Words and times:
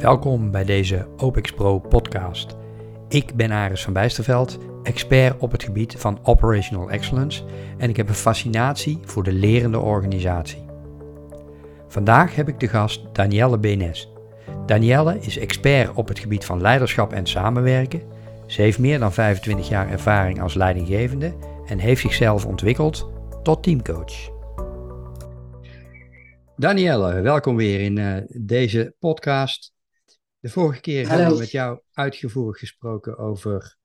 Welkom 0.00 0.50
bij 0.50 0.64
deze 0.64 1.06
OPEX 1.16 1.52
Pro 1.52 1.78
podcast. 1.78 2.56
Ik 3.08 3.34
ben 3.34 3.50
Aris 3.50 3.82
van 3.82 3.92
Bijsterveld, 3.92 4.58
expert 4.82 5.38
op 5.38 5.52
het 5.52 5.62
gebied 5.62 5.94
van 5.98 6.18
Operational 6.22 6.90
Excellence 6.90 7.44
en 7.78 7.88
ik 7.88 7.96
heb 7.96 8.08
een 8.08 8.14
fascinatie 8.14 8.98
voor 9.04 9.22
de 9.22 9.32
lerende 9.32 9.78
organisatie. 9.78 10.64
Vandaag 11.88 12.34
heb 12.34 12.48
ik 12.48 12.60
de 12.60 12.68
gast 12.68 13.14
Danielle 13.14 13.58
Benes. 13.58 14.12
Danielle 14.66 15.18
is 15.18 15.38
expert 15.38 15.94
op 15.94 16.08
het 16.08 16.18
gebied 16.18 16.44
van 16.44 16.60
leiderschap 16.60 17.12
en 17.12 17.26
samenwerken. 17.26 18.02
Ze 18.46 18.62
heeft 18.62 18.78
meer 18.78 18.98
dan 18.98 19.12
25 19.12 19.68
jaar 19.68 19.90
ervaring 19.90 20.40
als 20.40 20.54
leidinggevende 20.54 21.34
en 21.66 21.78
heeft 21.78 22.00
zichzelf 22.00 22.46
ontwikkeld 22.46 23.10
tot 23.42 23.62
teamcoach. 23.62 24.30
Danielle, 26.56 27.20
welkom 27.20 27.56
weer 27.56 27.80
in 27.80 27.96
uh, 27.96 28.16
deze 28.28 28.94
podcast. 28.98 29.78
De 30.40 30.48
vorige 30.48 30.80
keer 30.80 31.06
Hallo. 31.06 31.16
hebben 31.16 31.34
we 31.34 31.40
met 31.40 31.50
jou 31.50 31.80
uitgevoerig 31.92 32.58
gesproken 32.58 33.18
over 33.18 33.76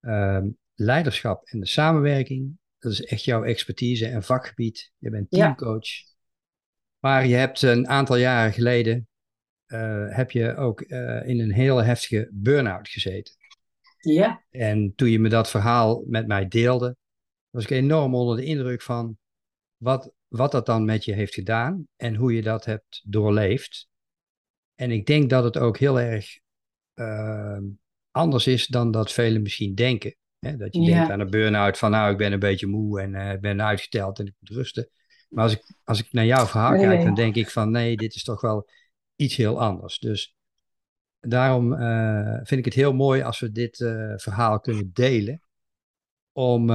um, 0.00 0.58
leiderschap 0.74 1.46
en 1.46 1.60
de 1.60 1.66
samenwerking. 1.66 2.58
Dat 2.78 2.92
is 2.92 3.04
echt 3.04 3.24
jouw 3.24 3.42
expertise 3.42 4.06
en 4.06 4.22
vakgebied. 4.22 4.92
Je 4.98 5.10
bent 5.10 5.30
teamcoach. 5.30 5.88
Ja. 5.88 6.06
Maar 6.98 7.26
je 7.26 7.34
hebt 7.34 7.62
een 7.62 7.88
aantal 7.88 8.16
jaren 8.16 8.52
geleden 8.52 9.08
uh, 9.66 10.16
heb 10.16 10.30
je 10.30 10.56
ook 10.56 10.80
uh, 10.80 11.28
in 11.28 11.40
een 11.40 11.52
hele 11.52 11.82
heftige 11.82 12.28
burn-out 12.32 12.88
gezeten. 12.88 13.34
Ja. 14.00 14.44
En 14.50 14.92
toen 14.94 15.08
je 15.08 15.18
me 15.18 15.28
dat 15.28 15.50
verhaal 15.50 16.04
met 16.06 16.26
mij 16.26 16.48
deelde, 16.48 16.96
was 17.50 17.62
ik 17.62 17.70
enorm 17.70 18.14
onder 18.14 18.36
de 18.36 18.44
indruk 18.44 18.82
van 18.82 19.18
wat, 19.76 20.12
wat 20.28 20.52
dat 20.52 20.66
dan 20.66 20.84
met 20.84 21.04
je 21.04 21.12
heeft 21.12 21.34
gedaan 21.34 21.88
en 21.96 22.14
hoe 22.14 22.34
je 22.34 22.42
dat 22.42 22.64
hebt 22.64 23.02
doorleefd. 23.04 23.88
En 24.78 24.90
ik 24.90 25.06
denk 25.06 25.30
dat 25.30 25.44
het 25.44 25.56
ook 25.56 25.78
heel 25.78 26.00
erg 26.00 26.38
uh, 26.94 27.58
anders 28.10 28.46
is 28.46 28.66
dan 28.66 28.90
dat 28.90 29.12
velen 29.12 29.42
misschien 29.42 29.74
denken. 29.74 30.14
Hè? 30.38 30.56
Dat 30.56 30.74
je 30.74 30.80
ja. 30.80 30.94
denkt 30.94 31.10
aan 31.10 31.20
een 31.20 31.30
burn-out 31.30 31.78
van 31.78 31.90
nou, 31.90 32.12
ik 32.12 32.18
ben 32.18 32.32
een 32.32 32.38
beetje 32.38 32.66
moe 32.66 33.00
en 33.00 33.14
uh, 33.14 33.32
ik 33.32 33.40
ben 33.40 33.62
uitgeteld 33.62 34.18
en 34.18 34.26
ik 34.26 34.34
moet 34.38 34.50
rusten. 34.50 34.88
Maar 35.28 35.44
als 35.44 35.52
ik, 35.52 35.72
als 35.84 36.00
ik 36.00 36.12
naar 36.12 36.24
jouw 36.24 36.46
verhaal 36.46 36.72
nee. 36.72 36.86
kijk, 36.86 37.04
dan 37.04 37.14
denk 37.14 37.34
ik 37.34 37.50
van 37.50 37.70
nee, 37.70 37.96
dit 37.96 38.14
is 38.14 38.24
toch 38.24 38.40
wel 38.40 38.68
iets 39.16 39.36
heel 39.36 39.60
anders. 39.60 39.98
Dus 39.98 40.36
daarom 41.20 41.72
uh, 41.72 42.34
vind 42.34 42.60
ik 42.60 42.64
het 42.64 42.74
heel 42.74 42.92
mooi 42.92 43.22
als 43.22 43.40
we 43.40 43.52
dit 43.52 43.80
uh, 43.80 44.12
verhaal 44.16 44.60
kunnen 44.60 44.90
delen. 44.92 45.42
Om, 46.32 46.70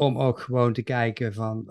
om 0.00 0.18
ook 0.18 0.40
gewoon 0.40 0.72
te 0.72 0.82
kijken 0.82 1.34
van 1.34 1.64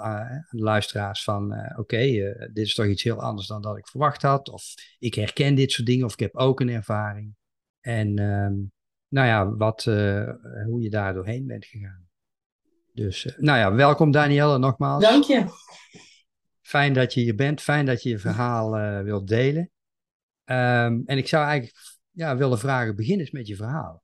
luisteraars 0.49 1.23
van 1.23 1.51
oké, 1.51 1.79
okay, 1.79 2.11
dit 2.53 2.65
is 2.65 2.73
toch 2.73 2.85
iets 2.85 3.03
heel 3.03 3.21
anders 3.21 3.47
dan 3.47 3.61
dat 3.61 3.77
ik 3.77 3.87
verwacht 3.87 4.21
had. 4.21 4.49
Of 4.49 4.63
ik 4.99 5.13
herken 5.13 5.55
dit 5.55 5.71
soort 5.71 5.87
dingen 5.87 6.05
of 6.05 6.13
ik 6.13 6.19
heb 6.19 6.35
ook 6.35 6.59
een 6.59 6.69
ervaring. 6.69 7.35
En 7.81 8.13
nou 9.07 9.27
ja, 9.27 9.55
wat, 9.55 9.83
hoe 10.65 10.81
je 10.81 10.89
daar 10.89 11.13
doorheen 11.13 11.47
bent 11.47 11.65
gegaan. 11.65 12.07
Dus 12.93 13.35
nou 13.37 13.57
ja, 13.57 13.73
welkom 13.73 14.11
Danielle 14.11 14.57
nogmaals. 14.57 15.03
Dank 15.03 15.23
je. 15.23 15.45
Fijn 16.61 16.93
dat 16.93 17.13
je 17.13 17.21
hier 17.21 17.35
bent. 17.35 17.61
Fijn 17.61 17.85
dat 17.85 18.03
je 18.03 18.09
je 18.09 18.19
verhaal 18.19 18.77
uh, 18.77 19.01
wilt 19.01 19.27
delen. 19.27 19.71
Um, 20.45 21.03
en 21.05 21.17
ik 21.17 21.27
zou 21.27 21.45
eigenlijk 21.45 21.77
ja, 22.11 22.37
willen 22.37 22.59
vragen, 22.59 22.95
begin 22.95 23.19
eens 23.19 23.31
met 23.31 23.47
je 23.47 23.55
verhaal. 23.55 24.03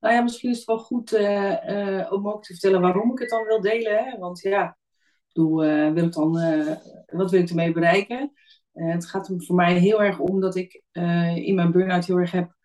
Nou 0.00 0.14
ja, 0.14 0.22
misschien 0.22 0.50
is 0.50 0.56
het 0.56 0.66
wel 0.66 0.78
goed 0.78 1.12
uh, 1.12 1.56
uh, 1.66 2.12
om 2.12 2.28
ook 2.28 2.42
te 2.44 2.52
vertellen 2.52 2.80
waarom 2.80 3.12
ik 3.12 3.18
het 3.18 3.28
dan 3.28 3.44
wil 3.44 3.60
delen. 3.60 4.04
Hè? 4.04 4.18
Want 4.18 4.40
ja, 4.40 4.76
doe, 5.32 5.64
wil 5.94 6.04
ik 6.04 6.12
dan, 6.12 6.32
wat 7.06 7.30
wil 7.30 7.40
ik 7.40 7.48
ermee 7.48 7.72
bereiken? 7.72 8.32
het 8.72 9.06
gaat 9.06 9.30
voor 9.36 9.56
mij 9.56 9.78
heel 9.78 10.02
erg 10.02 10.18
om 10.18 10.40
dat 10.40 10.56
ik 10.56 10.82
in 11.34 11.54
mijn 11.54 11.72
burn-out 11.72 12.06
heel 12.06 12.18
erg 12.18 12.30
heb 12.30 12.56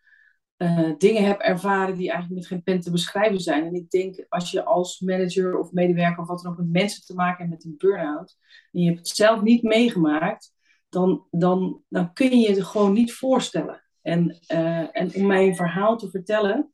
dingen 0.98 1.26
heb 1.26 1.39
ervaren 1.39 1.98
die 1.98 2.11
eigenlijk 2.11 2.39
met 2.39 2.48
geen 2.48 2.64
pen 2.64 2.80
te 2.80 2.92
beschrijven 2.92 3.39
zijn. 3.39 3.66
En 3.66 3.73
ik 3.73 3.89
denk, 3.89 4.26
als 4.30 4.52
je 4.52 4.64
als 4.64 5.00
manager 5.00 5.60
of 5.60 5.72
medewerker 5.72 6.22
of 6.22 6.27
wat 6.27 6.42
dan 6.42 6.52
ook 6.52 6.58
met 6.58 6.72
mensen 6.72 7.05
te 7.05 7.14
maken 7.14 7.38
hebt 7.38 7.49
met 7.49 7.66
een 7.66 7.76
burn-out, 7.77 8.38
en 8.72 8.80
je 8.80 8.86
hebt 8.86 8.98
het 8.98 9.08
zelf 9.08 9.42
niet 9.42 9.64
meegemaakt, 9.64 10.54
dan, 10.89 11.27
dan, 11.32 11.82
dan 11.89 12.14
kun 12.14 12.30
je 12.30 12.38
je 12.38 12.49
het 12.49 12.64
gewoon 12.64 12.93
niet 12.93 13.14
voorstellen. 13.14 13.83
En, 14.02 14.39
uh, 14.54 14.98
en 14.98 15.16
om 15.16 15.26
mijn 15.26 15.55
verhaal 15.55 15.98
te 15.98 16.10
vertellen, 16.10 16.73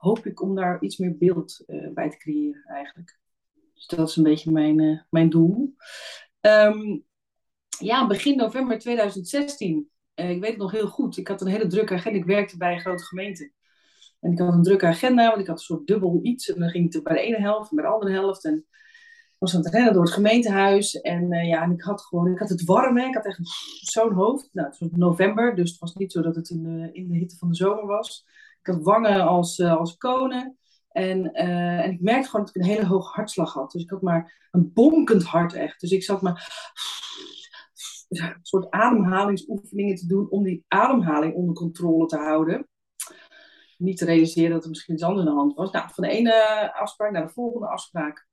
hoop 0.00 0.26
ik 0.26 0.42
om 0.42 0.54
daar 0.54 0.82
iets 0.82 0.96
meer 0.96 1.16
beeld 1.16 1.62
uh, 1.66 1.92
bij 1.92 2.10
te 2.10 2.16
creëren 2.16 2.64
eigenlijk. 2.64 3.18
Dus 3.74 3.86
dat 3.86 4.08
is 4.08 4.16
een 4.16 4.22
beetje 4.22 4.50
mijn, 4.50 5.06
mijn 5.10 5.30
doel. 5.30 5.74
Um, 6.40 7.04
ja, 7.78 8.06
begin 8.06 8.36
november 8.36 8.78
2016 8.78 9.90
uh, 10.20 10.30
ik 10.30 10.40
weet 10.40 10.50
het 10.50 10.60
nog 10.60 10.70
heel 10.70 10.88
goed. 10.88 11.16
Ik 11.16 11.28
had 11.28 11.40
een 11.40 11.46
hele 11.46 11.66
drukke 11.66 11.94
agenda. 11.94 12.18
Ik 12.18 12.24
werkte 12.24 12.56
bij 12.56 12.72
een 12.72 12.80
grote 12.80 13.04
gemeente. 13.04 13.52
En 14.20 14.32
ik 14.32 14.38
had 14.38 14.52
een 14.52 14.62
drukke 14.62 14.86
agenda, 14.86 15.28
want 15.28 15.40
ik 15.40 15.46
had 15.46 15.58
een 15.58 15.64
soort 15.64 15.86
dubbel 15.86 16.18
iets. 16.22 16.52
En 16.52 16.60
dan 16.60 16.70
ging 16.70 16.92
het 16.92 17.02
bij 17.02 17.14
de 17.14 17.20
ene 17.20 17.40
helft 17.40 17.70
en 17.70 17.76
bij 17.76 17.84
de 17.84 17.90
andere 17.90 18.12
helft. 18.12 18.44
En 18.44 18.54
ik 18.54 19.36
was 19.38 19.54
aan 19.54 19.62
het 19.64 19.72
rennen 19.72 19.92
door 19.92 20.02
het 20.02 20.12
gemeentehuis. 20.12 21.00
En 21.00 21.28
ja, 21.28 21.62
en 21.62 21.70
ik 21.70 21.82
had 21.82 22.02
gewoon, 22.02 22.32
ik 22.32 22.38
had 22.38 22.48
het 22.48 22.64
warm. 22.64 22.98
Hè. 22.98 23.06
Ik 23.06 23.14
had 23.14 23.26
echt 23.26 23.38
zo'n 23.80 24.12
hoofd. 24.12 24.48
Nou, 24.52 24.68
het 24.68 24.78
was 24.78 24.88
november, 24.90 25.54
dus 25.54 25.70
het 25.70 25.80
was 25.80 25.94
niet 25.94 26.12
zo 26.12 26.22
dat 26.22 26.34
het 26.34 26.50
in 26.50 26.90
in 26.92 27.08
de 27.08 27.18
hitte 27.18 27.36
van 27.36 27.48
de 27.48 27.54
zomer 27.54 27.86
was. 27.86 28.26
Ik 28.62 28.66
had 28.72 28.82
wangen 28.82 29.26
als, 29.26 29.58
uh, 29.58 29.76
als 29.76 29.96
konen. 29.96 30.58
En, 30.90 31.18
uh, 31.18 31.84
en 31.84 31.90
ik 31.90 32.00
merkte 32.00 32.28
gewoon 32.28 32.46
dat 32.46 32.56
ik 32.56 32.62
een 32.62 32.68
hele 32.68 32.86
hoge 32.86 33.14
hartslag 33.14 33.52
had. 33.52 33.70
Dus 33.70 33.82
ik 33.82 33.90
had 33.90 34.02
maar 34.02 34.48
een 34.50 34.72
bonkend 34.72 35.22
hart 35.22 35.52
echt. 35.52 35.80
Dus 35.80 35.90
ik 35.90 36.02
zat 36.02 36.22
maar 36.22 36.68
een 38.08 38.38
soort 38.42 38.70
ademhalingsoefeningen 38.70 39.96
te 39.96 40.06
doen 40.06 40.30
om 40.30 40.42
die 40.42 40.64
ademhaling 40.68 41.34
onder 41.34 41.54
controle 41.54 42.06
te 42.06 42.16
houden. 42.16 42.68
Niet 43.78 43.98
te 43.98 44.04
realiseren 44.04 44.50
dat 44.50 44.62
er 44.62 44.68
misschien 44.68 44.94
iets 44.94 45.02
anders 45.02 45.26
aan 45.26 45.32
de 45.32 45.38
hand 45.38 45.54
was. 45.54 45.70
Nou, 45.70 45.88
van 45.92 46.04
de 46.04 46.10
ene 46.10 46.72
afspraak 46.74 47.10
naar 47.10 47.26
de 47.26 47.32
volgende 47.32 47.66
afspraak. 47.66 48.28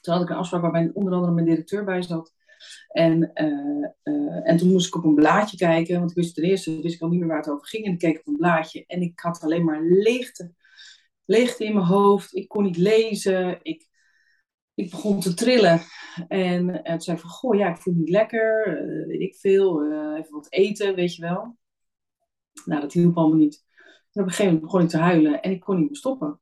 Toen 0.00 0.14
had 0.14 0.22
ik 0.22 0.28
een 0.28 0.36
afspraak 0.36 0.62
waarbij 0.62 0.90
onder 0.92 1.12
andere 1.12 1.32
mijn 1.32 1.46
directeur 1.46 1.84
bij 1.84 2.02
zat. 2.02 2.34
En, 2.88 3.30
uh, 3.34 4.14
uh, 4.14 4.48
en 4.48 4.56
toen 4.56 4.70
moest 4.70 4.86
ik 4.86 4.94
op 4.94 5.04
een 5.04 5.14
blaadje 5.14 5.56
kijken, 5.56 5.98
want 5.98 6.10
ik 6.10 6.16
wist 6.16 6.34
ten 6.34 6.44
eerste 6.44 6.80
wist 6.80 6.94
ik 6.94 7.00
al 7.00 7.08
niet 7.08 7.18
meer 7.18 7.28
waar 7.28 7.36
het 7.36 7.50
over 7.50 7.66
ging. 7.66 7.84
En 7.84 7.92
ik 7.92 7.98
keek 7.98 8.18
op 8.18 8.26
een 8.26 8.36
blaadje 8.36 8.84
en 8.86 9.00
ik 9.00 9.20
had 9.20 9.40
alleen 9.42 9.64
maar 9.64 9.82
leegte. 9.82 10.54
Leegte 11.24 11.64
in 11.64 11.74
mijn 11.74 11.86
hoofd. 11.86 12.34
Ik 12.34 12.48
kon 12.48 12.64
niet 12.64 12.76
lezen. 12.76 13.58
Ik, 13.62 13.88
ik 14.74 14.90
begon 14.90 15.20
te 15.20 15.34
trillen. 15.34 15.80
En 16.28 16.68
uh, 16.68 16.82
toen 16.82 17.00
zei 17.00 17.16
ik 17.16 17.22
van, 17.22 17.30
goh, 17.30 17.56
ja, 17.56 17.70
ik 17.70 17.76
voel 17.76 17.94
me 17.94 18.00
niet 18.00 18.08
lekker, 18.10 18.78
weet 19.06 19.20
ik 19.20 19.36
veel, 19.36 19.84
even 20.16 20.32
wat 20.32 20.52
eten, 20.52 20.94
weet 20.94 21.14
je 21.14 21.22
wel. 21.22 21.58
Nou, 22.64 22.80
dat 22.80 22.92
hielp 22.92 23.16
allemaal 23.16 23.38
niet. 23.38 23.64
En 24.12 24.22
op 24.22 24.28
een 24.28 24.34
gegeven 24.34 24.44
moment 24.44 24.62
begon 24.62 24.82
ik 24.82 24.88
te 24.88 24.98
huilen 24.98 25.42
en 25.42 25.50
ik 25.50 25.60
kon 25.60 25.76
niet 25.76 25.86
meer 25.86 25.96
stoppen. 25.96 26.40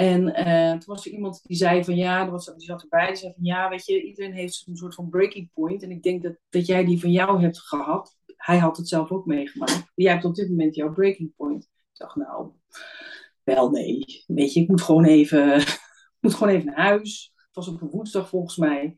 En 0.00 0.78
toen 0.78 0.94
was 0.94 1.06
er 1.06 1.12
iemand 1.12 1.40
die 1.42 1.56
zei 1.56 1.84
van, 1.84 1.96
ja, 1.96 2.24
er 2.24 2.30
was, 2.30 2.44
die 2.44 2.66
zat 2.66 2.82
erbij, 2.82 3.06
die 3.06 3.16
zei 3.16 3.32
van, 3.32 3.44
ja, 3.44 3.68
weet 3.68 3.86
je, 3.86 4.02
iedereen 4.02 4.32
heeft 4.32 4.64
een 4.66 4.76
soort 4.76 4.94
van 4.94 5.08
breaking 5.08 5.50
point. 5.52 5.82
En 5.82 5.90
ik 5.90 6.02
denk 6.02 6.22
dat, 6.22 6.36
dat 6.48 6.66
jij 6.66 6.84
die 6.84 7.00
van 7.00 7.10
jou 7.10 7.42
hebt 7.42 7.58
gehad. 7.58 8.16
Hij 8.36 8.58
had 8.58 8.76
het 8.76 8.88
zelf 8.88 9.10
ook 9.10 9.26
meegemaakt. 9.26 9.84
Jij 9.94 10.12
hebt 10.12 10.24
op 10.24 10.34
dit 10.34 10.48
moment 10.48 10.74
jouw 10.74 10.92
breaking 10.92 11.34
point. 11.36 11.64
Ik 11.64 11.98
dacht, 11.98 12.16
nou, 12.16 12.50
wel 13.44 13.70
nee. 13.70 14.24
Weet 14.26 14.52
je, 14.52 14.60
ik 14.60 14.68
moet 14.68 14.82
gewoon 14.82 15.04
even, 15.04 15.62
moet 16.20 16.34
gewoon 16.34 16.54
even 16.54 16.66
naar 16.66 16.84
huis 16.84 17.32
het 17.50 17.64
was 17.64 17.74
op 17.74 17.80
een 17.80 17.90
woensdag 17.90 18.28
volgens 18.28 18.56
mij. 18.56 18.96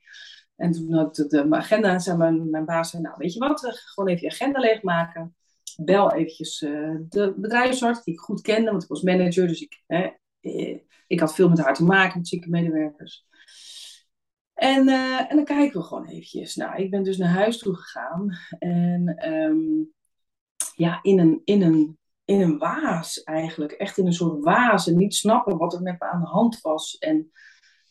En 0.57 0.73
toen 0.73 0.93
had 0.93 1.19
ik 1.19 1.29
de, 1.29 1.47
agenda 1.51 1.93
en 1.93 2.01
zei 2.01 2.17
mijn, 2.17 2.51
mijn 2.51 2.65
baas, 2.65 2.91
zei, 2.91 3.03
nou 3.03 3.15
weet 3.19 3.33
je 3.33 3.39
wat, 3.39 3.83
gewoon 3.85 4.11
even 4.11 4.23
je 4.23 4.33
agenda 4.33 4.61
leegmaken. 4.61 5.37
Bel 5.77 6.13
eventjes 6.13 6.61
uh, 6.61 6.97
de 7.09 7.35
bedrijfsarts 7.37 8.05
die 8.05 8.15
ik 8.15 8.21
goed 8.21 8.41
kende, 8.41 8.71
want 8.71 8.83
ik 8.83 8.89
was 8.89 9.03
manager, 9.03 9.47
dus 9.47 9.61
ik, 9.61 9.83
hè, 9.87 10.03
eh, 10.03 10.11
ik 11.07 11.21
had 11.21 11.35
veel 11.35 11.49
met 11.49 11.59
haar 11.59 11.75
te 11.75 11.85
maken, 11.85 12.19
met 12.19 12.29
zieke 12.29 12.49
medewerkers. 12.49 13.27
En, 14.55 14.89
uh, 14.89 15.31
en 15.31 15.37
dan 15.37 15.45
kijken 15.45 15.81
we 15.81 15.87
gewoon 15.87 16.07
eventjes. 16.07 16.57
Nou, 16.57 16.83
ik 16.83 16.91
ben 16.91 17.03
dus 17.03 17.17
naar 17.17 17.29
huis 17.29 17.59
toe 17.59 17.77
gegaan. 17.77 18.39
En 18.59 19.33
um, 19.33 19.93
ja, 20.75 20.99
in 21.03 21.19
een, 21.19 21.41
in, 21.45 21.63
een, 21.63 21.99
in 22.25 22.41
een 22.41 22.59
waas 22.59 23.23
eigenlijk. 23.23 23.73
Echt 23.73 23.99
in 23.99 24.07
een 24.07 24.13
soort 24.13 24.45
waas. 24.45 24.87
En 24.87 24.97
niet 24.97 25.15
snappen 25.15 25.57
wat 25.57 25.75
er 25.75 25.83
met 25.83 25.99
me 25.99 26.11
aan 26.11 26.21
de 26.21 26.27
hand 26.27 26.61
was. 26.61 26.99
En 26.99 27.31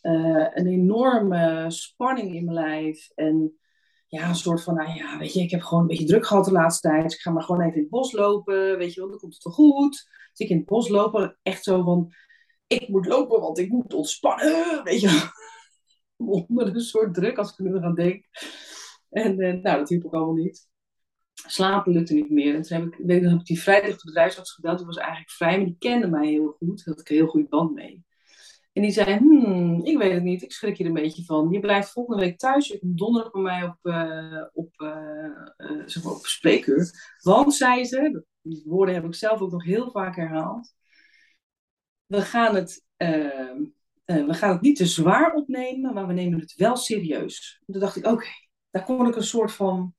uh, 0.01 0.47
een 0.53 0.67
enorme 0.67 1.65
spanning 1.67 2.35
in 2.35 2.45
mijn 2.45 2.57
lijf. 2.57 3.09
En 3.15 3.59
ja, 4.07 4.29
een 4.29 4.35
soort 4.35 4.63
van, 4.63 4.75
nou 4.75 4.93
ja, 4.93 5.17
weet 5.17 5.33
je, 5.33 5.41
ik 5.41 5.51
heb 5.51 5.61
gewoon 5.61 5.81
een 5.81 5.87
beetje 5.89 6.05
druk 6.05 6.25
gehad 6.25 6.45
de 6.45 6.51
laatste 6.51 6.87
tijd. 6.87 7.03
Dus 7.03 7.13
ik 7.13 7.19
ga 7.19 7.31
maar 7.31 7.43
gewoon 7.43 7.61
even 7.61 7.75
in 7.75 7.81
het 7.81 7.89
bos 7.89 8.11
lopen, 8.11 8.77
weet 8.77 8.93
je 8.93 8.99
wel, 8.99 9.09
dan 9.09 9.19
komt 9.19 9.33
het 9.33 9.43
wel 9.43 9.53
goed. 9.53 10.09
Dus 10.31 10.39
ik 10.45 10.49
in 10.49 10.57
het 10.57 10.65
bos 10.65 10.89
lopen, 10.89 11.37
echt 11.43 11.63
zo 11.63 11.83
van, 11.83 12.13
ik 12.71 12.87
moet 12.87 13.05
lopen, 13.05 13.39
want 13.39 13.57
ik 13.57 13.69
moet 13.69 13.93
ontspannen, 13.93 14.83
weet 14.83 15.01
je 15.01 15.29
Onder 16.47 16.67
een 16.67 16.81
soort 16.81 17.13
druk, 17.13 17.37
als 17.37 17.57
ik 17.57 17.65
er 17.65 17.83
aan 17.83 17.95
denk. 17.95 18.25
En 19.09 19.39
uh, 19.39 19.61
nou, 19.61 19.77
dat 19.77 19.89
hielp 19.89 20.05
ook 20.05 20.13
allemaal 20.13 20.33
niet. 20.33 20.69
Slapen 21.33 21.93
lukte 21.93 22.13
niet 22.13 22.29
meer. 22.29 22.55
En 22.55 22.61
toen 22.61 22.77
heb 22.77 22.87
ik, 22.87 23.05
weet 23.05 23.23
ik, 23.23 23.29
heb 23.29 23.39
ik 23.39 23.45
die 23.45 23.61
vrijdag 23.61 23.95
de 23.95 24.05
bedrijfsarts 24.05 24.51
gebeld. 24.51 24.77
Die 24.77 24.85
was 24.85 24.97
eigenlijk 24.97 25.31
vrij, 25.31 25.57
maar 25.57 25.65
die 25.65 25.75
kende 25.79 26.07
mij 26.07 26.27
heel 26.27 26.55
goed. 26.57 26.85
Daar 26.85 26.95
had 26.95 26.99
ik 26.99 27.09
een 27.09 27.15
heel 27.15 27.27
goede 27.27 27.47
band 27.47 27.73
mee. 27.73 28.03
En 28.73 28.81
die 28.81 28.91
zei, 28.91 29.17
hmm, 29.17 29.85
ik 29.85 29.97
weet 29.97 30.13
het 30.13 30.23
niet, 30.23 30.41
ik 30.41 30.51
schrik 30.51 30.77
hier 30.77 30.87
een 30.87 30.93
beetje 30.93 31.23
van. 31.23 31.49
Je 31.49 31.59
blijft 31.59 31.91
volgende 31.91 32.21
week 32.21 32.37
thuis, 32.37 32.67
je 32.67 32.79
komt 32.79 32.97
donderdag 32.97 33.31
bij 33.31 33.41
mij 33.41 33.63
op, 33.63 33.77
uh, 33.81 34.45
op, 34.53 34.73
uh, 34.77 35.83
zeg 35.85 36.03
maar 36.03 36.13
op 36.13 36.25
spreekuur. 36.25 37.17
Want, 37.21 37.53
zei 37.53 37.85
ze, 37.85 38.25
die 38.41 38.63
woorden 38.65 38.95
heb 38.95 39.05
ik 39.05 39.15
zelf 39.15 39.41
ook 39.41 39.51
nog 39.51 39.63
heel 39.63 39.91
vaak 39.91 40.15
herhaald. 40.15 40.73
We 42.11 42.21
gaan 42.21 42.55
het, 42.55 42.85
ehm, 42.97 43.63
we 44.05 44.33
gaan 44.33 44.51
het 44.51 44.61
niet 44.61 44.75
te 44.75 44.85
zwaar 44.85 45.33
opnemen, 45.33 45.93
maar 45.93 46.07
we 46.07 46.13
nemen 46.13 46.39
het 46.39 46.53
wel 46.55 46.75
serieus. 46.75 47.61
En 47.65 47.73
toen 47.73 47.81
dacht 47.81 47.95
ik, 47.95 48.05
oké, 48.05 48.27
daar 48.71 48.83
kon 48.83 49.07
ik 49.07 49.15
een 49.15 49.23
soort 49.23 49.51
van 49.51 49.95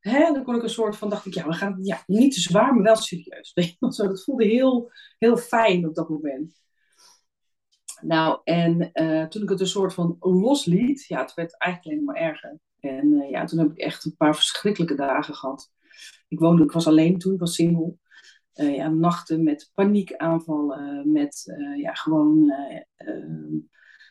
hè, 0.00 0.32
dan 0.32 0.44
kon 0.44 0.54
ik 0.54 0.62
een 0.62 0.70
soort 0.70 0.96
van, 0.96 1.10
dacht 1.10 1.26
ik, 1.26 1.34
ja, 1.34 1.46
we 1.46 1.52
gaan 1.52 1.78
ja, 1.80 2.02
niet 2.06 2.34
te 2.34 2.40
zwaar, 2.40 2.74
maar 2.74 2.82
wel 2.82 2.96
serieus. 2.96 3.52
Dat 3.78 4.24
voelde 4.24 4.44
heel, 4.44 4.90
heel 5.18 5.36
fijn 5.36 5.88
op 5.88 5.94
dat 5.94 6.08
moment. 6.08 6.62
Nou, 8.00 8.40
en 8.44 8.90
uh, 8.94 9.26
toen 9.26 9.42
ik 9.42 9.48
het 9.48 9.60
een 9.60 9.66
soort 9.66 9.94
van 9.94 10.16
losliet, 10.20 11.04
ja, 11.06 11.20
het 11.20 11.34
werd 11.34 11.58
eigenlijk 11.58 11.94
alleen 11.94 12.04
maar 12.04 12.16
erger. 12.16 12.58
En 12.80 13.12
uh, 13.12 13.30
ja, 13.30 13.44
toen 13.44 13.58
heb 13.58 13.70
ik 13.70 13.78
echt 13.78 14.04
een 14.04 14.16
paar 14.16 14.34
verschrikkelijke 14.34 14.94
dagen 14.94 15.34
gehad. 15.34 15.70
Ik 16.28 16.38
woonde, 16.38 16.62
ik 16.62 16.72
was 16.72 16.86
alleen 16.86 17.18
toen, 17.18 17.34
ik 17.34 17.40
was 17.40 17.54
single. 17.54 17.96
Uh, 18.54 18.74
ja, 18.74 18.88
nachten 18.88 19.42
met 19.42 19.70
paniekaanvallen, 19.74 21.12
met 21.12 21.44
ja, 21.76 21.94
gewoon, 21.94 22.44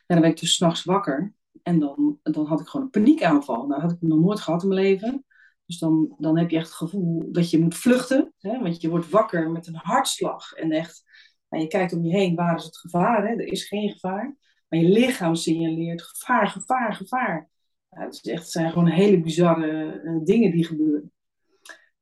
ja, 0.06 0.14
dan 0.14 0.20
werd 0.20 0.34
ik 0.34 0.40
dus 0.40 0.54
s'nachts 0.54 0.84
wakker. 0.84 1.34
En 1.62 1.78
dan, 1.78 2.18
dan 2.22 2.46
had 2.46 2.60
ik 2.60 2.66
gewoon 2.66 2.86
een 2.86 2.92
paniekaanval. 2.92 3.66
Nou, 3.66 3.80
had 3.80 3.92
ik 3.92 4.00
nog 4.00 4.18
nooit 4.18 4.40
gehad 4.40 4.62
in 4.62 4.68
mijn 4.68 4.80
leven. 4.80 5.24
Dus 5.66 5.78
dan, 5.78 6.14
dan 6.18 6.38
heb 6.38 6.50
je 6.50 6.56
echt 6.56 6.66
het 6.66 6.76
gevoel 6.76 7.32
dat 7.32 7.50
je 7.50 7.58
moet 7.58 7.74
vluchten. 7.74 8.32
Hè? 8.38 8.58
Want 8.58 8.80
je 8.80 8.88
wordt 8.88 9.10
wakker 9.10 9.50
met 9.50 9.66
een 9.66 9.76
hartslag. 9.76 10.52
En 10.52 10.70
echt, 10.70 11.02
nou, 11.48 11.62
je 11.62 11.68
kijkt 11.68 11.92
om 11.92 12.04
je 12.04 12.16
heen, 12.16 12.34
waar 12.34 12.56
is 12.56 12.64
het 12.64 12.76
gevaar? 12.76 13.28
Hè? 13.28 13.34
Er 13.34 13.52
is 13.52 13.68
geen 13.68 13.90
gevaar. 13.90 14.36
Maar 14.68 14.80
je 14.80 14.88
lichaam 14.88 15.34
signaleert 15.34 16.02
gevaar, 16.02 16.48
gevaar, 16.48 16.94
gevaar. 16.94 17.48
Het, 17.88 18.14
is 18.14 18.32
echt, 18.32 18.50
zijn 18.50 18.70
gewoon 18.72 18.88
hele 18.88 19.20
bizarre 19.20 20.20
dingen 20.24 20.50
die 20.50 20.64
gebeuren. 20.64 21.11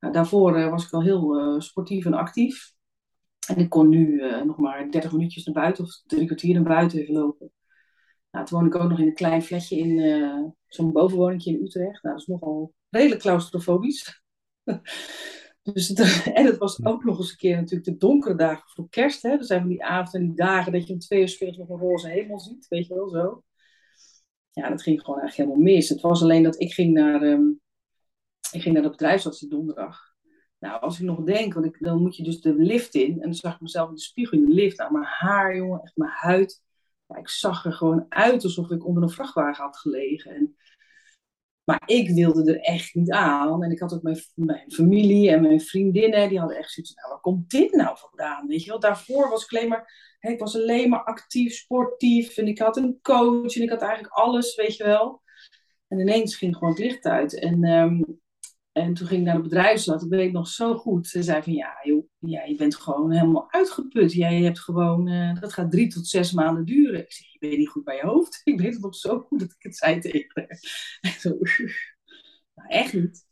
Nou, 0.00 0.12
daarvoor 0.12 0.58
uh, 0.58 0.70
was 0.70 0.84
ik 0.84 0.92
al 0.92 1.02
heel 1.02 1.54
uh, 1.54 1.60
sportief 1.60 2.04
en 2.04 2.14
actief. 2.14 2.72
En 3.48 3.56
ik 3.56 3.68
kon 3.68 3.88
nu 3.88 4.22
nog 4.44 4.56
maar 4.56 4.90
30 4.90 5.12
minuutjes 5.12 5.44
naar 5.44 5.54
buiten 5.54 5.84
of 5.84 6.02
drie 6.06 6.26
kwartier 6.26 6.54
naar 6.54 6.62
buiten 6.62 6.98
even 6.98 7.14
lopen. 7.14 7.52
Nou, 8.30 8.46
toen 8.46 8.58
woon 8.58 8.68
ik 8.68 8.74
ook 8.74 8.88
nog 8.88 8.98
in 8.98 9.06
een 9.06 9.14
klein 9.14 9.42
flatje 9.42 9.76
in 9.76 10.54
zo'n 10.66 10.92
bovenwoningje 10.92 11.50
in 11.50 11.64
Utrecht. 11.64 12.02
Nou, 12.02 12.14
dat 12.14 12.22
is 12.22 12.26
nogal 12.26 12.74
redelijk 12.90 13.20
claustrofobisch. 13.20 14.22
dus 15.72 15.92
en 16.38 16.46
het 16.46 16.58
was 16.58 16.84
ook 16.84 17.04
nog 17.04 17.18
eens 17.18 17.30
een 17.30 17.36
keer 17.36 17.56
natuurlijk 17.56 17.84
de 17.84 17.96
donkere 17.96 18.34
dagen 18.34 18.68
voor 18.68 18.88
kerst. 18.88 19.22
Hè? 19.22 19.30
Er 19.30 19.44
zijn 19.44 19.60
van 19.60 19.68
die 19.68 19.84
avonden 19.84 20.20
en 20.20 20.26
die 20.26 20.36
dagen 20.36 20.72
dat 20.72 20.86
je 20.86 20.92
om 20.92 20.98
twee 20.98 21.36
uur 21.40 21.58
nog 21.58 21.68
een 21.68 21.78
roze 21.78 22.08
hemel 22.08 22.40
ziet. 22.40 22.68
Weet 22.68 22.86
je 22.86 22.94
wel 22.94 23.08
zo. 23.08 23.42
Ja, 24.52 24.68
dat 24.68 24.82
ging 24.82 25.00
gewoon 25.00 25.20
eigenlijk 25.20 25.50
helemaal 25.50 25.72
mis. 25.74 25.88
Het 25.88 26.00
was 26.00 26.22
alleen 26.22 26.42
dat 26.42 26.60
ik 26.60 26.72
ging 26.72 26.92
naar, 26.92 27.22
um, 27.22 27.60
ik 28.52 28.62
ging 28.62 28.74
naar 28.74 28.82
de 28.82 28.90
bedrijfsarts 28.90 29.38
die 29.38 29.48
donderdag. 29.48 30.08
Nou, 30.58 30.80
als 30.80 31.00
ik 31.00 31.06
nog 31.06 31.22
denk, 31.22 31.54
want 31.54 31.66
ik, 31.66 31.76
dan 31.80 32.02
moet 32.02 32.16
je 32.16 32.22
dus 32.22 32.40
de 32.40 32.54
lift 32.54 32.94
in. 32.94 33.12
En 33.12 33.20
dan 33.20 33.34
zag 33.34 33.54
ik 33.54 33.60
mezelf 33.60 33.88
in 33.88 33.94
de 33.94 34.00
spiegel 34.00 34.38
in 34.38 34.44
de 34.44 34.52
lift. 34.52 34.78
Nou, 34.78 34.92
mijn 34.92 35.04
haar, 35.04 35.56
jongen, 35.56 35.80
echt 35.82 35.96
mijn 35.96 36.12
huid. 36.14 36.62
Ja, 37.06 37.16
ik 37.16 37.28
zag 37.28 37.64
er 37.64 37.72
gewoon 37.72 38.06
uit 38.08 38.44
alsof 38.44 38.70
ik 38.70 38.86
onder 38.86 39.02
een 39.02 39.10
vrachtwagen 39.10 39.64
had 39.64 39.76
gelegen. 39.76 40.34
En 40.34 40.56
maar 41.70 41.82
ik 41.86 42.10
wilde 42.10 42.52
er 42.52 42.60
echt 42.60 42.94
niet 42.94 43.10
aan. 43.10 43.62
En 43.62 43.70
ik 43.70 43.78
had 43.78 43.94
ook 43.94 44.02
mijn, 44.02 44.20
mijn 44.34 44.72
familie 44.72 45.30
en 45.30 45.42
mijn 45.42 45.60
vriendinnen, 45.60 46.28
die 46.28 46.38
hadden 46.38 46.56
echt 46.56 46.72
zoiets 46.72 46.94
nou, 46.94 47.08
waar 47.08 47.20
komt 47.20 47.50
dit 47.50 47.72
nou 47.72 47.98
vandaan? 47.98 48.46
Weet 48.46 48.62
je 48.64 48.70
wel, 48.70 48.80
daarvoor 48.80 49.28
was 49.28 49.44
ik 49.44 49.52
alleen 49.52 49.68
maar, 49.68 50.16
ik 50.20 50.38
was 50.38 50.56
alleen 50.56 50.88
maar 50.88 51.04
actief, 51.04 51.54
sportief. 51.54 52.36
En 52.36 52.46
ik 52.46 52.58
had 52.58 52.76
een 52.76 52.98
coach 53.02 53.56
en 53.56 53.62
ik 53.62 53.70
had 53.70 53.82
eigenlijk 53.82 54.12
alles, 54.12 54.54
weet 54.54 54.76
je 54.76 54.84
wel. 54.84 55.22
En 55.88 55.98
ineens 55.98 56.36
ging 56.36 56.56
gewoon 56.56 56.70
het 56.70 56.82
licht 56.82 57.04
uit. 57.04 57.38
En 57.38 57.64
um, 57.64 58.20
en 58.80 58.94
toen 58.94 59.06
ging 59.06 59.20
ik 59.20 59.26
naar 59.26 59.36
de 59.36 59.42
bedrijfsarts, 59.42 60.02
dat 60.02 60.10
weet 60.10 60.26
ik 60.26 60.32
nog 60.32 60.48
zo 60.48 60.74
goed. 60.74 61.06
Ze 61.06 61.22
zei 61.22 61.42
van, 61.42 61.52
ja 61.52 61.78
joh, 61.82 62.06
ja, 62.18 62.44
je 62.44 62.54
bent 62.54 62.74
gewoon 62.74 63.12
helemaal 63.12 63.52
uitgeput. 63.52 64.12
Jij 64.12 64.42
hebt 64.42 64.60
gewoon, 64.60 65.08
uh, 65.08 65.40
dat 65.40 65.52
gaat 65.52 65.70
drie 65.70 65.88
tot 65.88 66.06
zes 66.06 66.32
maanden 66.32 66.64
duren. 66.64 67.00
Ik 67.00 67.12
zeg, 67.12 67.32
je 67.32 67.38
bent 67.38 67.56
niet 67.56 67.68
goed 67.68 67.84
bij 67.84 67.96
je 67.96 68.02
hoofd. 68.02 68.40
Ik 68.44 68.60
weet 68.60 68.72
het 68.72 68.82
nog 68.82 68.94
zo 68.94 69.18
goed 69.18 69.40
dat 69.40 69.50
ik 69.50 69.62
het 69.62 69.76
zei 69.76 70.00
tegen 70.00 70.30
haar. 70.34 70.58
Nou, 72.54 72.68
echt 72.68 72.92
niet. 72.92 73.24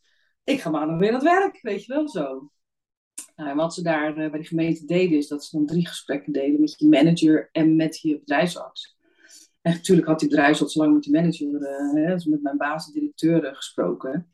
Ik 0.44 0.60
ga 0.60 0.70
maar 0.70 0.86
nog 0.86 0.98
weer 0.98 1.08
aan 1.08 1.14
het 1.14 1.22
werk, 1.22 1.58
weet 1.62 1.84
je 1.84 1.92
wel 1.92 2.08
zo. 2.08 2.50
Nou, 3.36 3.50
en 3.50 3.56
wat 3.56 3.74
ze 3.74 3.82
daar 3.82 4.18
uh, 4.18 4.30
bij 4.30 4.40
de 4.40 4.46
gemeente 4.46 4.84
deden, 4.84 5.18
is 5.18 5.28
dat 5.28 5.44
ze 5.44 5.56
dan 5.56 5.66
drie 5.66 5.86
gesprekken 5.86 6.32
deden 6.32 6.60
met 6.60 6.74
je 6.78 6.88
manager 6.88 7.48
en 7.52 7.76
met 7.76 8.00
je 8.00 8.18
bedrijfsarts. 8.18 8.96
En 9.60 9.72
natuurlijk 9.72 10.06
had 10.06 10.20
die 10.20 10.28
bedrijfsarts 10.28 10.74
lang 10.74 10.94
met 10.94 11.02
de 11.02 11.10
manager, 11.10 11.48
uh, 11.48 12.04
hè, 12.04 12.14
met 12.30 12.42
mijn 12.42 12.56
baas 12.56 12.86
en 12.86 12.92
directeur 12.92 13.54
gesproken. 13.54 14.32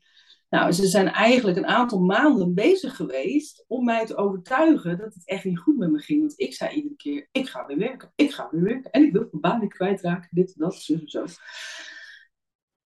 Nou, 0.55 0.71
ze 0.71 0.87
zijn 0.87 1.07
eigenlijk 1.07 1.57
een 1.57 1.67
aantal 1.67 1.99
maanden 1.99 2.53
bezig 2.53 2.95
geweest 2.95 3.65
om 3.67 3.85
mij 3.85 4.05
te 4.05 4.15
overtuigen 4.15 4.97
dat 4.97 5.13
het 5.13 5.27
echt 5.27 5.43
niet 5.43 5.59
goed 5.59 5.77
met 5.77 5.91
me 5.91 5.99
ging. 5.99 6.19
Want 6.19 6.39
ik 6.39 6.53
zei 6.53 6.75
iedere 6.75 6.95
keer, 6.95 7.27
ik 7.31 7.49
ga 7.49 7.65
weer 7.65 7.77
werken, 7.77 8.11
ik 8.15 8.33
ga 8.33 8.47
weer 8.51 8.63
werken. 8.63 8.91
En 8.91 9.03
ik 9.03 9.11
wil 9.11 9.27
mijn 9.31 9.41
baan 9.41 9.59
niet 9.59 9.73
kwijtraken, 9.73 10.29
dit 10.31 10.53
dat, 10.57 10.75
zo 10.75 10.93
en 10.93 11.07
zo. 11.07 11.25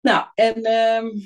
Nou, 0.00 0.26
en 0.34 0.58
uh, 0.58 1.22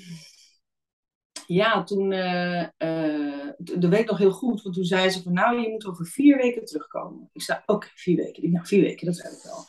ja, 1.47 1.83
toen, 1.83 2.12
uh, 2.12 2.61
uh, 2.62 3.49
de 3.56 3.89
week 3.89 4.06
nog 4.06 4.19
heel 4.19 4.33
goed, 4.33 4.62
want 4.62 4.75
toen 4.75 4.85
zei 4.85 5.11
ze 5.11 5.23
van, 5.23 5.33
nou, 5.33 5.61
je 5.61 5.69
moet 5.69 5.87
over 5.87 6.06
vier 6.06 6.37
weken 6.37 6.65
terugkomen. 6.65 7.31
Ik 7.33 7.43
zei, 7.43 7.62
oké, 7.67 7.89
vier 7.94 8.17
weken. 8.17 8.53
Nou, 8.53 8.67
vier 8.67 8.83
weken, 8.83 9.06
dat 9.06 9.17
zei 9.17 9.35
ik 9.35 9.43
wel. 9.43 9.65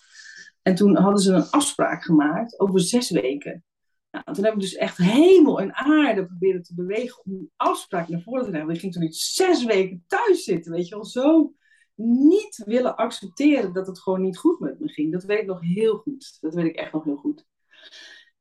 En 0.61 0.75
toen 0.75 0.95
hadden 0.95 1.21
ze 1.21 1.33
een 1.33 1.49
afspraak 1.49 2.03
gemaakt 2.03 2.59
over 2.59 2.79
zes 2.79 3.09
weken. 3.09 3.63
Nou, 4.13 4.33
toen 4.33 4.43
heb 4.43 4.53
ik 4.53 4.59
dus 4.59 4.75
echt 4.75 4.97
hemel 4.97 5.59
en 5.59 5.75
aarde 5.75 6.25
proberen 6.25 6.63
te 6.63 6.73
bewegen 6.73 7.25
om 7.25 7.49
afspraak 7.55 8.07
naar 8.07 8.21
voren 8.21 8.43
te 8.43 8.51
nemen. 8.51 8.73
Ik 8.73 8.79
ging 8.79 8.93
toen 8.93 9.01
niet 9.01 9.15
zes 9.15 9.65
weken 9.65 10.03
thuis 10.07 10.43
zitten, 10.43 10.71
weet 10.71 10.87
je 10.87 10.95
wel. 10.95 11.05
Zo 11.05 11.53
niet 11.95 12.63
willen 12.65 12.95
accepteren 12.95 13.73
dat 13.73 13.87
het 13.87 13.99
gewoon 13.99 14.21
niet 14.21 14.37
goed 14.37 14.59
met 14.59 14.79
me 14.79 14.87
ging. 14.87 15.11
Dat 15.11 15.23
weet 15.23 15.39
ik 15.39 15.45
nog 15.45 15.61
heel 15.61 15.97
goed. 15.97 16.37
Dat 16.41 16.53
weet 16.53 16.65
ik 16.65 16.75
echt 16.75 16.93
nog 16.93 17.03
heel 17.03 17.15
goed. 17.15 17.45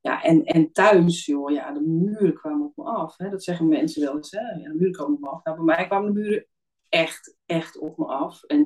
Ja, 0.00 0.22
en, 0.22 0.44
en 0.44 0.72
thuis, 0.72 1.26
joh, 1.26 1.50
ja, 1.50 1.72
de 1.72 1.80
muren 1.80 2.34
kwamen 2.34 2.66
op 2.66 2.76
me 2.76 2.84
af. 2.84 3.16
Hè. 3.16 3.30
Dat 3.30 3.44
zeggen 3.44 3.68
mensen 3.68 4.02
wel 4.02 4.16
eens, 4.16 4.30
hè. 4.30 4.40
Ja, 4.40 4.68
de 4.68 4.74
muren 4.74 4.92
komen 4.92 5.14
op 5.14 5.20
me 5.20 5.28
af. 5.28 5.44
Nou, 5.44 5.56
bij 5.56 5.76
mij 5.76 5.86
kwamen 5.86 6.14
de 6.14 6.20
muren 6.20 6.46
echt, 6.88 7.36
echt 7.46 7.78
op 7.78 7.98
me 7.98 8.04
af. 8.04 8.42
En 8.42 8.60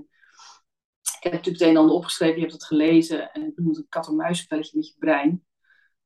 ik 1.17 1.23
heb 1.23 1.33
natuurlijk 1.33 1.59
het 1.59 1.69
een 1.69 1.75
en 1.75 1.81
ander 1.81 1.97
opgeschreven, 1.97 2.35
je 2.35 2.41
hebt 2.41 2.53
het 2.53 2.65
gelezen. 2.65 3.33
En 3.33 3.43
het 3.43 3.59
moet 3.59 3.77
een 3.77 3.89
kat-en-muisspelletje 3.89 4.77
met 4.77 4.89
je 4.89 4.95
brein. 4.99 5.45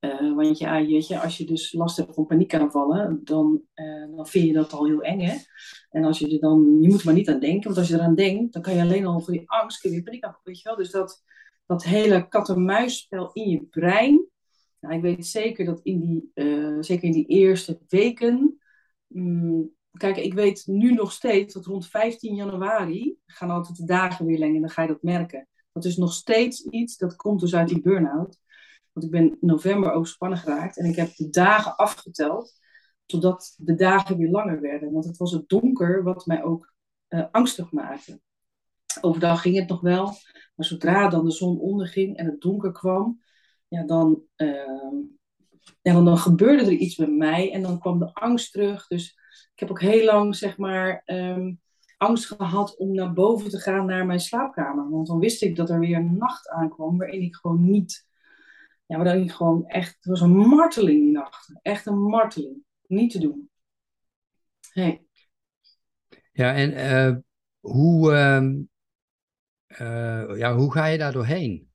Uh, 0.00 0.34
want 0.34 0.58
ja, 0.58 0.76
je, 0.76 1.20
als 1.20 1.36
je 1.36 1.44
dus 1.44 1.72
last 1.72 1.96
hebt 1.96 2.14
van 2.14 2.26
paniekaanvallen, 2.26 3.20
dan, 3.24 3.62
uh, 3.74 4.16
dan 4.16 4.26
vind 4.26 4.46
je 4.46 4.52
dat 4.52 4.72
al 4.72 4.86
heel 4.86 5.02
eng. 5.02 5.20
Hè? 5.20 5.36
En 5.90 6.04
als 6.04 6.18
je 6.18 6.30
er 6.30 6.40
dan, 6.40 6.78
je 6.80 6.88
moet 6.88 7.04
maar 7.04 7.14
niet 7.14 7.28
aan 7.28 7.40
denken, 7.40 7.64
want 7.64 7.78
als 7.78 7.88
je 7.88 7.94
eraan 7.94 8.14
denkt, 8.14 8.52
dan 8.52 8.62
kan 8.62 8.74
je 8.74 8.80
alleen 8.80 9.06
al 9.06 9.20
voor 9.20 9.32
die 9.32 9.50
angst, 9.50 9.80
kun 9.80 9.90
je 9.90 10.02
paniekaanval, 10.02 10.40
weet 10.44 10.60
je 10.60 10.68
wel. 10.68 10.76
Dus 10.76 10.90
dat, 10.90 11.22
dat 11.66 11.84
hele 11.84 12.28
kat-en-muisspel 12.28 13.30
in 13.32 13.48
je 13.48 13.62
brein. 13.62 14.28
Nou, 14.80 14.94
ik 14.94 15.02
weet 15.02 15.26
zeker 15.26 15.64
dat 15.64 15.80
in 15.82 16.00
die, 16.00 16.30
uh, 16.34 16.76
zeker 16.80 17.04
in 17.04 17.12
die 17.12 17.26
eerste 17.26 17.80
weken. 17.88 18.60
Um, 19.08 19.74
kijk, 19.90 20.16
ik 20.16 20.34
weet 20.34 20.62
nu 20.66 20.92
nog 20.92 21.12
steeds 21.12 21.54
dat 21.54 21.66
rond 21.66 21.86
15 21.86 22.34
januari 22.34 23.16
gaan 23.26 23.50
altijd 23.50 23.76
de 23.76 23.84
dagen 23.84 24.26
weer 24.26 24.38
lang 24.38 24.54
en 24.54 24.60
dan 24.60 24.70
ga 24.70 24.82
je 24.82 24.88
dat 24.88 25.02
merken. 25.02 25.48
Dat 25.72 25.84
is 25.84 25.96
nog 25.96 26.12
steeds 26.12 26.64
iets 26.64 26.96
dat 26.96 27.16
komt 27.16 27.40
dus 27.40 27.54
uit 27.54 27.68
die 27.68 27.80
burn-out. 27.80 28.38
Want 28.92 29.06
ik 29.06 29.12
ben 29.12 29.30
in 29.30 29.36
november 29.40 29.92
overspannen 29.92 30.38
geraakt 30.38 30.78
en 30.78 30.84
ik 30.84 30.96
heb 30.96 31.16
de 31.16 31.30
dagen 31.30 31.76
afgeteld 31.76 32.58
totdat 33.06 33.54
de 33.56 33.74
dagen 33.74 34.16
weer 34.16 34.30
langer 34.30 34.60
werden. 34.60 34.92
Want 34.92 35.04
het 35.04 35.16
was 35.16 35.32
het 35.32 35.48
donker 35.48 36.02
wat 36.02 36.26
mij 36.26 36.42
ook 36.42 36.72
uh, 37.08 37.24
angstig 37.30 37.72
maakte. 37.72 38.20
Overdag 39.00 39.40
ging 39.40 39.56
het 39.56 39.68
nog 39.68 39.80
wel, 39.80 40.04
maar 40.54 40.66
zodra 40.66 41.08
dan 41.08 41.24
de 41.24 41.30
zon 41.30 41.58
onderging 41.58 42.16
en 42.16 42.26
het 42.26 42.40
donker 42.40 42.72
kwam, 42.72 43.22
ja, 43.68 43.84
dan, 43.84 44.22
uh, 44.36 44.92
ja, 45.82 46.02
dan, 46.02 46.18
gebeurde 46.18 46.64
er 46.64 46.72
iets 46.72 46.96
met 46.96 47.16
mij 47.16 47.52
en 47.52 47.62
dan 47.62 47.80
kwam 47.80 47.98
de 47.98 48.14
angst 48.14 48.52
terug. 48.52 48.86
Dus 48.86 49.18
ik 49.52 49.60
heb 49.60 49.70
ook 49.70 49.80
heel 49.80 50.04
lang, 50.04 50.36
zeg 50.36 50.58
maar, 50.58 51.02
um, 51.06 51.60
angst 51.96 52.26
gehad 52.26 52.76
om 52.76 52.94
naar 52.94 53.12
boven 53.12 53.50
te 53.50 53.58
gaan 53.58 53.86
naar 53.86 54.06
mijn 54.06 54.20
slaapkamer. 54.20 54.90
Want 54.90 55.06
dan 55.06 55.18
wist 55.18 55.42
ik 55.42 55.56
dat 55.56 55.70
er 55.70 55.78
weer 55.78 55.96
een 55.96 56.16
nacht 56.16 56.48
aankwam 56.48 56.98
waarin 56.98 57.22
ik 57.22 57.34
gewoon 57.36 57.70
niet 57.70 58.08
ja, 58.90 58.96
maar 58.96 59.04
dat 59.04 59.24
ik 59.24 59.32
gewoon 59.32 59.66
echt, 59.66 59.94
het 59.94 60.04
was 60.04 60.20
een 60.20 60.36
marteling 60.36 61.02
die 61.02 61.12
nacht. 61.12 61.58
Echt 61.62 61.86
een 61.86 62.02
marteling. 62.02 62.64
Niet 62.86 63.10
te 63.10 63.18
doen. 63.18 63.50
Hey. 64.72 65.04
Ja, 66.32 66.54
en 66.54 66.72
uh, 66.72 67.16
hoe, 67.60 68.10
uh, 69.68 70.38
ja, 70.38 70.56
hoe 70.56 70.72
ga 70.72 70.86
je 70.86 70.98
daar 70.98 71.12
doorheen? 71.12 71.70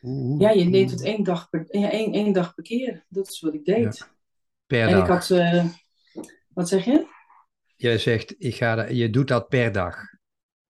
Hoe, 0.00 0.20
hoe, 0.20 0.40
ja, 0.40 0.50
je 0.50 0.70
deed 0.70 0.90
het 0.90 1.02
één 1.02 1.24
dag, 1.24 1.50
per, 1.50 1.66
ja, 1.78 1.90
één, 1.90 2.12
één 2.12 2.32
dag 2.32 2.54
per 2.54 2.64
keer. 2.64 3.04
Dat 3.08 3.28
is 3.28 3.40
wat 3.40 3.54
ik 3.54 3.64
deed. 3.64 3.96
Ja. 3.98 4.06
Per 4.66 4.86
en 4.86 4.90
dag. 4.90 5.02
ik 5.02 5.08
had, 5.08 5.30
uh, 5.30 5.64
wat 6.48 6.68
zeg 6.68 6.84
je? 6.84 7.06
Je 7.76 7.98
zegt, 7.98 8.34
ik 8.38 8.54
ga, 8.54 8.84
je 8.84 9.10
doet 9.10 9.28
dat 9.28 9.48
per 9.48 9.72
dag. 9.72 9.96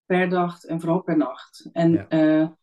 Per 0.04 0.28
dag 0.28 0.62
en 0.62 0.80
vooral 0.80 1.02
per 1.02 1.16
nacht. 1.16 1.68
En 1.72 1.92
ja 1.92 2.57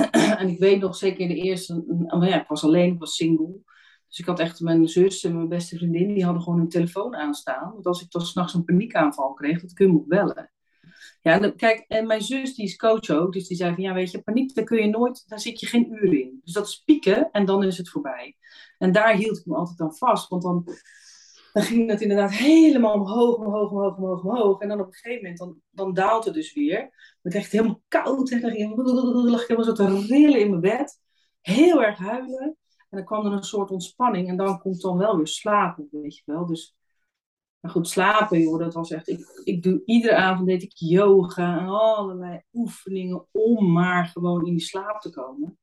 en 0.40 0.48
ik 0.48 0.58
weet 0.58 0.80
nog 0.80 0.96
zeker 0.96 1.20
in 1.20 1.28
de 1.28 1.34
eerste, 1.34 1.84
oh 2.06 2.26
ja, 2.26 2.40
ik 2.40 2.48
was 2.48 2.64
alleen, 2.64 2.92
ik 2.92 2.98
was 2.98 3.16
single. 3.16 3.60
Dus 4.08 4.18
ik 4.18 4.26
had 4.26 4.40
echt 4.40 4.60
mijn 4.60 4.88
zus 4.88 5.24
en 5.24 5.34
mijn 5.36 5.48
beste 5.48 5.76
vriendin, 5.76 6.14
die 6.14 6.24
hadden 6.24 6.42
gewoon 6.42 6.58
hun 6.58 6.68
telefoon 6.68 7.16
aanstaan. 7.16 7.72
Want 7.72 7.86
als 7.86 8.02
ik 8.02 8.10
dan 8.10 8.22
s'nachts 8.22 8.54
een 8.54 8.64
paniekaanval 8.64 9.32
kreeg, 9.32 9.60
dat 9.60 9.72
kun 9.72 9.86
je 9.86 9.92
me 9.92 10.04
bellen. 10.06 10.52
Ja, 11.20 11.40
en 11.40 11.56
kijk, 11.56 11.84
en 11.88 12.06
mijn 12.06 12.22
zus 12.22 12.54
die 12.54 12.64
is 12.64 12.76
coach 12.76 13.10
ook, 13.10 13.32
dus 13.32 13.48
die 13.48 13.56
zei 13.56 13.74
van 13.74 13.82
ja, 13.82 13.94
weet 13.94 14.10
je, 14.10 14.22
paniek, 14.22 14.54
daar 14.54 14.64
kun 14.64 14.78
je 14.78 14.88
nooit, 14.88 15.28
daar 15.28 15.40
zit 15.40 15.60
je 15.60 15.66
geen 15.66 15.92
uur 15.92 16.20
in. 16.20 16.40
Dus 16.44 16.52
dat 16.52 16.66
is 16.66 16.82
pieken 16.84 17.30
en 17.30 17.44
dan 17.44 17.64
is 17.64 17.78
het 17.78 17.88
voorbij. 17.88 18.36
En 18.78 18.92
daar 18.92 19.14
hield 19.14 19.38
ik 19.38 19.46
me 19.46 19.56
altijd 19.56 19.80
aan 19.80 19.96
vast, 19.96 20.28
want 20.28 20.42
dan, 20.42 20.64
dan 21.52 21.62
ging 21.62 21.88
dat 21.88 22.00
inderdaad 22.00 22.30
helemaal 22.30 22.94
omhoog, 22.94 23.36
omhoog, 23.36 23.70
omhoog, 23.70 23.96
omhoog, 23.96 24.22
omhoog. 24.24 24.60
En 24.60 24.68
dan 24.68 24.80
op 24.80 24.86
een 24.86 24.92
gegeven 24.92 25.22
moment, 25.22 25.38
dan, 25.38 25.60
dan 25.70 25.94
daalt 25.94 26.24
het 26.24 26.34
dus 26.34 26.54
weer. 26.54 26.80
Dan 27.22 27.32
kreeg 27.32 27.42
het 27.42 27.52
helemaal 27.52 27.82
koud 27.88 28.30
en 28.30 28.40
dan 28.40 28.74
lag 29.30 29.42
ik 29.42 29.48
helemaal 29.48 29.76
zo 29.76 29.84
te 29.84 30.06
rillen 30.06 30.40
in 30.40 30.48
mijn 30.48 30.60
bed. 30.60 31.00
Heel 31.40 31.82
erg 31.82 31.98
huilen. 31.98 32.56
En 32.90 32.98
dan 32.98 33.04
kwam 33.04 33.26
er 33.26 33.32
een 33.32 33.42
soort 33.42 33.70
ontspanning 33.70 34.28
en 34.28 34.36
dan 34.36 34.58
komt 34.60 34.80
dan 34.80 34.98
wel 34.98 35.16
weer 35.16 35.26
slapen, 35.26 35.88
weet 35.90 36.16
je 36.16 36.22
wel. 36.24 36.46
Dus 36.46 36.76
maar 37.62 37.70
goed, 37.70 37.88
slapen, 37.88 38.40
joh, 38.40 38.58
dat 38.58 38.74
was 38.74 38.90
echt. 38.90 39.08
Ik, 39.08 39.42
ik 39.44 39.62
doe 39.62 39.82
iedere 39.84 40.16
avond 40.16 40.48
deed 40.48 40.62
ik 40.62 40.72
yoga 40.74 41.58
en 41.58 41.68
allerlei 41.68 42.42
oefeningen 42.52 43.26
om 43.30 43.72
maar 43.72 44.06
gewoon 44.06 44.46
in 44.46 44.52
die 44.52 44.64
slaap 44.64 45.00
te 45.00 45.10
komen. 45.10 45.58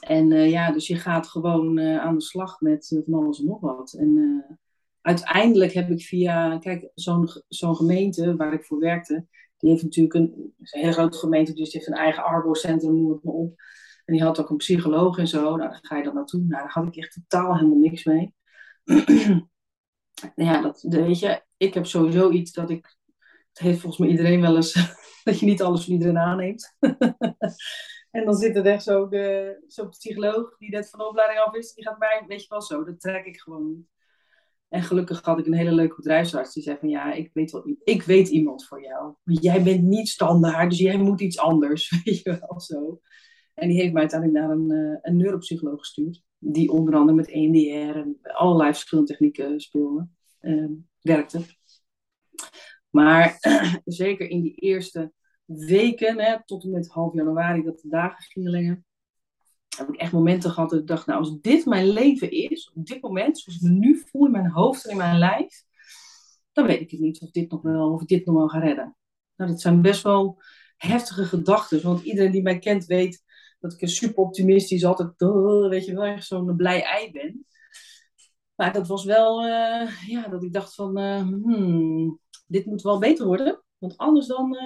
En 0.00 0.30
uh, 0.30 0.50
ja, 0.50 0.72
dus 0.72 0.86
je 0.86 0.96
gaat 0.96 1.28
gewoon 1.28 1.78
uh, 1.78 1.98
aan 1.98 2.14
de 2.14 2.22
slag 2.22 2.60
met 2.60 3.02
van 3.04 3.14
alles 3.14 3.38
en 3.38 3.46
nog 3.46 3.60
wat. 3.60 3.92
En 3.92 4.44
uiteindelijk 5.00 5.72
heb 5.72 5.90
ik 5.90 6.02
via, 6.02 6.58
kijk, 6.58 6.90
zo'n 6.94 7.28
zo'n 7.48 7.76
gemeente 7.76 8.36
waar 8.36 8.52
ik 8.52 8.64
voor 8.64 8.78
werkte, 8.78 9.26
die 9.58 9.70
heeft 9.70 9.82
natuurlijk 9.82 10.14
een, 10.14 10.54
een 10.58 10.80
hele 10.80 10.92
grote 10.92 11.18
gemeente, 11.18 11.52
dus 11.52 11.70
die 11.70 11.80
heeft 11.80 11.92
een 11.92 12.04
eigen 12.04 12.24
arbocentrum, 12.24 12.94
noem 12.94 13.10
het 13.10 13.22
maar 13.22 13.34
op. 13.34 13.60
En 14.04 14.14
die 14.14 14.22
had 14.22 14.40
ook 14.40 14.50
een 14.50 14.56
psycholoog 14.56 15.18
en 15.18 15.28
zo. 15.28 15.42
Nou, 15.56 15.70
dan 15.70 15.78
ga 15.82 15.96
je 15.96 16.02
dan 16.02 16.14
naartoe. 16.14 16.40
Nou, 16.40 16.62
daar 16.62 16.72
had 16.72 16.86
ik 16.86 16.96
echt 16.96 17.12
totaal 17.12 17.54
helemaal 17.56 17.78
niks 17.78 18.04
mee. 18.04 18.34
ja, 20.34 20.62
dat, 20.62 20.82
weet 20.82 21.18
je, 21.18 21.42
ik 21.56 21.74
heb 21.74 21.86
sowieso 21.86 22.30
iets 22.30 22.52
dat 22.52 22.70
ik, 22.70 22.96
het 23.48 23.58
heeft 23.58 23.80
volgens 23.80 24.00
mij 24.00 24.10
iedereen 24.10 24.40
wel 24.40 24.56
eens, 24.56 24.72
dat 25.24 25.38
je 25.40 25.46
niet 25.46 25.62
alles 25.62 25.84
van 25.84 25.92
iedereen 25.92 26.18
aanneemt. 26.18 26.76
en 28.18 28.24
dan 28.24 28.34
zit 28.34 28.56
er 28.56 28.66
echt 28.66 28.82
zo 28.82 29.08
de, 29.08 29.56
zo'n 29.66 29.88
psycholoog 29.88 30.56
die 30.58 30.70
net 30.70 30.90
van 30.90 30.98
de 30.98 31.08
opleiding 31.08 31.40
af 31.40 31.54
is, 31.54 31.74
die 31.74 31.84
gaat 31.84 31.98
mij, 31.98 32.24
weet 32.26 32.42
je 32.42 32.48
wel 32.48 32.62
zo, 32.62 32.84
dat 32.84 33.00
trek 33.00 33.24
ik 33.24 33.40
gewoon 33.40 33.66
niet. 33.66 33.86
En 34.68 34.82
gelukkig 34.82 35.22
had 35.22 35.38
ik 35.38 35.46
een 35.46 35.54
hele 35.54 35.72
leuke 35.72 35.94
bedrijfsarts 35.96 36.54
die 36.54 36.62
zei 36.62 36.76
van 36.78 36.88
ja, 36.88 37.12
ik 37.12 37.30
weet, 37.32 37.50
wel, 37.50 37.76
ik 37.84 38.02
weet 38.02 38.28
iemand 38.28 38.66
voor 38.66 38.82
jou. 38.82 39.14
Jij 39.24 39.62
bent 39.62 39.82
niet 39.82 40.08
standaard, 40.08 40.70
dus 40.70 40.78
jij 40.78 40.96
moet 40.96 41.20
iets 41.20 41.38
anders. 41.38 41.90
Weet 42.04 42.22
je 42.22 42.38
wel 42.40 42.60
zo. 42.60 43.00
En 43.54 43.68
die 43.68 43.80
heeft 43.80 43.92
mij 43.92 44.00
uiteindelijk 44.00 44.40
naar 44.40 44.50
een, 44.50 44.72
uh, 44.72 44.98
een 45.02 45.16
neuropsycholoog 45.16 45.78
gestuurd 45.78 46.22
die 46.38 46.70
onder 46.70 46.94
andere 46.94 47.16
met 47.16 47.30
EMDR 47.30 47.98
en 47.98 48.18
allerlei 48.22 48.70
verschillende 48.70 49.10
technieken 49.10 49.60
speelde, 49.60 50.08
uh, 50.40 50.70
werkte. 51.00 51.40
Maar 52.90 53.36
zeker 53.84 54.28
in 54.28 54.42
die 54.42 54.54
eerste 54.54 55.12
weken, 55.48 56.20
hè, 56.20 56.44
tot 56.44 56.64
en 56.64 56.70
met 56.70 56.88
half 56.88 57.14
januari, 57.14 57.62
dat 57.62 57.80
de 57.80 57.88
dagen 57.88 58.24
gingen 58.24 58.50
lengen, 58.50 58.86
heb 59.76 59.88
ik 59.88 59.96
echt 59.96 60.12
momenten 60.12 60.50
gehad 60.50 60.70
dat 60.70 60.80
ik 60.80 60.86
dacht, 60.86 61.06
nou, 61.06 61.18
als 61.18 61.40
dit 61.40 61.64
mijn 61.64 61.88
leven 61.88 62.30
is, 62.30 62.72
op 62.74 62.86
dit 62.86 63.02
moment, 63.02 63.38
zoals 63.38 63.58
ik 63.60 63.68
me 63.68 63.78
nu 63.78 64.02
voel 64.06 64.26
in 64.26 64.32
mijn 64.32 64.50
hoofd 64.50 64.84
en 64.84 64.90
in 64.90 64.96
mijn 64.96 65.18
lijf, 65.18 65.64
dan 66.52 66.66
weet 66.66 66.80
ik 66.80 66.90
het 66.90 67.00
niet 67.00 67.20
of, 67.20 67.30
dit 67.30 67.50
nog 67.50 67.62
wel, 67.62 67.92
of 67.92 68.02
ik 68.02 68.08
dit 68.08 68.26
nog 68.26 68.36
wel 68.36 68.48
ga 68.48 68.58
redden. 68.58 68.96
Nou, 69.36 69.50
dat 69.50 69.60
zijn 69.60 69.82
best 69.82 70.02
wel 70.02 70.42
heftige 70.76 71.24
gedachten, 71.24 71.82
want 71.82 72.02
iedereen 72.02 72.32
die 72.32 72.42
mij 72.42 72.58
kent 72.58 72.84
weet 72.84 73.24
dat 73.60 73.72
ik 73.72 73.82
een 73.82 73.88
super 73.88 74.22
optimistisch, 74.22 74.84
altijd, 74.84 75.14
weet 75.68 75.84
je 75.84 75.94
wel, 75.94 76.22
zo'n 76.22 76.56
blij 76.56 76.82
ei 76.82 77.10
ben. 77.10 77.46
Maar 78.54 78.72
dat 78.72 78.86
was 78.86 79.04
wel, 79.04 79.46
uh, 79.46 80.06
ja, 80.06 80.28
dat 80.28 80.42
ik 80.42 80.52
dacht 80.52 80.74
van, 80.74 80.98
uh, 80.98 81.20
hmm, 81.20 82.20
dit 82.46 82.66
moet 82.66 82.82
wel 82.82 82.98
beter 82.98 83.26
worden. 83.26 83.62
Want 83.78 83.96
anders 83.96 84.26
dan 84.26 84.56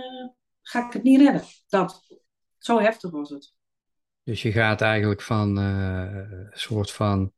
ga 0.63 0.87
ik 0.87 0.93
het 0.93 1.03
niet 1.03 1.21
redden. 1.21 1.43
Dat. 1.69 2.21
Zo 2.59 2.81
heftig 2.81 3.11
was 3.11 3.31
het. 3.31 3.55
Dus 4.23 4.43
je 4.43 4.53
gaat 4.53 4.81
eigenlijk 4.81 5.23
van 5.23 5.57
een 5.57 6.51
soort 6.51 6.91
van 6.91 7.33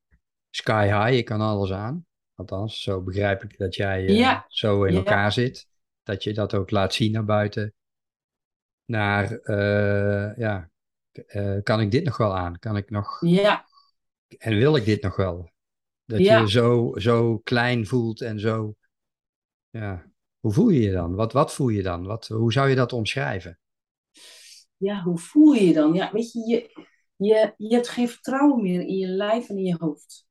sky 0.51 0.85
high, 0.85 1.17
je 1.17 1.23
kan 1.23 1.41
alles 1.41 1.73
aan. 1.73 2.07
Althans, 2.35 2.83
zo 2.83 3.03
begrijp 3.03 3.43
ik 3.43 3.59
dat 3.59 3.75
jij 3.75 4.03
ja. 4.03 4.45
zo 4.49 4.85
in 4.85 4.95
elkaar 4.95 5.33
zit. 5.33 5.69
Dat 6.03 6.25
je 6.25 6.35
dat 6.35 6.55
ook 6.55 6.71
laat 6.71 6.95
zien 6.95 7.13
naar 7.13 7.25
buiten. 7.25 7.75
Naar, 8.85 9.41
ja, 10.39 10.71
uh, 11.27 11.63
kan 11.63 11.81
ik 11.81 11.91
dit 11.91 12.05
nog 12.05 12.17
wel 12.17 12.37
aan? 12.37 12.59
Kan 12.59 12.77
ik 12.77 12.91
nog... 12.91 13.21
Ja. 13.21 13.65
En 14.39 14.57
wil 14.57 14.77
ik 14.77 14.85
dit 14.85 15.03
nog 15.03 15.17
wel? 15.17 15.53
Dat 16.05 16.19
je 16.19 16.33
je 16.33 16.51
zo, 16.51 16.93
zo 16.95 17.39
klein 17.39 17.87
voelt 17.87 18.21
en 18.21 18.41
zo... 18.41 18.75
Ja, 19.71 20.13
hoe 20.45 20.53
voel 20.53 20.69
je 20.69 20.81
je 20.81 20.93
dan? 20.93 21.15
Wat, 21.15 21.33
wat 21.33 21.55
voel 21.55 21.69
je 21.69 21.83
dan? 21.83 22.07
Wat, 22.07 22.27
hoe 22.29 22.53
zou 22.53 22.69
je 22.69 22.75
dat 22.75 22.93
omschrijven? 22.93 23.59
Ja, 24.77 25.03
hoe 25.03 25.19
voel 25.19 25.53
je 25.53 25.67
je 25.67 25.73
dan? 25.73 25.95
Ja, 25.95 26.13
weet 26.13 26.33
je, 26.33 26.39
je, 26.39 26.87
je, 27.17 27.55
je 27.57 27.75
hebt 27.75 27.89
geen 27.89 28.09
vertrouwen 28.09 28.63
meer 28.63 28.81
in 28.81 28.97
je 28.97 29.07
lijf 29.07 29.49
en 29.49 29.57
in 29.57 29.65
je 29.65 29.77
hoofd. 29.79 30.27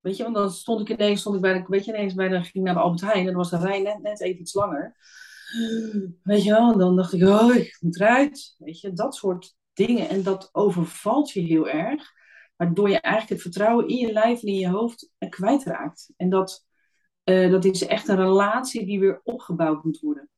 Weet 0.00 0.16
je, 0.16 0.22
want 0.22 0.34
dan 0.34 0.50
stond 0.50 0.80
ik 0.80 0.88
ineens, 0.88 1.20
stond 1.20 1.36
ik 1.36 1.42
bij 1.42 1.52
de, 1.52 1.64
weet 1.66 1.84
je, 1.84 1.92
ineens 1.92 2.14
bij 2.14 2.28
de, 2.28 2.42
ging 2.42 2.64
naar 2.64 2.74
de 2.74 2.80
Albert 2.80 3.00
Heijn 3.00 3.18
en 3.18 3.24
dan 3.24 3.34
was 3.34 3.50
de 3.50 3.58
rij 3.58 3.80
net, 3.80 4.02
net 4.02 4.20
even 4.20 4.40
iets 4.40 4.54
langer. 4.54 4.96
Weet 6.22 6.44
je 6.44 6.50
wel, 6.50 6.72
en 6.72 6.78
dan 6.78 6.96
dacht 6.96 7.12
ik, 7.12 7.22
oh, 7.22 7.54
ik 7.54 7.78
moet 7.80 8.00
eruit. 8.00 8.54
Weet 8.58 8.80
je, 8.80 8.92
dat 8.92 9.14
soort 9.14 9.54
dingen. 9.72 10.08
En 10.08 10.22
dat 10.22 10.48
overvalt 10.52 11.30
je 11.30 11.40
heel 11.40 11.68
erg. 11.68 12.12
Waardoor 12.56 12.88
je 12.88 13.00
eigenlijk 13.00 13.34
het 13.34 13.52
vertrouwen 13.52 13.88
in 13.88 13.96
je 13.96 14.12
lijf 14.12 14.42
en 14.42 14.48
in 14.48 14.58
je 14.58 14.68
hoofd 14.68 15.10
kwijtraakt. 15.28 16.12
En 16.16 16.28
dat, 16.28 16.66
uh, 17.24 17.50
dat 17.50 17.64
is 17.64 17.86
echt 17.86 18.08
een 18.08 18.16
relatie 18.16 18.86
die 18.86 19.00
weer 19.00 19.20
opgebouwd 19.24 19.84
moet 19.84 20.00
worden. 20.00 20.28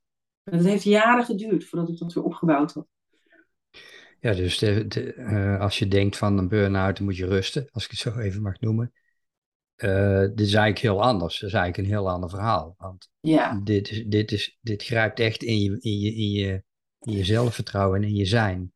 En 0.45 0.57
dat 0.59 0.67
heeft 0.67 0.83
jaren 0.83 1.25
geduurd 1.25 1.65
voordat 1.65 1.89
ik 1.89 1.99
dat 1.99 2.13
weer 2.13 2.25
opgebouwd 2.25 2.73
had. 2.73 2.87
Ja, 4.21 4.33
dus 4.33 4.59
de, 4.59 5.15
uh, 5.17 5.61
als 5.61 5.79
je 5.79 5.89
denkt 5.89 6.17
van 6.17 6.39
een 6.39 6.49
burn-out, 6.49 6.97
dan 6.97 7.05
moet 7.05 7.17
je 7.17 7.27
rusten, 7.27 7.69
als 7.71 7.85
ik 7.85 7.91
het 7.91 7.99
zo 7.99 8.19
even 8.19 8.43
mag 8.43 8.61
noemen. 8.61 8.93
Uh, 9.77 10.21
dit 10.21 10.41
is 10.41 10.55
eigenlijk 10.55 10.79
heel 10.79 11.03
anders. 11.03 11.39
Dat 11.39 11.49
is 11.49 11.55
eigenlijk 11.55 11.89
een 11.89 11.95
heel 11.95 12.11
ander 12.11 12.31
verhaal. 12.31 12.75
Want 12.79 13.11
ja. 13.21 13.61
dit, 13.65 13.91
is, 13.91 14.05
dit, 14.07 14.33
is, 14.33 14.59
dit 14.61 14.83
grijpt 14.83 15.21
echt 15.21 15.43
in 15.43 15.59
je, 15.61 15.79
in, 15.81 15.99
je, 15.99 16.15
in, 16.15 16.31
je, 16.31 16.63
in 16.99 17.13
je 17.13 17.25
zelfvertrouwen 17.25 18.03
en 18.03 18.09
in 18.09 18.15
je 18.15 18.25
zijn. 18.25 18.73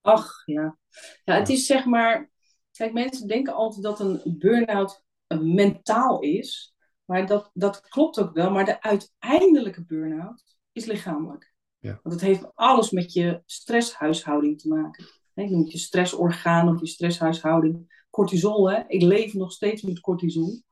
Ach 0.00 0.42
ja. 0.44 0.78
Ja, 1.24 1.38
het 1.38 1.48
is 1.48 1.66
zeg 1.66 1.84
maar. 1.84 2.30
Kijk, 2.72 2.92
mensen 2.92 3.28
denken 3.28 3.54
altijd 3.54 3.82
dat 3.82 4.00
een 4.00 4.36
burn-out 4.38 5.04
mentaal 5.40 6.20
is. 6.20 6.71
Maar 7.12 7.26
dat, 7.26 7.50
dat 7.54 7.80
klopt 7.88 8.20
ook 8.20 8.34
wel. 8.34 8.50
Maar 8.50 8.64
de 8.64 8.82
uiteindelijke 8.82 9.84
burn-out 9.84 10.56
is 10.72 10.84
lichamelijk. 10.84 11.52
Ja. 11.78 12.00
Want 12.02 12.14
het 12.14 12.24
heeft 12.24 12.54
alles 12.54 12.90
met 12.90 13.12
je 13.12 13.42
stresshuishouding 13.46 14.60
te 14.60 14.68
maken. 14.68 15.04
Je 15.34 15.50
noemt 15.50 15.72
je 15.72 15.78
stressorgaan 15.78 16.68
of 16.68 16.80
je 16.80 16.86
stresshuishouding. 16.86 18.04
Cortisol, 18.10 18.70
hè? 18.70 18.82
Ik 18.86 19.02
leef 19.02 19.34
nog 19.34 19.52
steeds 19.52 19.82
met 19.82 20.00
cortisol. 20.00 20.62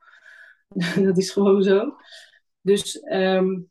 dat 1.08 1.18
is 1.18 1.30
gewoon 1.30 1.62
zo. 1.62 1.96
Dus 2.60 3.02
um, 3.12 3.70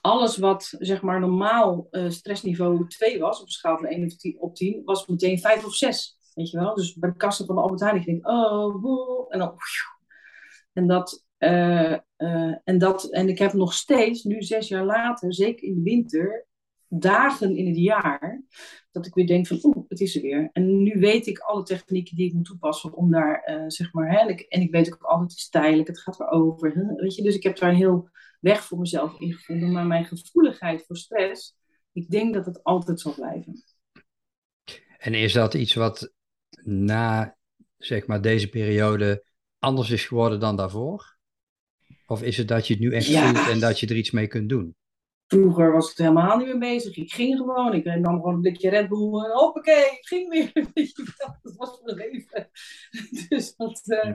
alles 0.00 0.36
wat 0.36 0.74
zeg 0.78 1.02
maar 1.02 1.20
normaal 1.20 1.88
uh, 1.90 2.10
stressniveau 2.10 2.88
2 2.88 3.18
was, 3.18 3.40
op 3.40 3.46
een 3.46 3.52
schaal 3.52 3.76
van 3.76 3.86
1 3.86 4.36
op 4.38 4.54
10, 4.54 4.84
was 4.84 5.06
meteen 5.06 5.38
5 5.38 5.64
of 5.64 5.74
6. 5.74 6.18
Weet 6.34 6.50
je 6.50 6.58
wel? 6.58 6.74
Dus 6.74 6.94
bij 6.94 7.10
de 7.10 7.16
kassen 7.16 7.46
van 7.46 7.54
de 7.54 7.60
Albert 7.60 7.80
Heijn, 7.80 8.06
ik 8.06 8.28
oh, 8.28 8.82
woe, 8.82 9.26
en 9.28 9.38
dan... 9.38 9.54
En 10.72 10.86
dat, 10.86 11.26
uh, 11.44 11.96
uh, 12.18 12.54
en 12.64 12.78
dat, 12.78 13.10
en 13.10 13.28
ik 13.28 13.38
heb 13.38 13.52
nog 13.52 13.74
steeds, 13.74 14.22
nu 14.22 14.42
zes 14.42 14.68
jaar 14.68 14.84
later, 14.84 15.34
zeker 15.34 15.68
in 15.68 15.74
de 15.74 15.82
winter, 15.82 16.46
dagen 16.88 17.56
in 17.56 17.66
het 17.66 17.78
jaar, 17.78 18.42
dat 18.90 19.06
ik 19.06 19.14
weer 19.14 19.26
denk 19.26 19.46
van, 19.46 19.58
oeh, 19.62 19.84
het 19.88 20.00
is 20.00 20.16
er 20.16 20.22
weer. 20.22 20.50
En 20.52 20.82
nu 20.82 21.00
weet 21.00 21.26
ik 21.26 21.38
alle 21.38 21.62
technieken 21.62 22.16
die 22.16 22.26
ik 22.26 22.32
moet 22.32 22.44
toepassen 22.44 22.92
om 22.92 23.10
daar, 23.10 23.48
uh, 23.50 23.64
zeg 23.66 23.92
maar, 23.92 24.10
hè, 24.10 24.18
en, 24.18 24.60
ik, 24.60 24.70
weet 24.70 24.92
ook 24.92 25.02
altijd, 25.02 25.30
het 25.30 25.38
is 25.38 25.48
tijdelijk, 25.48 25.88
het 25.88 26.00
gaat 26.00 26.16
weer 26.16 26.30
over. 26.30 26.72
Hè, 26.74 26.94
weet 26.94 27.14
je, 27.14 27.22
dus 27.22 27.34
ik 27.34 27.42
heb 27.42 27.58
daar 27.58 27.68
een 27.68 27.76
heel 27.76 28.08
weg 28.40 28.64
voor 28.64 28.78
mezelf 28.78 29.20
ingevonden. 29.20 29.72
Maar 29.72 29.86
mijn 29.86 30.04
gevoeligheid 30.04 30.84
voor 30.86 30.96
stress, 30.96 31.56
ik 31.92 32.10
denk 32.10 32.34
dat 32.34 32.46
het 32.46 32.64
altijd 32.64 33.00
zal 33.00 33.14
blijven. 33.14 33.64
En 34.98 35.14
is 35.14 35.32
dat 35.32 35.54
iets 35.54 35.74
wat 35.74 36.12
na 36.64 37.36
zeg 37.76 38.06
maar, 38.06 38.20
deze 38.20 38.48
periode 38.48 39.24
anders 39.58 39.90
is 39.90 40.04
geworden 40.04 40.40
dan 40.40 40.56
daarvoor? 40.56 41.11
Of 42.12 42.22
is 42.22 42.36
het 42.36 42.48
dat 42.48 42.66
je 42.66 42.72
het 42.72 42.82
nu 42.82 42.92
echt 42.92 43.12
voelt 43.12 43.48
en 43.48 43.60
dat 43.60 43.80
je 43.80 43.86
er 43.86 43.96
iets 43.96 44.10
mee 44.10 44.26
kunt 44.26 44.48
doen? 44.48 44.76
Vroeger 45.26 45.72
was 45.72 45.90
ik 45.90 45.98
er 45.98 46.04
helemaal 46.04 46.36
niet 46.36 46.46
mee 46.46 46.58
bezig. 46.58 46.96
Ik 46.96 47.12
ging 47.12 47.36
gewoon. 47.36 47.74
Ik 47.74 47.84
nam 47.84 48.16
gewoon 48.16 48.34
een 48.34 48.40
blikje 48.40 48.70
Red 48.70 48.88
Bull. 48.88 49.24
En 49.24 49.30
hoppakee, 49.30 49.84
ik 49.84 49.98
ging 50.00 50.28
weer. 50.28 50.52
dat 51.42 51.54
was 51.56 51.80
mijn 51.82 51.96
leven. 51.96 52.50
Dus 53.28 53.56
dat... 53.56 53.82
Uh, 53.84 54.12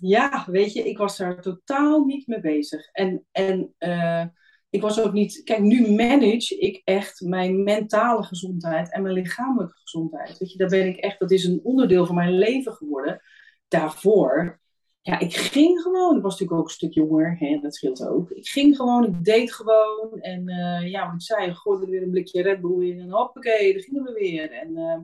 ja, 0.00 0.44
weet 0.50 0.72
je, 0.72 0.88
ik 0.88 0.98
was 0.98 1.16
daar 1.16 1.40
totaal 1.40 2.04
niet 2.04 2.26
mee 2.26 2.40
bezig. 2.40 2.88
En, 2.92 3.26
en 3.32 3.74
uh, 3.78 4.24
ik 4.70 4.80
was 4.80 5.00
ook 5.00 5.12
niet. 5.12 5.42
Kijk, 5.42 5.60
nu 5.60 5.90
manage 5.90 6.58
ik 6.58 6.80
echt 6.84 7.20
mijn 7.20 7.62
mentale 7.62 8.22
gezondheid 8.22 8.92
en 8.92 9.02
mijn 9.02 9.14
lichamelijke 9.14 9.78
gezondheid. 9.78 10.38
Weet 10.38 10.52
je, 10.52 10.58
daar 10.58 10.68
ben 10.68 10.86
ik 10.86 10.96
echt. 10.96 11.18
Dat 11.18 11.30
is 11.30 11.44
een 11.44 11.60
onderdeel 11.62 12.06
van 12.06 12.14
mijn 12.14 12.38
leven 12.38 12.72
geworden. 12.72 13.20
Daarvoor 13.68 14.62
ja, 15.06 15.18
ik 15.18 15.36
ging 15.36 15.80
gewoon. 15.80 16.16
Ik 16.16 16.22
was 16.22 16.32
natuurlijk 16.32 16.60
ook 16.60 16.66
een 16.66 16.74
stuk 16.74 16.94
jonger, 16.94 17.36
hè, 17.38 17.58
dat 17.58 17.74
scheelt 17.74 18.06
ook. 18.06 18.30
Ik 18.30 18.48
ging 18.48 18.76
gewoon, 18.76 19.04
ik 19.04 19.24
deed 19.24 19.52
gewoon. 19.52 20.20
En 20.20 20.48
uh, 20.48 20.90
ja, 20.90 21.06
wat 21.06 21.14
ik 21.14 21.22
zei, 21.22 21.54
gooide 21.54 21.86
weer 21.86 22.02
een 22.02 22.10
blikje 22.10 22.42
Red 22.42 22.60
Bull 22.60 22.90
in 22.90 23.00
en 23.00 23.10
hoppakee, 23.10 23.72
daar 23.72 23.82
gingen 23.82 24.02
we 24.02 24.12
weer. 24.12 24.52
En 24.52 24.76
uh, 24.76 24.98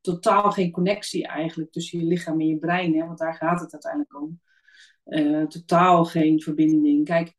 totaal 0.00 0.50
geen 0.50 0.70
connectie 0.70 1.26
eigenlijk 1.26 1.72
tussen 1.72 1.98
je 1.98 2.04
lichaam 2.04 2.40
en 2.40 2.46
je 2.46 2.58
brein, 2.58 2.94
hè, 2.94 3.06
want 3.06 3.18
daar 3.18 3.34
gaat 3.34 3.60
het 3.60 3.72
uiteindelijk 3.72 4.20
om. 4.20 4.40
Uh, 5.04 5.46
totaal 5.46 6.04
geen 6.04 6.40
verbinding. 6.40 7.04
Kijk, 7.04 7.34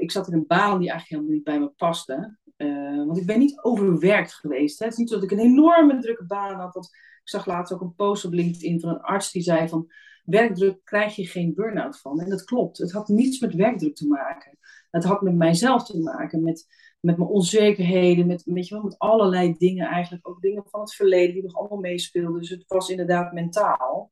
ik 0.00 0.10
zat 0.10 0.28
in 0.28 0.34
een 0.34 0.46
baan 0.46 0.78
die 0.78 0.90
eigenlijk 0.90 1.08
helemaal 1.08 1.32
niet 1.32 1.44
bij 1.44 1.60
me 1.60 1.68
paste. 1.68 2.38
want 3.06 3.18
ik 3.18 3.26
ben 3.26 3.38
niet 3.38 3.60
overwerkt 3.62 4.34
geweest. 4.34 4.78
Hè. 4.78 4.84
Het 4.84 4.94
is 4.94 5.00
niet 5.00 5.08
dat 5.08 5.22
ik 5.22 5.30
een 5.30 5.38
enorme 5.38 6.00
drukke 6.00 6.26
baan 6.26 6.60
had. 6.60 6.74
Want 6.74 6.86
ik 7.22 7.28
zag 7.28 7.46
laatst 7.46 7.72
ook 7.72 7.80
een 7.80 7.94
post 7.94 8.24
op 8.24 8.32
LinkedIn 8.32 8.80
van 8.80 8.88
een 8.88 9.00
arts 9.00 9.32
die 9.32 9.42
zei 9.42 9.68
van 9.68 9.90
werkdruk 10.22 10.80
krijg 10.84 11.16
je 11.16 11.26
geen 11.26 11.54
burn-out 11.54 12.00
van. 12.00 12.20
En 12.20 12.28
dat 12.28 12.44
klopt. 12.44 12.78
Het 12.78 12.92
had 12.92 13.08
niets 13.08 13.40
met 13.40 13.54
werkdruk 13.54 13.94
te 13.94 14.06
maken. 14.06 14.58
Het 14.90 15.04
had 15.04 15.22
met 15.22 15.34
mijzelf 15.34 15.84
te 15.84 15.98
maken, 15.98 16.42
met, 16.42 16.66
met 17.00 17.16
mijn 17.16 17.30
onzekerheden, 17.30 18.26
met, 18.26 18.42
weet 18.44 18.68
je 18.68 18.74
wel, 18.74 18.84
met 18.84 18.98
allerlei 18.98 19.54
dingen 19.58 19.86
eigenlijk. 19.86 20.28
Ook 20.28 20.40
dingen 20.40 20.64
van 20.66 20.80
het 20.80 20.94
verleden 20.94 21.34
die 21.34 21.42
nog 21.42 21.54
allemaal 21.54 21.78
meespeelden. 21.78 22.40
Dus 22.40 22.50
het 22.50 22.64
was 22.66 22.88
inderdaad 22.88 23.32
mentaal. 23.32 24.10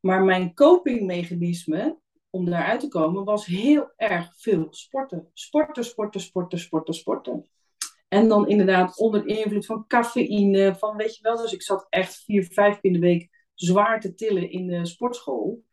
Maar 0.00 0.24
mijn 0.24 0.54
copingmechanisme 0.54 1.98
om 2.30 2.44
daaruit 2.50 2.80
te 2.80 2.88
komen 2.88 3.24
was 3.24 3.46
heel 3.46 3.92
erg 3.96 4.32
veel 4.36 4.66
sporten. 4.70 5.28
Sporten, 5.32 5.84
sporten, 5.84 6.20
sporten, 6.20 6.58
sporten, 6.58 6.94
sporten. 6.94 7.48
En 8.08 8.28
dan 8.28 8.48
inderdaad 8.48 8.98
onder 8.98 9.26
invloed 9.26 9.66
van 9.66 9.86
cafeïne, 9.86 10.74
van 10.78 10.96
weet 10.96 11.16
je 11.16 11.22
wel. 11.22 11.36
Dus 11.36 11.52
ik 11.52 11.62
zat 11.62 11.86
echt 11.88 12.16
vier, 12.24 12.44
vijf 12.44 12.80
keer 12.80 12.90
in 12.90 13.00
de 13.00 13.06
week 13.06 13.37
zwaar 13.60 14.00
te 14.00 14.14
tillen 14.14 14.50
in 14.50 14.66
de 14.66 14.86
sportschool. 14.86 15.64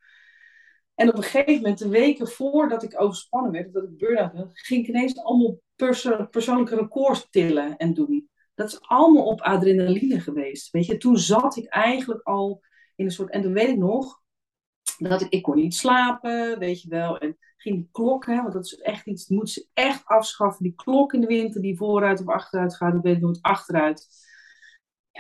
En 0.96 1.10
op 1.10 1.18
een 1.18 1.24
gegeven 1.24 1.62
moment, 1.62 1.77
de 1.77 1.89
weken 1.89 2.27
voordat 2.27 2.84
ik 2.84 3.01
overspannen 3.01 3.51
werd, 3.51 3.74
dat 3.74 3.84
ik 3.84 3.98
burn-out 3.98 4.34
had, 4.34 4.50
ging 4.54 4.82
ik 4.82 4.88
ineens 4.88 5.18
allemaal 5.18 5.60
perso 5.75 6.25
persoonlijke 6.25 6.75
records 6.75 7.27
tillen 7.30 7.77
en 7.77 7.94
doen. 7.94 8.30
Dat 8.54 8.68
is 8.68 8.82
allemaal 8.82 9.25
op 9.25 9.42
adrenaline 9.42 10.20
geweest. 10.20 10.72
Weet 10.72 10.86
je, 10.86 10.98
toen 10.98 11.18
zat 11.18 11.56
ik 11.56 11.65
eigenlijk 11.65 12.22
al 12.24 12.62
in 12.96 13.06
een 13.06 13.12
soort. 13.12 13.32
En 13.32 13.42
dan 13.42 13.54
weet 13.54 13.68
ik 13.68 13.77
nog 13.77 14.22
dat 14.98 15.22
ik, 15.22 15.30
ik 15.30 15.42
kon 15.42 15.56
niet 15.56 15.75
slapen, 15.75 16.60
weet 16.60 16.82
je 16.82 16.89
wel. 16.89 17.18
En 17.18 17.38
ging 17.58 17.75
die 17.75 17.89
klok, 17.92 18.25
hè, 18.25 18.42
want 18.42 18.54
dat 18.54 18.65
is 18.65 18.75
echt 18.75 19.08
iets, 19.08 19.27
moet 19.27 19.50
ze 19.50 19.68
echt 19.74 20.06
afschaffen. 20.06 20.63
Die 20.63 20.75
klok 20.75 21.13
in 21.13 21.22
de 21.22 21.27
winter 21.27 21.62
die 21.62 21.77
vooruit 21.77 22.20
of 22.22 22.27
achteruit 22.27 22.75
gaat, 22.75 22.96
ik 22.96 23.01
weet 23.01 23.22
nooit 23.22 23.42
achteruit 23.42 24.08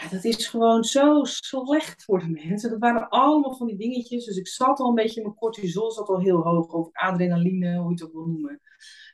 ja, 0.01 0.09
dat 0.09 0.23
is 0.23 0.47
gewoon 0.47 0.83
zo 0.83 1.23
slecht 1.23 2.03
voor 2.03 2.19
de 2.19 2.29
mensen. 2.29 2.69
Dat 2.69 2.79
waren 2.79 3.09
allemaal 3.09 3.55
van 3.55 3.67
die 3.67 3.77
dingetjes. 3.77 4.25
Dus 4.25 4.37
ik 4.37 4.47
zat 4.47 4.79
al 4.79 4.87
een 4.87 4.95
beetje, 4.95 5.21
mijn 5.21 5.35
cortisol 5.35 5.91
zat 5.91 6.07
al 6.07 6.19
heel 6.19 6.41
hoog, 6.41 6.73
of 6.73 6.89
adrenaline, 6.91 7.77
hoe 7.77 7.87
je 7.87 7.93
het 7.93 8.03
ook 8.03 8.13
wil 8.13 8.25
noemen. 8.25 8.61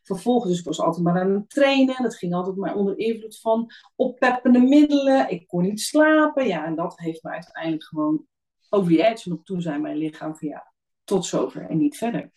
Vervolgens, 0.04 0.50
dus 0.50 0.60
ik 0.60 0.66
was 0.66 0.80
altijd 0.80 1.04
maar 1.04 1.22
aan 1.22 1.34
het 1.34 1.50
trainen. 1.50 2.04
Dat 2.04 2.16
ging 2.16 2.34
altijd 2.34 2.56
maar 2.56 2.76
onder 2.76 2.98
invloed 2.98 3.40
van 3.40 3.72
oppeppende 3.96 4.60
middelen. 4.60 5.30
Ik 5.30 5.48
kon 5.48 5.62
niet 5.62 5.82
slapen. 5.82 6.48
Ja, 6.48 6.66
en 6.66 6.76
dat 6.76 7.00
heeft 7.00 7.24
me 7.24 7.30
uiteindelijk 7.30 7.84
gewoon 7.84 8.26
over 8.70 8.90
die 8.90 9.04
edge. 9.04 9.30
En 9.30 9.36
op 9.36 9.46
toen 9.46 9.62
zei 9.62 9.80
mijn 9.80 9.98
lichaam 9.98 10.36
van 10.36 10.48
ja, 10.48 10.74
tot 11.04 11.26
zover 11.26 11.70
en 11.70 11.78
niet 11.78 11.98
verder. 11.98 12.32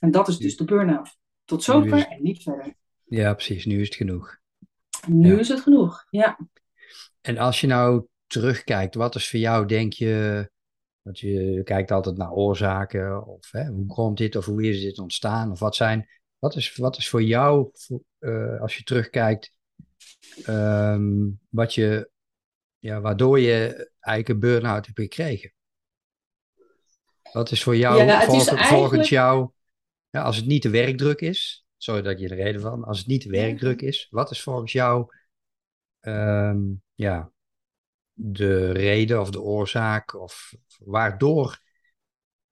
En 0.00 0.10
dat 0.10 0.28
is 0.28 0.38
dus 0.38 0.56
de 0.56 0.64
burn-out. 0.64 1.18
Tot 1.44 1.62
zover 1.62 2.06
en 2.06 2.22
niet 2.22 2.42
verder. 2.42 2.74
Ja, 3.04 3.34
precies. 3.34 3.64
Nu 3.64 3.80
is 3.80 3.86
het 3.86 3.96
genoeg. 3.96 4.38
Nu 5.06 5.38
is 5.38 5.48
het 5.48 5.60
genoeg, 5.60 6.06
ja. 6.10 6.38
En 7.20 7.38
als 7.38 7.60
je 7.60 7.66
nou 7.66 8.06
terugkijkt, 8.26 8.94
wat 8.94 9.14
is 9.14 9.30
voor 9.30 9.40
jou, 9.40 9.66
denk 9.66 9.92
je, 9.92 10.50
want 11.02 11.18
je 11.18 11.62
kijkt 11.64 11.90
altijd 11.90 12.16
naar 12.16 12.30
oorzaken, 12.30 13.26
of 13.26 13.50
hè, 13.50 13.66
hoe 13.66 13.86
komt 13.86 14.18
dit, 14.18 14.36
of 14.36 14.44
hoe 14.44 14.68
is 14.68 14.80
dit 14.80 14.98
ontstaan, 14.98 15.50
of 15.50 15.58
wat 15.58 15.76
zijn, 15.76 16.08
wat 16.38 16.56
is, 16.56 16.76
wat 16.76 16.96
is 16.96 17.08
voor 17.08 17.22
jou, 17.22 17.70
uh, 18.18 18.60
als 18.60 18.76
je 18.76 18.82
terugkijkt, 18.82 19.52
um, 20.46 21.40
wat 21.48 21.74
je, 21.74 22.10
ja, 22.78 23.00
waardoor 23.00 23.40
je 23.40 23.90
eigenlijk 24.00 24.28
een 24.28 24.50
burn-out 24.50 24.86
hebt 24.86 25.00
gekregen? 25.00 25.52
Wat 27.32 27.50
is 27.50 27.62
voor 27.62 27.76
jou, 27.76 28.04
ja, 28.04 28.20
volgens, 28.20 28.46
eigenlijk... 28.46 28.78
volgens 28.78 29.08
jou, 29.08 29.50
ja, 30.10 30.22
als 30.22 30.36
het 30.36 30.46
niet 30.46 30.62
de 30.62 30.70
werkdruk 30.70 31.20
is, 31.20 31.66
sorry 31.76 32.02
dat 32.02 32.20
je 32.20 32.28
er 32.28 32.36
reden 32.36 32.60
van, 32.60 32.84
als 32.84 32.98
het 32.98 33.06
niet 33.06 33.22
de 33.22 33.30
werkdruk 33.30 33.82
is, 33.82 34.06
wat 34.10 34.30
is 34.30 34.42
volgens 34.42 34.72
jou 34.72 35.06
um, 36.04 36.82
ja, 36.94 37.30
de 38.12 38.72
reden 38.72 39.20
of 39.20 39.30
de 39.30 39.40
oorzaak 39.40 40.14
of 40.14 40.54
waardoor 40.78 41.58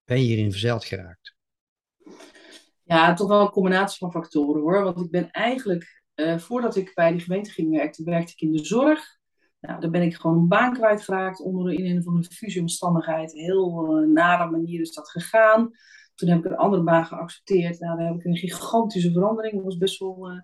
ben 0.04 0.18
je 0.18 0.24
hierin 0.24 0.50
verzeild 0.50 0.84
geraakt? 0.84 1.34
Ja, 2.82 3.14
toch 3.14 3.28
wel 3.28 3.40
een 3.40 3.50
combinatie 3.50 3.98
van 3.98 4.12
factoren 4.12 4.62
hoor. 4.62 4.82
Want 4.82 5.00
ik 5.00 5.10
ben 5.10 5.30
eigenlijk, 5.30 6.02
uh, 6.14 6.38
voordat 6.38 6.76
ik 6.76 6.94
bij 6.94 7.12
die 7.12 7.20
gemeente 7.20 7.50
ging 7.50 7.70
werken, 7.70 8.04
werkte 8.04 8.32
ik 8.32 8.40
in 8.40 8.52
de 8.52 8.64
zorg. 8.64 9.20
Nou, 9.60 9.80
daar 9.80 9.90
ben 9.90 10.02
ik 10.02 10.14
gewoon 10.14 10.38
een 10.38 10.48
baan 10.48 10.72
kwijtgeraakt 10.72 11.40
onder 11.40 11.72
in 11.72 11.86
een 11.86 12.02
van 12.02 12.20
de 12.20 12.30
fusieomstandigheid. 12.30 13.32
Heel 13.32 14.00
uh, 14.00 14.08
nare 14.08 14.50
manier 14.50 14.80
is 14.80 14.94
dat 14.94 15.10
gegaan. 15.10 15.70
Toen 16.14 16.28
heb 16.28 16.38
ik 16.38 16.44
een 16.44 16.56
andere 16.56 16.82
baan 16.82 17.06
geaccepteerd. 17.06 17.80
Nou, 17.80 17.98
daar 17.98 18.06
heb 18.06 18.16
ik 18.16 18.24
een 18.24 18.36
gigantische 18.36 19.12
verandering. 19.12 19.54
Dat 19.54 19.64
was 19.64 19.76
best 19.76 19.98
wel 19.98 20.30
uh, 20.30 20.40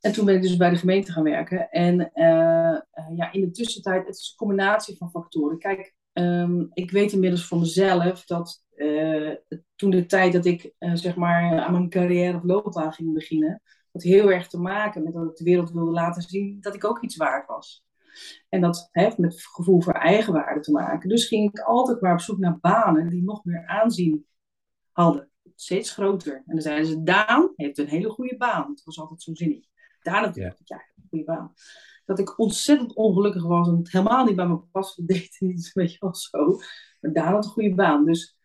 en 0.00 0.12
toen 0.12 0.24
ben 0.24 0.34
ik 0.34 0.42
dus 0.42 0.56
bij 0.56 0.70
de 0.70 0.76
gemeente 0.76 1.12
gaan 1.12 1.22
werken. 1.22 1.70
En 1.70 2.00
uh, 2.00 2.80
ja, 3.16 3.32
in 3.32 3.40
de 3.40 3.50
tussentijd, 3.50 4.06
het 4.06 4.16
is 4.16 4.28
een 4.30 4.46
combinatie 4.46 4.96
van 4.96 5.10
factoren. 5.10 5.58
Kijk, 5.58 5.94
um, 6.12 6.70
ik 6.72 6.90
weet 6.90 7.12
inmiddels 7.12 7.46
van 7.46 7.58
mezelf 7.58 8.24
dat 8.24 8.64
uh, 8.76 9.34
toen 9.76 9.90
de 9.90 10.06
tijd 10.06 10.32
dat 10.32 10.44
ik 10.44 10.74
zeg 10.94 11.16
maar 11.16 11.60
aan 11.60 11.72
mijn 11.72 11.88
carrière 11.88 12.36
of 12.36 12.42
loopbaan 12.42 12.92
ging 12.92 13.12
beginnen, 13.12 13.62
had 13.92 14.02
heel 14.02 14.30
erg 14.30 14.48
te 14.48 14.60
maken 14.60 15.02
met 15.02 15.12
dat 15.12 15.30
ik 15.30 15.36
de 15.36 15.44
wereld 15.44 15.72
wilde 15.72 15.90
laten 15.90 16.22
zien 16.22 16.58
dat 16.60 16.74
ik 16.74 16.84
ook 16.84 17.02
iets 17.02 17.16
waard 17.16 17.46
was. 17.46 17.84
En 18.48 18.60
dat 18.60 18.88
heeft 18.90 19.18
met 19.18 19.42
gevoel 19.42 19.80
voor 19.80 19.92
eigenwaarde 19.92 20.60
te 20.60 20.72
maken. 20.72 21.08
Dus 21.08 21.26
ging 21.26 21.48
ik 21.50 21.60
altijd 21.60 22.00
maar 22.00 22.12
op 22.12 22.20
zoek 22.20 22.38
naar 22.38 22.58
banen 22.60 23.08
die 23.08 23.22
nog 23.22 23.44
meer 23.44 23.66
aanzien 23.66 24.26
hadden. 24.92 25.30
Steeds 25.54 25.92
groter. 25.92 26.34
En 26.34 26.42
dan 26.46 26.60
zeiden 26.60 26.86
ze, 26.86 27.02
Daan 27.02 27.52
heeft 27.56 27.78
een 27.78 27.86
hele 27.86 28.10
goede 28.10 28.36
baan. 28.36 28.70
Het 28.70 28.84
was 28.84 28.98
altijd 28.98 29.22
zo 29.22 29.34
zinnig. 29.34 29.69
Daarna 30.02 30.26
dacht 30.26 30.60
ik, 30.60 30.68
ja, 30.68 30.82
goede 31.08 31.24
baan. 31.24 31.54
Dat 32.04 32.18
ik 32.18 32.38
ontzettend 32.38 32.94
ongelukkig 32.94 33.42
was 33.42 33.68
en 33.68 33.76
het 33.76 33.92
helemaal 33.92 34.24
niet 34.24 34.36
bij 34.36 34.46
me 34.46 34.58
paste, 34.58 35.04
deed 35.04 35.36
niet, 35.40 35.70
weet 35.72 35.92
je 35.92 35.98
wel 36.00 36.14
zo. 36.14 36.60
Maar 37.00 37.12
daar 37.12 37.32
had 37.32 37.44
een 37.44 37.50
goede 37.50 37.74
baan. 37.74 38.04
Dus 38.04 38.38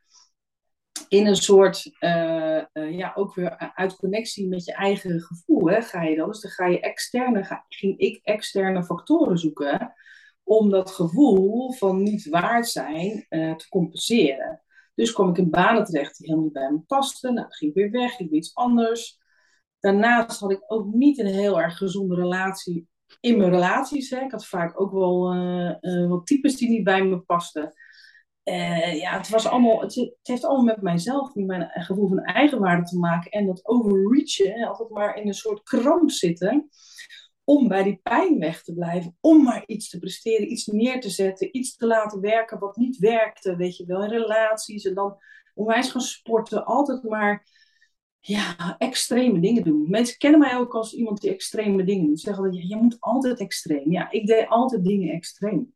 in 1.08 1.26
een 1.28 1.36
soort, 1.36 1.92
uh, 2.00 2.62
uh, 2.74 2.98
ja, 2.98 3.12
ook 3.16 3.36
weer 3.36 3.74
uit 3.76 3.96
connectie 3.96 4.48
met 4.48 4.66
je 4.66 4.74
eigen 4.74 5.22
gevoel, 5.22 5.70
hè, 5.70 5.82
ga 5.82 6.04
je 6.04 6.16
dan. 6.16 6.28
Dus 6.28 6.42
dan 6.42 6.52
ga 6.52 6.66
je 6.66 6.80
externe, 6.80 7.44
ga, 7.44 7.66
ging 7.70 8.00
ik 8.00 8.20
externe 8.24 8.84
factoren 8.84 9.38
zoeken 9.38 9.94
om 10.44 10.70
dat 10.70 10.92
gevoel 10.92 11.72
van 11.72 12.04
niet 12.04 12.30
waard 12.30 12.68
zijn 12.68 13.26
uh, 13.30 13.56
te 13.56 13.70
compenseren. 13.70 14.62
Dus 14.96 15.14
kwam 15.14 15.30
ik 15.30 15.38
in 15.38 15.50
banen 15.50 15.84
terecht 15.84 16.18
die 16.18 16.26
helemaal 16.28 16.46
niet 16.46 16.54
bij 16.54 16.72
me 16.72 16.80
pasten. 16.80 17.34
Nou, 17.34 17.48
ging 17.50 17.72
ik 17.72 17.78
weer 17.78 17.92
weg, 17.92 18.16
ging 18.16 18.32
iets 18.32 18.56
anders. 18.56 19.20
Daarnaast 19.80 20.40
had 20.40 20.52
ik 20.52 20.64
ook 20.68 20.94
niet 20.94 21.20
een 21.20 21.26
heel 21.26 21.62
erg 21.62 21.78
gezonde 21.78 22.16
relatie 22.16 22.88
in 23.20 23.38
mijn 23.38 23.50
relaties. 23.50 24.10
Hè. 24.10 24.20
Ik 24.20 24.32
had 24.32 24.48
vaak 24.48 24.82
ook 24.82 24.92
wel 24.92 25.36
uh, 25.36 26.10
wat 26.10 26.26
types 26.26 26.56
die 26.56 26.70
niet 26.70 26.84
bij 26.84 27.04
me 27.04 27.20
pasten. 27.20 27.74
Uh, 28.44 29.00
ja, 29.00 29.18
het, 29.18 29.30
was 29.30 29.48
allemaal, 29.48 29.82
het, 29.82 29.96
het, 29.96 30.18
heeft 30.22 30.46
allemaal 30.46 30.66
met 30.66 30.82
mijzelf, 30.82 31.36
met 31.36 31.46
mijn 31.46 31.70
gevoel 31.74 32.08
van 32.08 32.20
eigenwaarde 32.20 32.84
te 32.84 32.98
maken. 32.98 33.32
En 33.32 33.46
dat 33.46 33.66
overreachen, 33.66 34.68
altijd 34.68 34.90
maar 34.90 35.16
in 35.16 35.28
een 35.28 35.34
soort 35.34 35.64
kramp 35.64 36.12
zitten. 36.12 36.70
Om 37.44 37.68
bij 37.68 37.84
die 37.84 38.00
pijn 38.04 38.40
weg 38.40 38.64
te 38.64 38.74
blijven. 38.74 39.18
Om 39.22 39.44
maar 39.44 39.64
iets 39.66 39.90
te 39.90 40.00
presteren, 40.00 40.52
iets 40.52 40.66
neer 40.66 41.02
te 41.02 41.10
zetten. 41.10 41.58
Iets 41.58 41.76
te 41.76 41.88
laten 41.88 42.22
werken 42.22 42.60
wat 42.60 42.76
niet 42.76 42.98
werkte, 42.98 43.56
weet 43.56 43.78
je 43.78 43.86
wel. 43.86 44.04
In 44.04 44.10
relaties. 44.10 44.86
En 44.86 44.94
dan 44.94 45.18
onwijs 45.54 45.92
gaan 45.92 46.02
sporten. 46.02 46.66
Altijd 46.66 47.04
maar 47.04 47.48
ja, 48.28 48.76
extreme 48.78 49.40
dingen 49.40 49.64
doen. 49.64 49.90
Mensen 49.90 50.18
kennen 50.18 50.40
mij 50.40 50.58
ook 50.58 50.74
als 50.74 50.94
iemand 50.94 51.22
die 51.22 51.32
extreme 51.32 51.84
dingen 51.84 52.08
doet. 52.08 52.20
Ze 52.20 52.26
zeggen 52.26 52.44
dat 52.44 52.56
ja, 52.56 52.64
je 52.68 52.76
moet 52.76 52.98
altijd 53.00 53.40
extreem. 53.40 53.92
Ja, 53.92 54.12
ik 54.12 54.28
deed 54.28 54.48
altijd 54.48 54.84
dingen 54.84 55.14
extreem. 55.14 55.74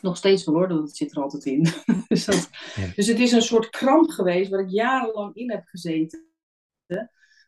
Nog 0.00 0.16
steeds 0.16 0.44
wel 0.44 0.54
hoor, 0.54 0.68
dat 0.68 0.96
zit 0.96 1.10
er 1.10 1.22
altijd 1.22 1.44
in. 1.44 1.66
dus, 2.08 2.24
dat, 2.24 2.48
dus 2.94 3.06
het 3.06 3.18
is 3.18 3.32
een 3.32 3.42
soort 3.42 3.70
kramp 3.70 4.10
geweest 4.10 4.50
waar 4.50 4.60
ik 4.60 4.70
jarenlang 4.70 5.34
in 5.34 5.50
heb 5.50 5.64
gezeten. 5.64 6.26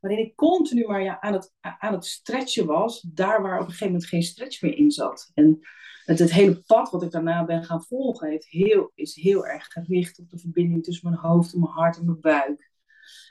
Waarin 0.00 0.26
ik 0.26 0.36
continu 0.36 0.86
maar 0.86 1.02
ja, 1.02 1.20
aan, 1.20 1.32
het, 1.32 1.52
aan 1.60 1.92
het 1.92 2.06
stretchen 2.06 2.66
was, 2.66 3.00
daar 3.00 3.42
waar 3.42 3.54
op 3.54 3.60
een 3.60 3.66
gegeven 3.66 3.86
moment 3.86 4.06
geen 4.06 4.22
stretch 4.22 4.62
meer 4.62 4.76
in 4.76 4.90
zat. 4.90 5.30
En 5.34 5.58
het, 6.04 6.18
het 6.18 6.32
hele 6.32 6.62
pad 6.66 6.90
wat 6.90 7.02
ik 7.02 7.10
daarna 7.10 7.44
ben 7.44 7.64
gaan 7.64 7.82
volgen, 7.82 8.28
heeft 8.28 8.46
heel, 8.48 8.92
is 8.94 9.14
heel 9.14 9.46
erg 9.46 9.66
gericht 9.66 10.18
op 10.18 10.30
de 10.30 10.38
verbinding 10.38 10.84
tussen 10.84 11.10
mijn 11.10 11.20
hoofd 11.20 11.52
en 11.52 11.60
mijn 11.60 11.72
hart 11.72 11.98
en 11.98 12.04
mijn 12.04 12.20
buik 12.20 12.69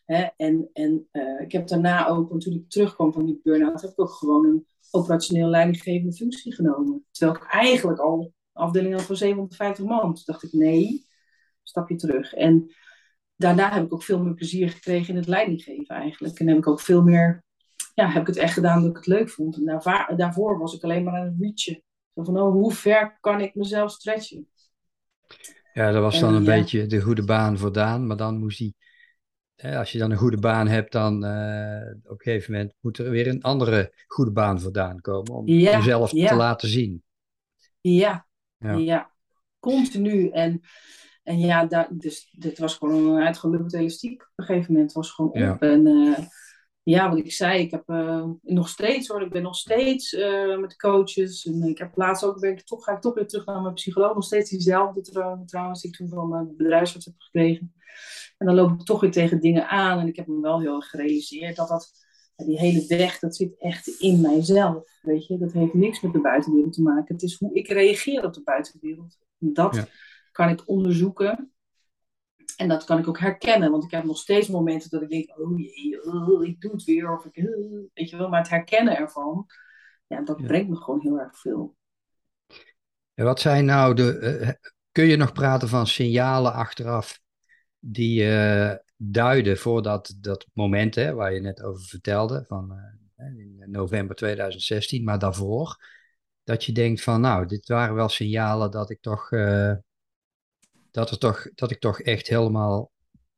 Hè? 0.10 0.28
En, 0.38 0.70
en 0.74 1.08
uh, 1.12 1.42
ik 1.42 1.52
heb 1.52 1.68
daarna 1.68 2.08
ook, 2.08 2.30
want 2.30 2.42
toen 2.42 2.54
ik 2.54 2.70
terugkwam 2.70 3.14
van 3.14 3.26
die 3.26 3.40
burn-out, 3.44 3.82
heb 3.82 3.92
ik 3.92 4.00
ook 4.00 4.12
gewoon 4.12 4.46
een 4.46 4.66
operationeel 4.92 5.48
leidinggevende 5.48 6.14
functie 6.14 6.54
genomen. 6.54 7.06
Terwijl 7.12 7.38
ik 7.38 7.44
eigenlijk 7.44 8.00
al 8.00 8.34
afdeling 8.54 8.94
had 8.94 9.04
van 9.04 9.16
750 9.16 9.86
man. 9.86 10.14
Toen 10.14 10.24
dacht 10.26 10.44
ik, 10.44 10.54
nee, 10.54 11.06
stapje 11.64 11.96
terug. 11.96 12.34
En 12.34 12.74
daarna 13.36 13.74
heb 13.74 13.86
ik 13.86 13.94
ook 13.94 14.04
veel 14.04 14.24
meer 14.24 14.34
plezier 14.34 14.70
gekregen 14.70 15.10
in 15.10 15.16
het 15.16 15.28
leidinggeven 15.28 15.96
eigenlijk. 15.96 16.40
En 16.40 16.48
heb 16.48 16.58
ik 16.58 16.68
ook 16.68 16.82
veel 16.82 17.04
meer, 17.04 17.44
ja, 17.94 18.10
heb 18.10 18.22
ik 18.22 18.28
het 18.28 18.38
echt 18.38 18.54
gedaan 18.54 18.82
dat 18.82 18.90
ik 18.90 18.98
het 18.98 19.08
leuk 19.08 19.30
vond. 19.30 19.58
En 19.58 19.66
daarvoor, 19.66 20.14
daarvoor 20.16 20.58
was 20.58 20.76
ik 20.76 20.84
alleen 20.84 21.04
maar 21.04 21.20
aan 21.20 21.26
het 21.26 21.36
reachen. 21.40 21.84
Zo 22.16 22.24
van, 22.24 22.40
oh, 22.40 22.52
hoe 22.52 22.74
ver 22.74 23.18
kan 23.20 23.42
ik 23.42 23.56
mezelf 23.56 23.92
stretchen? 23.92 24.48
Ja, 25.74 25.92
dat 25.92 26.02
was 26.02 26.20
dan 26.20 26.34
een 26.34 26.44
beetje 26.44 26.86
de 26.86 27.02
goede 27.02 27.24
baan 27.24 27.58
voor 27.58 27.74
Daan, 27.74 28.08
maar 28.08 28.18
dan 28.18 28.38
moest 28.38 28.60
hij, 28.60 28.74
als 29.62 29.92
je 29.92 29.98
dan 29.98 30.12
een 30.12 30.18
goede 30.18 30.40
baan 30.40 30.68
hebt, 30.68 30.92
dan 30.92 31.26
uh, 31.26 31.82
op 32.04 32.12
een 32.12 32.22
gegeven 32.22 32.52
moment 32.52 32.74
moet 32.80 32.98
er 32.98 33.10
weer 33.10 33.28
een 33.28 33.42
andere 33.42 33.94
goede 34.08 34.32
baan 34.32 34.62
voor 34.62 34.72
Daan 34.72 35.02
komen 35.02 35.34
om 35.34 35.46
jezelf 35.46 36.10
te 36.10 36.36
laten 36.36 36.70
zien. 36.70 37.04
Ja, 37.82 38.28
ja, 38.58 38.74
ja. 38.74 39.12
continu. 39.60 40.30
En, 40.30 40.62
en 41.24 41.40
ja, 41.40 41.66
daar, 41.66 41.88
dus 41.92 42.36
dit 42.38 42.60
was 42.60 42.76
gewoon 42.76 43.16
een 43.16 43.24
uitgelukkig 43.24 43.80
elastiek 43.80 44.22
op 44.22 44.32
een 44.36 44.46
gegeven 44.46 44.74
moment. 44.74 44.92
was 44.92 45.12
gewoon 45.12 45.52
op. 45.52 45.62
En 45.62 45.88
uh, 45.88 46.18
ja, 46.90 47.10
wat 47.10 47.18
ik 47.18 47.32
zei, 47.32 47.62
ik 47.62 47.72
heb 47.72 47.90
uh, 47.90 48.26
nog 48.42 48.70
steeds 48.70 49.08
hoor, 49.08 49.22
ik 49.22 49.32
ben 49.32 49.42
nog 49.42 49.56
steeds 49.56 50.14
uh, 50.14 50.58
met 50.58 50.76
coaches. 50.76 51.46
En 51.46 51.64
ik 51.64 51.78
heb 51.78 51.98
laatst 51.98 52.24
ook, 52.24 52.40
ben 52.40 52.52
ik 52.52 52.62
toch, 52.62 52.84
ga 52.84 52.92
ik 52.92 53.02
toch 53.02 53.14
weer 53.14 53.28
terug 53.28 53.46
naar 53.46 53.62
mijn 53.62 53.74
psycholoog. 53.74 54.14
Nog 54.14 54.24
steeds 54.24 54.50
diezelfde 54.50 55.02
trouwens, 55.46 55.82
die 55.82 55.92
ik 55.92 55.98
toen 55.98 56.10
van 56.10 56.30
mijn 56.30 56.56
bedrijfsarts 56.58 57.06
heb 57.06 57.16
gekregen. 57.18 57.74
En 58.38 58.46
dan 58.46 58.56
loop 58.56 58.72
ik 58.72 58.86
toch 58.86 59.02
weer 59.02 59.12
tegen 59.12 59.40
dingen 59.40 59.68
aan. 59.68 60.00
En 60.00 60.08
ik 60.08 60.16
heb 60.16 60.28
me 60.28 60.42
wel 60.42 60.60
heel 60.60 60.76
erg 60.76 60.90
gerealiseerd 60.90 61.56
dat 61.56 61.68
dat, 61.68 61.92
die 62.36 62.60
hele 62.60 62.86
weg, 62.88 63.20
dat 63.20 63.36
zit 63.36 63.58
echt 63.58 63.88
in 63.88 64.22
mijzelf. 64.22 65.00
Weet 65.02 65.28
je, 65.28 65.38
dat 65.38 65.52
heeft 65.52 65.74
niks 65.74 66.02
met 66.02 66.14
de 66.14 66.22
buitenwereld 66.22 66.74
te 66.74 66.82
maken. 66.82 67.14
Het 67.14 67.24
is 67.24 67.40
hoe 67.40 67.54
ik 67.54 67.68
reageer 67.68 68.24
op 68.24 68.34
de 68.34 68.44
buitenwereld. 68.44 69.18
Dat 69.38 69.88
kan 70.32 70.50
ik 70.50 70.64
onderzoeken. 70.66 71.52
En 72.60 72.68
dat 72.68 72.84
kan 72.84 73.00
ik 73.00 73.08
ook 73.08 73.20
herkennen, 73.20 73.72
want 73.72 73.84
ik 73.84 73.92
heb 73.92 74.04
nog 74.04 74.18
steeds 74.18 74.48
momenten 74.48 74.90
dat 74.90 75.02
ik 75.02 75.10
denk, 75.10 75.40
oh 75.40 75.60
jee, 75.60 76.04
oh, 76.04 76.46
ik 76.46 76.62
doe 76.62 76.72
het 76.72 76.84
weer, 76.84 77.18
of 77.18 77.26
ik, 77.26 77.38
uh, 77.38 77.46
weet 77.94 78.10
je 78.10 78.18
wel, 78.18 78.30
maar 78.30 78.40
het 78.40 78.50
herkennen 78.50 78.98
ervan, 78.98 79.46
ja, 80.08 80.22
dat 80.22 80.42
brengt 80.42 80.70
me 80.70 80.76
gewoon 80.76 81.02
heel 81.02 81.20
erg 81.20 81.40
veel. 81.40 81.76
En 83.14 83.26
wat 83.26 83.40
zijn 83.40 83.66
nou 83.66 83.94
de, 83.94 84.40
uh, 84.42 84.50
kun 84.92 85.06
je 85.06 85.16
nog 85.16 85.32
praten 85.32 85.68
van 85.68 85.88
signalen 85.88 86.54
achteraf 86.54 87.20
die 87.80 88.24
uh, 88.24 88.74
duiden 88.98 89.58
voor 89.58 89.82
dat, 89.82 90.16
dat 90.18 90.48
moment 90.54 90.96
hè, 90.96 91.14
waar 91.14 91.34
je 91.34 91.40
net 91.40 91.64
over 91.64 91.86
vertelde, 91.86 92.44
van 92.48 92.74
in 93.16 93.64
november 93.66 94.16
2016, 94.16 95.04
maar 95.04 95.20
daarvoor, 95.20 95.78
dat 96.44 96.64
je 96.64 96.72
denkt 96.72 97.02
van, 97.02 97.22
nou, 97.22 97.46
dit 97.46 97.68
waren 97.68 97.96
wel 97.96 98.10
signalen 98.10 98.72
dat 98.72 98.90
ik 98.90 99.02
toch 99.02 99.30
dat, 100.92 101.12
er 101.12 101.18
toch, 101.18 101.54
dat 101.54 101.72
ik 101.72 101.80
toch 101.80 102.02
echt 102.02 102.28
helemaal, 102.28 102.92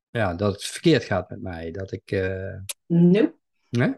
ja, 0.10 0.34
dat 0.34 0.54
het 0.54 0.64
verkeerd 0.64 1.04
gaat 1.04 1.30
met 1.30 1.42
mij. 1.42 1.72
Dat 1.72 1.92
ik. 1.92 2.12
Uh... 2.12 2.58
Nee. 2.86 3.34
Nee? 3.70 3.96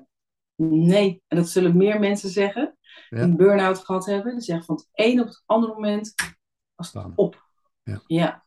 Nee, 0.56 1.24
en 1.28 1.38
dat 1.38 1.50
zullen 1.50 1.78
meer 1.78 2.00
mensen 2.00 2.30
zeggen 2.30 2.78
die 3.10 3.20
een 3.20 3.38
burn-out 3.38 3.80
gehad 3.80 4.06
hebben. 4.06 4.34
Die 4.34 4.44
zeggen 4.44 4.66
van 4.66 4.76
het 4.76 4.90
een 4.94 5.20
op 5.20 5.28
het 5.28 5.44
andere 5.46 5.74
moment 5.74 6.14
als 6.76 6.94
het 6.94 7.06
op. 7.16 7.44
Ja. 7.84 8.04
ja. 8.08 8.46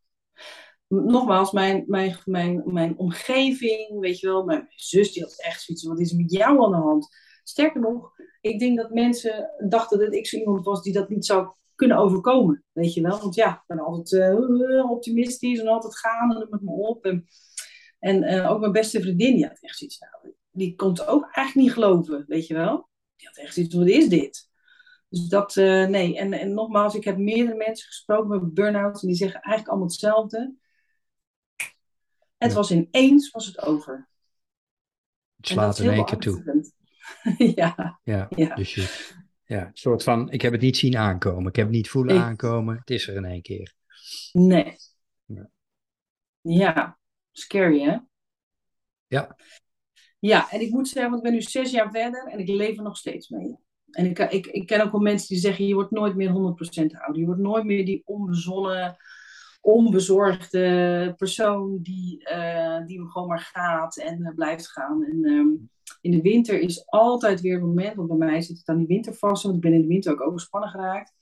Nogmaals, 0.89 1.53
mijn, 1.53 1.85
mijn, 1.87 2.19
mijn, 2.25 2.63
mijn 2.65 2.99
omgeving, 2.99 4.01
weet 4.01 4.21
je 4.21 4.27
wel, 4.27 4.45
mijn 4.45 4.67
zus 4.69 5.13
die 5.13 5.23
had 5.23 5.43
echt 5.43 5.63
zoiets 5.63 5.85
wat 5.85 6.01
is 6.01 6.13
met 6.13 6.33
jou 6.33 6.65
aan 6.65 6.71
de 6.71 6.77
hand? 6.77 7.09
Sterker 7.43 7.81
nog, 7.81 8.13
ik 8.41 8.59
denk 8.59 8.77
dat 8.77 8.91
mensen 8.91 9.51
dachten 9.69 9.99
dat 9.99 10.15
ik 10.15 10.27
zo 10.27 10.37
iemand 10.37 10.65
was 10.65 10.83
die 10.83 10.93
dat 10.93 11.09
niet 11.09 11.27
zou 11.27 11.55
kunnen 11.77 11.97
overkomen. 11.97 12.65
Weet 12.73 12.95
je 12.95 13.01
wel? 13.01 13.21
Want 13.21 13.35
ja, 13.35 13.55
ik 13.55 13.63
ben 13.67 13.79
altijd 13.79 14.13
uh, 14.13 14.91
optimistisch 14.91 15.59
en 15.59 15.67
altijd 15.67 15.99
gaan 15.99 16.37
en 16.37 16.47
met 16.51 16.61
me 16.61 16.71
op. 16.71 17.05
En, 17.05 17.27
en 17.99 18.23
uh, 18.23 18.51
ook 18.51 18.61
mijn 18.61 18.73
beste 18.73 19.01
vriendin, 19.01 19.35
die 19.35 19.47
had 19.47 19.59
echt 19.61 19.77
zoiets. 19.77 19.99
Nou, 19.99 20.35
die 20.51 20.75
kon 20.75 20.89
het 20.89 21.07
ook 21.07 21.23
eigenlijk 21.23 21.55
niet 21.55 21.73
geloven, 21.73 22.25
weet 22.27 22.47
je 22.47 22.55
wel? 22.55 22.89
Die 23.17 23.27
had 23.27 23.37
echt 23.37 23.55
zoiets, 23.55 23.75
wat 23.75 23.87
is 23.87 24.09
dit? 24.09 24.49
Dus 25.09 25.29
dat, 25.29 25.57
uh, 25.57 25.87
nee. 25.87 26.19
En, 26.19 26.33
en 26.33 26.55
nogmaals, 26.55 26.95
ik 26.95 27.05
heb 27.05 27.17
meerdere 27.17 27.57
mensen 27.57 27.87
gesproken 27.87 28.29
met 28.29 28.55
burn-out 28.55 29.03
en 29.03 29.09
die 29.09 29.17
zeggen 29.17 29.41
eigenlijk 29.41 29.69
allemaal 29.69 29.89
hetzelfde. 29.89 30.55
Het 32.37 32.53
was 32.53 32.71
ineens, 32.71 33.31
was 33.31 33.47
het 33.47 33.63
over. 33.63 34.09
Het 35.37 35.49
slaat 35.49 35.79
in 35.79 35.91
één 35.91 36.05
keer 36.05 36.19
toe. 36.19 36.65
ja. 37.57 38.01
Ja, 38.03 38.27
ja. 38.31 38.55
Dus 38.55 38.75
je, 38.75 39.15
ja, 39.47 39.67
een 39.67 39.71
soort 39.73 40.03
van, 40.03 40.31
ik 40.31 40.43
heb 40.43 40.53
het 40.53 40.61
niet 40.61 40.77
zien 40.77 40.97
aankomen. 40.97 41.49
Ik 41.49 41.57
heb 41.57 41.67
het 41.67 41.75
niet 41.75 41.89
voelen 41.89 42.23
aankomen. 42.23 42.77
Het 42.77 42.91
is 42.91 43.09
er 43.09 43.17
in 43.17 43.25
één 43.25 43.43
keer. 43.43 43.75
Nee. 44.33 44.77
Ja. 45.25 45.51
ja, 46.41 46.99
scary 47.33 47.81
hè? 47.81 47.99
Ja. 49.07 49.37
Ja, 50.19 50.51
en 50.51 50.61
ik 50.61 50.71
moet 50.71 50.89
zeggen, 50.89 51.11
want 51.11 51.25
ik 51.25 51.31
ben 51.31 51.39
nu 51.39 51.43
zes 51.43 51.71
jaar 51.71 51.91
verder 51.91 52.27
en 52.27 52.39
ik 52.39 52.49
leef 52.49 52.77
er 52.77 52.83
nog 52.83 52.97
steeds 52.97 53.29
mee. 53.29 53.57
En 53.91 54.07
ik, 54.07 54.19
ik, 54.19 54.47
ik 54.47 54.67
ken 54.67 54.81
ook 54.81 54.93
wel 54.93 55.01
mensen 55.01 55.29
die 55.29 55.39
zeggen, 55.39 55.67
je 55.67 55.75
wordt 55.75 55.91
nooit 55.91 56.15
meer 56.15 56.29
100% 56.29 56.33
ouder. 56.33 57.19
Je 57.19 57.27
wordt 57.27 57.41
nooit 57.41 57.65
meer 57.65 57.85
die 57.85 58.03
onbezonnen, 58.05 58.97
onbezorgde 59.61 61.15
persoon 61.17 61.79
die, 61.83 62.29
uh, 62.33 62.87
die 62.87 63.11
gewoon 63.11 63.29
maar 63.29 63.51
gaat 63.53 63.97
en 63.97 64.21
uh, 64.21 64.35
blijft 64.35 64.69
gaan. 64.69 65.05
En 65.05 65.25
um, 65.25 65.71
in 66.07 66.13
de 66.13 66.21
winter 66.21 66.61
is 66.61 66.87
altijd 66.87 67.41
weer 67.41 67.55
een 67.55 67.67
moment, 67.67 67.97
want 67.97 68.09
bij 68.09 68.17
mij 68.17 68.41
zit 68.41 68.59
het 68.59 68.69
aan 68.69 68.79
die 68.79 68.87
wintervast, 68.87 69.43
want 69.43 69.55
ik 69.55 69.61
ben 69.61 69.73
in 69.73 69.81
de 69.81 69.87
winter 69.87 70.13
ook 70.13 70.27
overspannen 70.27 70.71
geraakt. 70.71 71.15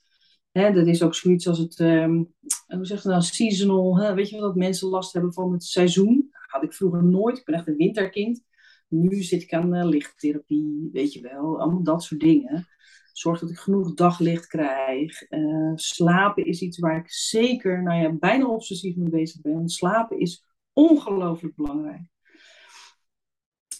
Dat 0.51 0.87
is 0.87 1.03
ook 1.03 1.15
zoiets 1.15 1.47
als 1.47 1.57
het, 1.57 1.79
um, 1.79 2.33
hoe 2.67 2.85
zeg 2.85 3.03
je 3.03 3.09
nou, 3.09 3.21
seasonal, 3.21 4.13
weet 4.15 4.29
je 4.29 4.35
wel, 4.35 4.45
dat 4.45 4.55
mensen 4.55 4.87
last 4.87 5.13
hebben 5.13 5.33
van 5.33 5.51
het 5.51 5.63
seizoen. 5.63 6.27
Dat 6.31 6.41
had 6.51 6.63
ik 6.63 6.73
vroeger 6.73 7.03
nooit, 7.03 7.37
ik 7.37 7.45
ben 7.45 7.55
echt 7.55 7.67
een 7.67 7.75
winterkind. 7.75 8.43
Nu 8.87 9.23
zit 9.23 9.41
ik 9.41 9.53
aan 9.53 9.75
uh, 9.75 9.85
lichttherapie, 9.85 10.89
weet 10.93 11.13
je 11.13 11.21
wel, 11.21 11.59
allemaal 11.59 11.83
dat 11.83 12.03
soort 12.03 12.21
dingen. 12.21 12.67
Zorg 13.13 13.39
dat 13.39 13.49
ik 13.49 13.57
genoeg 13.57 13.93
daglicht 13.93 14.47
krijg. 14.47 15.31
Uh, 15.31 15.71
slapen 15.75 16.45
is 16.45 16.61
iets 16.61 16.79
waar 16.79 16.97
ik 16.97 17.11
zeker, 17.11 17.83
nou 17.83 18.01
ja, 18.01 18.11
bijna 18.11 18.47
obsessief 18.47 18.95
mee 18.95 19.09
bezig 19.09 19.41
ben. 19.41 19.69
Slapen 19.69 20.19
is 20.19 20.45
ongelooflijk 20.73 21.55
belangrijk 21.55 22.13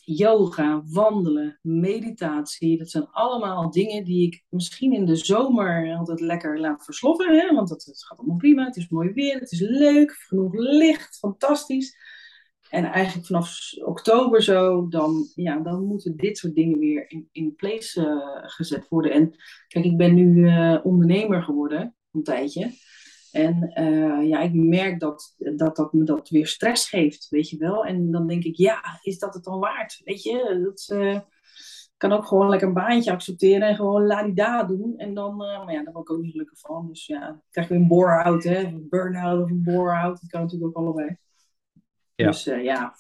yoga, 0.05 0.83
wandelen, 0.85 1.59
meditatie. 1.61 2.77
Dat 2.77 2.89
zijn 2.89 3.07
allemaal 3.11 3.71
dingen 3.71 4.03
die 4.03 4.27
ik 4.27 4.43
misschien 4.49 4.93
in 4.93 5.05
de 5.05 5.15
zomer 5.15 5.95
altijd 5.97 6.19
lekker 6.19 6.59
laat 6.59 6.83
versloffen. 6.83 7.39
Hè? 7.39 7.55
Want 7.55 7.69
het, 7.69 8.05
gaat 8.07 8.17
allemaal 8.17 8.37
prima, 8.37 8.65
het 8.65 8.75
is 8.75 8.89
mooi 8.89 9.13
weer, 9.13 9.39
het 9.39 9.51
is 9.51 9.59
leuk, 9.59 10.11
genoeg 10.11 10.53
licht, 10.53 11.17
fantastisch. 11.17 11.97
En 12.69 12.85
eigenlijk 12.85 13.27
vanaf 13.27 13.59
oktober 13.85 14.43
zo, 14.43 14.87
dan, 14.87 15.27
ja, 15.35 15.59
dan 15.59 15.85
moeten 15.85 16.17
dit 16.17 16.37
soort 16.37 16.55
dingen 16.55 16.79
weer 16.79 17.09
in, 17.11 17.29
in 17.31 17.55
place 17.55 18.01
uh, 18.01 18.49
gezet 18.49 18.87
worden. 18.89 19.11
En 19.11 19.35
kijk, 19.67 19.85
ik 19.85 19.97
ben 19.97 20.13
nu 20.13 20.35
uh, 20.35 20.79
ondernemer 20.83 21.43
geworden, 21.43 21.95
een 22.11 22.23
tijdje. 22.23 22.71
En 23.35 23.71
uh, 23.73 24.27
ja, 24.27 24.39
ik 24.39 24.53
merk 24.53 24.99
dat, 24.99 25.35
dat 25.37 25.75
dat 25.75 25.93
me 25.93 26.03
dat 26.03 26.29
weer 26.29 26.47
stress 26.47 26.89
geeft, 26.89 27.29
weet 27.29 27.49
je 27.49 27.57
wel. 27.57 27.85
En 27.85 28.11
dan 28.11 28.27
denk 28.27 28.43
ik, 28.43 28.55
ja, 28.55 28.99
is 29.01 29.19
dat 29.19 29.33
het 29.33 29.43
dan 29.43 29.59
waard? 29.59 30.01
Weet 30.03 30.23
je, 30.23 30.61
dat 30.63 30.89
uh, 30.99 31.19
kan 31.97 32.11
ook 32.11 32.25
gewoon 32.25 32.49
lekker 32.49 32.67
een 32.67 32.73
baantje 32.73 33.11
accepteren 33.11 33.67
en 33.67 33.75
gewoon 33.75 34.05
ladida 34.05 34.63
doen. 34.63 34.97
En 34.97 35.13
dan, 35.13 35.31
uh, 35.31 35.65
maar 35.65 35.73
ja, 35.73 35.83
daar 35.83 35.93
word 35.93 36.09
ik 36.09 36.15
ook 36.15 36.21
niet 36.21 36.31
gelukkig 36.31 36.59
van. 36.59 36.87
Dus 36.87 37.05
ja, 37.05 37.41
krijg 37.49 37.67
je 37.67 37.73
een 37.73 37.87
bore-out, 37.87 38.43
hè. 38.43 38.57
Een 38.57 38.87
burn-out 38.89 39.43
of 39.43 39.49
een 39.49 39.63
bore-out. 39.63 40.21
Dat 40.21 40.29
kan 40.29 40.41
natuurlijk 40.41 40.77
ook 40.77 40.83
allebei. 40.83 41.17
Ja. 42.15 42.25
Dus 42.25 42.43
ja. 42.43 42.95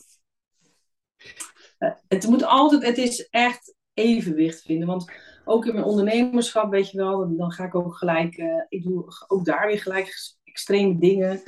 het 2.07 2.27
moet 2.27 2.43
altijd, 2.43 2.83
het 2.83 2.97
is 2.97 3.29
echt 3.29 3.75
evenwicht 3.93 4.61
vinden. 4.61 4.87
Want 4.87 5.11
ook 5.45 5.65
in 5.65 5.73
mijn 5.73 5.85
ondernemerschap, 5.85 6.71
weet 6.71 6.91
je 6.91 6.97
wel, 6.97 7.37
dan 7.37 7.51
ga 7.51 7.65
ik 7.65 7.75
ook 7.75 7.95
gelijk, 7.95 8.37
uh, 8.37 8.63
ik 8.69 8.83
doe 8.83 9.05
ook 9.27 9.45
daar 9.45 9.67
weer 9.67 9.79
gelijk 9.79 10.33
extreme 10.43 10.99
dingen. 10.99 11.43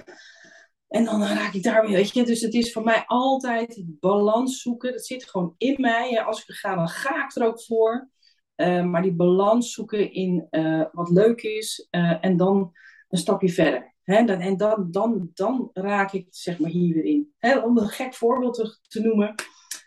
En 0.88 1.04
dan 1.04 1.22
raak 1.24 1.54
ik 1.54 1.64
daar 1.64 1.86
weer, 1.86 1.96
weet 1.96 2.14
je. 2.14 2.26
Dus 2.26 2.42
het 2.42 2.54
is 2.54 2.72
voor 2.72 2.84
mij 2.84 3.04
altijd 3.06 3.84
balans 3.86 4.62
zoeken. 4.62 4.92
Dat 4.92 5.06
zit 5.06 5.30
gewoon 5.30 5.54
in 5.58 5.76
mij. 5.78 6.24
Als 6.24 6.40
ik 6.46 6.56
ga, 6.56 6.76
dan 6.76 6.88
ga 6.88 7.24
ik 7.26 7.36
er 7.36 7.46
ook 7.46 7.64
voor. 7.64 8.10
Uh, 8.56 8.84
maar 8.84 9.02
die 9.02 9.14
balans 9.14 9.74
zoeken 9.74 10.14
in 10.14 10.48
uh, 10.52 10.86
wat 10.92 11.10
leuk 11.10 11.42
is. 11.42 11.88
en 12.22 12.38
dan 12.38 12.72
een 13.10 13.18
stapje 13.18 13.50
verder. 13.50 13.96
Hè? 14.04 14.24
Dan, 14.24 14.40
en 14.40 14.58
dan, 14.58 14.88
dan, 14.92 15.32
dan 15.34 15.70
raak 15.74 16.12
ik 16.12 16.28
zeg 16.30 16.60
maar 16.60 16.70
hier 16.70 16.94
weer 16.94 17.06
in. 17.06 17.34
Hè? 17.38 17.60
Om 17.60 17.78
een 17.78 17.88
gek 17.88 18.14
voorbeeld 18.14 18.82
te, 18.88 19.02
noemen. 19.02 19.36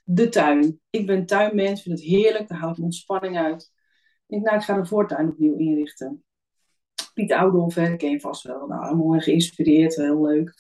De 0.05 0.29
tuin. 0.29 0.81
Ik 0.91 1.07
ben 1.07 1.27
tuinmens, 1.27 1.83
vind 1.83 1.99
het 1.99 2.09
heerlijk. 2.09 2.49
Daar 2.49 2.59
haal 2.59 2.71
ik 2.71 2.79
ontspanning 2.79 3.39
uit. 3.39 3.73
Ik 4.31 4.37
denk, 4.37 4.45
nou, 4.45 4.57
ik 4.57 4.65
ga 4.65 4.81
de 4.81 4.87
voortuin 4.87 5.29
opnieuw 5.29 5.57
inrichten. 5.57 6.25
Piet 7.15 7.33
Oudolf, 7.33 7.75
hè, 7.75 7.97
ken 7.97 8.11
je 8.11 8.21
vast 8.21 8.43
wel. 8.43 8.67
Nou, 8.67 8.97
mooi 8.97 9.21
geïnspireerd, 9.21 9.97
heel 9.97 10.27
leuk. 10.27 10.55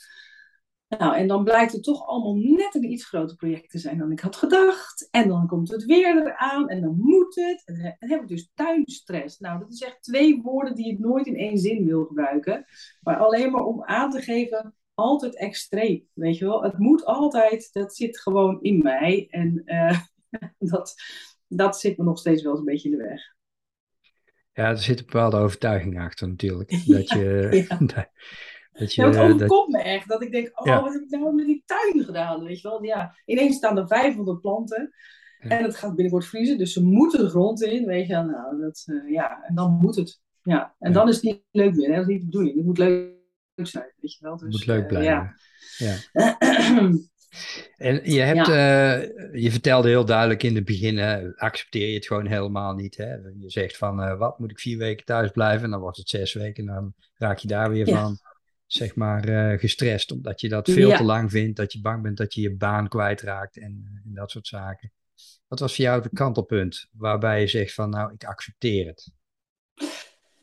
Nou, 0.88 1.16
en 1.16 1.28
dan 1.28 1.44
blijkt 1.44 1.72
het 1.72 1.82
toch 1.82 2.06
allemaal 2.06 2.34
net 2.34 2.74
een 2.74 2.90
iets 2.90 3.04
groter 3.06 3.36
project 3.36 3.70
te 3.70 3.78
zijn 3.78 3.98
dan 3.98 4.12
ik 4.12 4.20
had 4.20 4.36
gedacht. 4.36 5.08
En 5.10 5.28
dan 5.28 5.46
komt 5.46 5.70
het 5.70 5.84
weer 5.84 6.16
eraan 6.16 6.68
en 6.68 6.80
dan 6.80 6.96
moet 6.98 7.34
het. 7.34 7.62
En 7.64 7.74
dan 7.98 8.10
heb 8.10 8.22
ik 8.22 8.28
dus 8.28 8.50
tuinstress. 8.54 9.38
Nou, 9.38 9.58
dat 9.58 9.72
is 9.72 9.82
echt 9.82 10.02
twee 10.02 10.42
woorden 10.42 10.74
die 10.74 10.92
ik 10.92 10.98
nooit 10.98 11.26
in 11.26 11.36
één 11.36 11.58
zin 11.58 11.84
wil 11.84 12.04
gebruiken. 12.04 12.64
Maar 13.00 13.16
alleen 13.16 13.50
maar 13.50 13.64
om 13.64 13.84
aan 13.84 14.10
te 14.10 14.20
geven, 14.20 14.74
altijd 14.94 15.36
extreem. 15.36 16.08
Weet 16.12 16.38
je 16.38 16.44
wel, 16.44 16.62
het 16.62 16.78
moet 16.78 17.04
altijd, 17.04 17.72
dat 17.72 17.96
zit 17.96 18.20
gewoon 18.20 18.60
in 18.60 18.78
mij. 18.82 19.26
En 19.30 19.62
uh, 19.64 20.00
dat, 20.72 20.94
dat 21.48 21.80
zit 21.80 21.98
me 21.98 22.04
nog 22.04 22.18
steeds 22.18 22.42
wel 22.42 22.50
eens 22.50 22.60
een 22.60 22.66
beetje 22.66 22.90
in 22.90 22.96
de 22.96 23.02
weg. 23.02 23.38
Ja, 24.52 24.68
er 24.68 24.78
zit 24.78 24.98
een 24.98 25.04
bepaalde 25.04 25.36
overtuiging 25.36 26.00
achter 26.00 26.28
natuurlijk. 26.28 26.70
Dat 26.86 27.08
je, 27.08 27.66
ja. 27.68 27.78
Dat 28.72 28.94
je, 28.94 29.02
ja, 29.02 29.08
het 29.08 29.18
overkomt 29.18 29.72
me 29.72 29.82
echt. 29.82 30.08
Dat 30.08 30.22
ik 30.22 30.32
denk, 30.32 30.50
oh, 30.54 30.82
wat 30.82 30.92
heb 30.92 31.02
ik 31.02 31.10
nou 31.10 31.34
met 31.34 31.46
die 31.46 31.62
tuin 31.66 32.04
gedaan? 32.04 32.44
Weet 32.44 32.60
je 32.60 32.68
wel? 32.68 32.84
Ja, 32.84 33.16
ineens 33.24 33.56
staan 33.56 33.78
er 33.78 33.86
500 33.86 34.40
planten. 34.40 34.94
En 35.38 35.62
het 35.62 35.76
gaat 35.76 35.94
binnenkort 35.94 36.26
vriezen, 36.26 36.58
dus 36.58 36.72
ze 36.72 36.84
moeten 36.84 37.20
de 37.20 37.28
grond 37.28 37.62
in. 37.62 37.86
Weet 37.86 38.06
je, 38.06 38.14
nou, 38.14 38.60
dat, 38.60 38.84
uh, 38.86 39.10
ja, 39.10 39.44
en 39.44 39.54
dan 39.54 39.78
moet 39.80 39.96
het. 39.96 40.20
Ja, 40.42 40.74
en 40.78 40.92
dan 40.92 41.08
is 41.08 41.14
het 41.14 41.24
niet 41.24 41.42
leuk 41.50 41.74
meer. 41.74 41.88
Hè? 41.88 41.94
Dat 41.94 42.08
is 42.08 42.12
niet 42.12 42.20
de 42.20 42.24
bedoeling. 42.26 42.56
Het 42.56 42.64
moet 42.64 42.78
leuk 42.78 43.12
zijn, 43.54 43.92
weet 43.96 44.12
je 44.12 44.18
wel. 44.20 44.32
Dus, 44.36 44.42
het 44.42 44.52
moet 44.52 44.66
leuk 44.66 44.82
eh, 44.82 44.88
blijven. 44.88 45.34
ja. 45.76 45.96
ja. 46.12 46.90
En 47.76 48.00
je, 48.12 48.20
hebt, 48.20 48.48
uh, 48.48 49.42
je 49.42 49.50
vertelde 49.50 49.88
heel 49.88 50.04
duidelijk 50.04 50.42
in 50.42 50.54
het 50.54 50.64
begin, 50.64 50.98
accepteer 51.36 51.88
je 51.88 51.94
het 51.94 52.06
gewoon 52.06 52.26
helemaal 52.26 52.74
niet. 52.74 52.96
Hè? 52.96 53.14
Je 53.14 53.50
zegt 53.50 53.76
van, 53.76 54.00
uh, 54.00 54.18
wat 54.18 54.38
moet 54.38 54.50
ik 54.50 54.58
vier 54.58 54.78
weken 54.78 55.04
thuis 55.04 55.30
blijven? 55.30 55.64
En 55.64 55.70
dan 55.70 55.80
wordt 55.80 55.96
het 55.96 56.08
zes 56.08 56.32
weken 56.32 56.68
en 56.68 56.74
dan 56.74 56.94
raak 57.14 57.38
je 57.38 57.48
daar 57.48 57.70
weer 57.70 57.88
van 57.88 58.18
zeg 58.72 58.94
maar, 58.94 59.28
uh, 59.28 59.58
gestrest. 59.58 60.12
Omdat 60.12 60.40
je 60.40 60.48
dat 60.48 60.70
veel 60.70 60.96
te 60.96 61.02
lang 61.02 61.30
vindt. 61.30 61.56
Dat 61.56 61.72
je 61.72 61.80
bang 61.80 62.02
bent 62.02 62.16
dat 62.16 62.34
je 62.34 62.40
je 62.40 62.56
baan 62.56 62.88
kwijtraakt 62.88 63.58
en, 63.58 63.82
eh, 63.84 64.06
en 64.06 64.14
dat 64.14 64.30
soort 64.30 64.46
zaken. 64.46 64.92
Wat 65.48 65.58
was 65.58 65.74
voor 65.74 65.84
jou 65.84 66.02
het 66.02 66.12
kantelpunt 66.12 66.86
waarbij 66.92 67.40
je 67.40 67.46
zegt 67.46 67.74
van 67.74 67.90
nou, 67.90 68.12
ik 68.12 68.24
accepteer 68.24 68.86
het? 68.86 69.12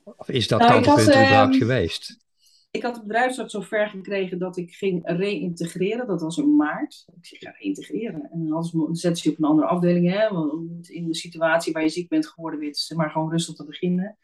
Of 0.03 0.29
is 0.29 0.47
dat 0.47 0.59
nou, 0.59 0.71
kantelpunt 0.71 1.07
had, 1.07 1.15
überhaupt 1.15 1.51
ehm, 1.51 1.59
geweest? 1.59 2.26
Ik 2.71 2.83
had 2.83 2.95
de 2.95 3.01
bedrijfsarts 3.01 3.53
zo 3.53 3.61
ver 3.61 3.87
gekregen 3.87 4.39
dat 4.39 4.57
ik 4.57 4.75
ging 4.75 5.01
reïntegreren. 5.03 6.07
Dat 6.07 6.21
was 6.21 6.37
in 6.37 6.55
maart. 6.55 7.05
Ik 7.15 7.25
zeg, 7.25 7.39
ja, 7.39 7.51
reïntegreren. 7.51 8.29
En 8.31 8.47
dan, 8.47 8.63
ze, 8.63 8.87
zetten 8.91 9.21
ze 9.21 9.29
je 9.29 9.35
op 9.35 9.43
een 9.43 9.49
andere 9.49 9.67
afdeling. 9.67 10.11
Hè? 10.11 10.29
Want 10.29 10.89
in 10.89 11.07
de 11.07 11.15
situatie 11.15 11.73
waar 11.73 11.81
je 11.81 11.89
ziek 11.89 12.09
bent 12.09 12.27
geworden, 12.27 12.59
weet 12.59 12.91
maar 12.95 13.11
gewoon 13.11 13.31
rustig 13.31 13.55
te 13.55 13.65
beginnen. 13.65 14.17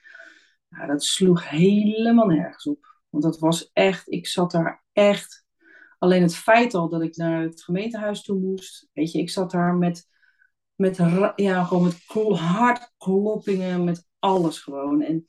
Nou, 0.69 0.87
dat 0.87 1.03
sloeg 1.03 1.49
helemaal 1.49 2.27
nergens 2.27 2.67
op. 2.67 3.01
Want 3.09 3.23
dat 3.23 3.39
was 3.39 3.69
echt, 3.73 4.11
ik 4.11 4.27
zat 4.27 4.51
daar 4.51 4.83
echt. 4.93 5.45
Alleen 5.97 6.21
het 6.21 6.35
feit 6.35 6.73
al 6.73 6.89
dat 6.89 7.01
ik 7.01 7.15
naar 7.15 7.41
het 7.41 7.63
gemeentehuis 7.63 8.23
toe 8.23 8.39
moest. 8.39 8.89
Weet 8.93 9.11
je, 9.11 9.19
ik 9.19 9.29
zat 9.29 9.51
daar 9.51 9.75
met, 9.75 10.07
met, 10.75 10.97
ja, 11.35 11.63
gewoon 11.63 11.83
met 11.83 12.03
hartkloppingen, 12.39 13.83
met 13.83 14.07
alles 14.19 14.59
gewoon. 14.59 15.01
En 15.01 15.25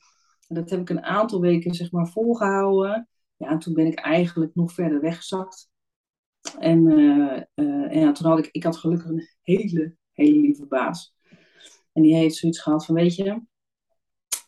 dat 0.47 0.69
heb 0.69 0.79
ik 0.79 0.89
een 0.89 1.03
aantal 1.03 1.41
weken 1.41 1.73
zeg 1.73 1.91
maar 1.91 2.07
volgehouden. 2.07 3.09
Ja, 3.35 3.47
en 3.49 3.59
toen 3.59 3.73
ben 3.73 3.85
ik 3.85 3.99
eigenlijk 3.99 4.55
nog 4.55 4.71
verder 4.71 5.01
weggezakt. 5.01 5.69
En, 6.59 6.85
uh, 6.85 7.41
en 7.55 7.99
ja, 7.99 8.11
toen 8.11 8.27
had 8.27 8.39
ik, 8.39 8.49
ik 8.51 8.63
had 8.63 8.77
gelukkig 8.77 9.09
een 9.09 9.29
hele, 9.41 9.95
hele 10.11 10.39
lieve 10.39 10.65
baas. 10.65 11.15
En 11.93 12.01
die 12.01 12.15
heeft 12.15 12.35
zoiets 12.35 12.59
gehad 12.59 12.85
van, 12.85 12.95
weet 12.95 13.15
je, 13.15 13.41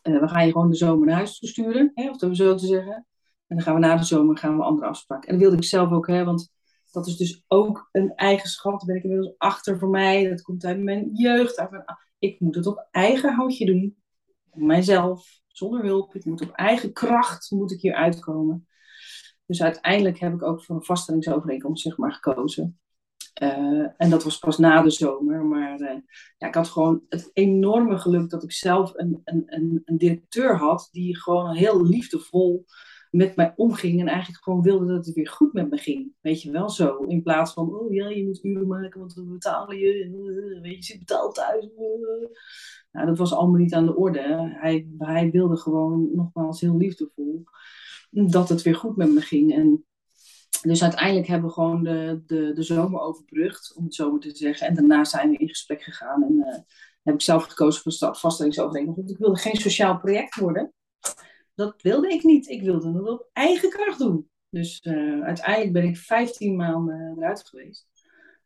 uh, 0.04 0.20
we 0.20 0.28
gaan 0.28 0.46
je 0.46 0.52
gewoon 0.52 0.70
de 0.70 0.76
zomer 0.76 1.08
naar 1.08 1.16
huis 1.16 1.40
toe 1.40 1.50
sturen, 1.50 1.92
hè, 1.94 2.10
of 2.10 2.36
zo 2.36 2.56
te 2.56 2.66
zeggen. 2.66 3.06
En 3.48 3.56
dan 3.56 3.62
gaan 3.62 3.74
we 3.74 3.80
na 3.80 3.96
de 3.96 4.04
zomer 4.04 4.38
gaan 4.38 4.58
we 4.58 4.64
andere 4.64 4.88
afspraken. 4.88 5.28
En 5.28 5.34
dat 5.34 5.42
wilde 5.42 5.58
ik 5.58 5.70
zelf 5.70 5.92
ook, 5.92 6.08
hè, 6.08 6.24
want 6.24 6.52
dat 6.92 7.08
is 7.08 7.18
dus 7.18 7.44
ook 7.48 7.90
een 7.92 8.16
eigenschap. 8.16 8.72
Daar 8.72 8.86
ben 8.86 8.96
ik 8.96 9.04
inmiddels 9.04 9.36
achter 9.38 9.80
voor 9.80 9.90
mij. 9.90 10.30
Dat 10.30 10.42
komt 10.42 10.66
uit 10.66 10.80
mijn 10.80 11.10
jeugd. 11.14 11.68
Ik 12.20 12.40
moet 12.40 12.56
het 12.56 12.66
op 12.66 12.88
eigen 12.92 13.34
houtje 13.34 13.66
doen. 13.66 13.98
Mijzelf, 14.54 15.40
zonder 15.58 15.84
hulp. 15.84 16.16
Ik 16.16 16.26
moet 16.26 16.42
op 16.42 16.52
eigen 16.52 16.94
kracht 16.94 17.52
moet 17.52 17.72
ik 17.72 17.82
hier 17.82 17.94
uitkomen. 17.94 18.68
Dus 19.46 19.62
uiteindelijk 19.62 20.20
heb 20.20 20.34
ik 20.34 20.44
ook 20.44 20.64
voor 20.64 20.76
een 20.76 20.84
vaststellingsovereenkomst 20.84 21.84
zeg 21.84 21.98
maar, 21.98 22.14
gekozen. 22.14 22.80
Uh, 23.42 23.88
en 23.98 24.10
dat 24.10 24.24
was 24.24 24.40
pas 24.40 24.58
na 24.58 24.82
de 24.82 24.90
zomer. 24.90 25.46
Maar 25.46 25.80
uh, 25.80 25.98
ja, 26.38 26.48
ik 26.48 26.56
had 26.56 26.68
gewoon 26.68 27.02
het 27.10 27.30
enorme 27.34 27.98
geluk 27.98 28.30
dat 28.30 28.44
ik 28.44 28.52
zelf 28.52 28.92
een, 28.96 29.22
een, 29.24 29.44
een, 29.46 29.82
een 29.86 29.98
directeur 29.98 30.58
had 30.58 30.90
die 30.92 31.18
gewoon 31.18 31.56
heel 31.56 31.86
liefdevol 31.86 32.66
met 33.12 33.36
mij 33.36 33.54
omging 33.56 34.00
en 34.00 34.08
eigenlijk 34.08 34.44
gewoon 34.44 34.62
wilde 34.62 34.86
dat 34.86 35.06
het 35.06 35.16
weer 35.16 35.30
goed 35.30 35.54
met 35.54 35.70
me 35.70 35.78
ging. 35.78 36.12
Weet 36.22 36.42
je 36.42 36.52
wel 36.52 36.70
zo. 36.70 36.98
In 36.98 37.24
plaats 37.24 37.54
van, 37.54 37.76
oh 37.76 37.94
ja, 37.94 38.10
je 38.10 38.24
moet 38.24 38.44
uren 38.44 38.68
maken, 38.68 39.00
want 39.00 39.14
we 39.14 39.22
betalen 39.22 39.78
je. 39.78 40.04
Eh, 40.04 40.62
weet 40.62 40.72
je, 40.72 40.78
je 40.78 40.84
zit 40.84 41.00
betaald 41.00 41.36
thuis. 41.36 41.68
Nou, 42.98 43.10
dat 43.10 43.18
was 43.18 43.34
allemaal 43.34 43.60
niet 43.60 43.74
aan 43.74 43.86
de 43.86 43.96
orde. 43.96 44.54
Hij, 44.60 44.88
hij 44.98 45.32
wilde 45.32 45.58
gewoon, 45.58 46.10
nogmaals, 46.16 46.62
heel 46.62 46.78
liefdevol, 46.78 47.44
dat 48.10 48.50
het 48.50 48.62
weer 48.62 48.76
goed 48.76 48.96
met 48.96 49.12
me 49.12 49.22
ging. 49.22 49.54
En 49.54 49.86
dus 50.62 50.84
uiteindelijk 50.84 51.28
hebben 51.28 51.48
we 51.48 51.54
gewoon 51.54 51.84
de, 51.84 52.24
de, 52.26 52.54
de 52.54 52.64
zomer 52.64 53.00
overbrugd, 53.00 53.74
om 53.76 53.84
het 53.84 53.96
zo 53.96 54.12
maar 54.12 54.20
te 54.20 54.36
zeggen. 54.36 54.68
En 54.68 54.76
daarna 54.76 55.04
zijn 55.04 55.30
we 55.30 55.38
in 55.38 55.48
gesprek 55.48 55.82
gegaan. 55.82 56.24
En 56.24 56.34
uh, 56.34 56.58
heb 57.04 57.14
ik 57.14 57.22
zelf 57.22 57.44
gekozen 57.44 57.82
voor 57.82 58.16
vaststellingsovereenkomst. 58.16 59.00
Want 59.00 59.12
ik 59.12 59.18
wilde 59.18 59.40
geen 59.40 59.56
sociaal 59.56 60.00
project 60.00 60.36
worden 60.36 60.74
dat 61.58 61.82
wilde 61.82 62.10
ik 62.10 62.24
niet. 62.24 62.48
Ik 62.48 62.62
wilde 62.62 62.94
het 62.94 63.10
op 63.10 63.30
eigen 63.34 63.70
kracht 63.70 64.00
doen. 64.00 64.30
Dus 64.50 64.80
uh, 64.84 65.24
uiteindelijk 65.24 65.74
ben 65.74 65.84
ik 65.84 65.98
15 65.98 66.56
maanden 66.56 67.16
eruit 67.18 67.48
geweest. 67.48 67.88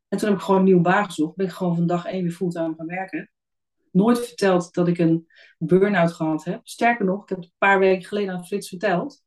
En 0.08 0.18
toen 0.18 0.30
heb 0.30 0.38
ik 0.38 0.44
gewoon 0.44 0.60
een 0.60 0.66
nieuwe 0.66 0.82
baan 0.82 1.06
gezocht. 1.06 1.36
Ben 1.36 1.46
ik 1.46 1.52
gewoon 1.52 1.76
van 1.76 1.88
dag 1.88 2.06
één 2.06 2.24
weer 2.24 2.32
fulltime 2.32 2.74
gaan 2.78 2.88
werken. 2.88 3.32
Nooit 3.92 4.20
verteld 4.28 4.74
dat 4.74 4.88
ik 4.88 4.98
een 4.98 5.28
burn-out 5.58 6.12
gehad 6.12 6.44
heb. 6.44 6.60
Sterker 6.64 7.06
nog, 7.06 7.24
ik 7.24 7.30
heb 7.30 7.38
het 7.38 7.48
een 7.48 7.54
paar 7.58 7.80
weken 7.80 8.08
geleden 8.08 8.34
aan 8.34 8.46
Frits 8.46 8.70
verteld. 8.70 9.24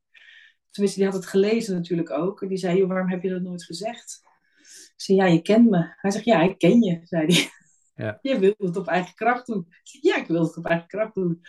Tenminste, 0.70 1.00
die 1.00 1.09
had 1.09 1.18
het 1.18 1.27
gelezen 1.27 1.74
natuurlijk 1.74 2.11
ook. 2.11 2.42
En 2.42 2.48
die 2.48 2.59
zei, 2.59 2.79
joh, 2.79 2.88
waarom 2.88 3.11
heb 3.11 3.22
je 3.22 3.31
dat 3.31 3.42
nooit 3.42 3.64
gezegd? 3.64 4.20
Ik 4.62 4.92
zei, 4.96 5.18
ja, 5.18 5.27
je 5.27 5.42
kent 5.42 5.70
me. 5.70 5.94
Hij 5.96 6.11
zegt, 6.11 6.24
ja, 6.24 6.42
ik 6.42 6.59
ken 6.59 6.83
je, 6.83 7.00
zei 7.05 7.27
hij. 7.27 7.48
Ja. 7.96 8.18
Je 8.31 8.38
wilt 8.38 8.59
het 8.59 8.77
op 8.77 8.87
eigen 8.87 9.14
kracht 9.14 9.46
doen. 9.46 9.68
Ja, 9.83 10.16
ik 10.16 10.27
wil 10.27 10.42
het 10.42 10.57
op 10.57 10.66
eigen 10.66 10.88
kracht 10.88 11.14
doen 11.14 11.42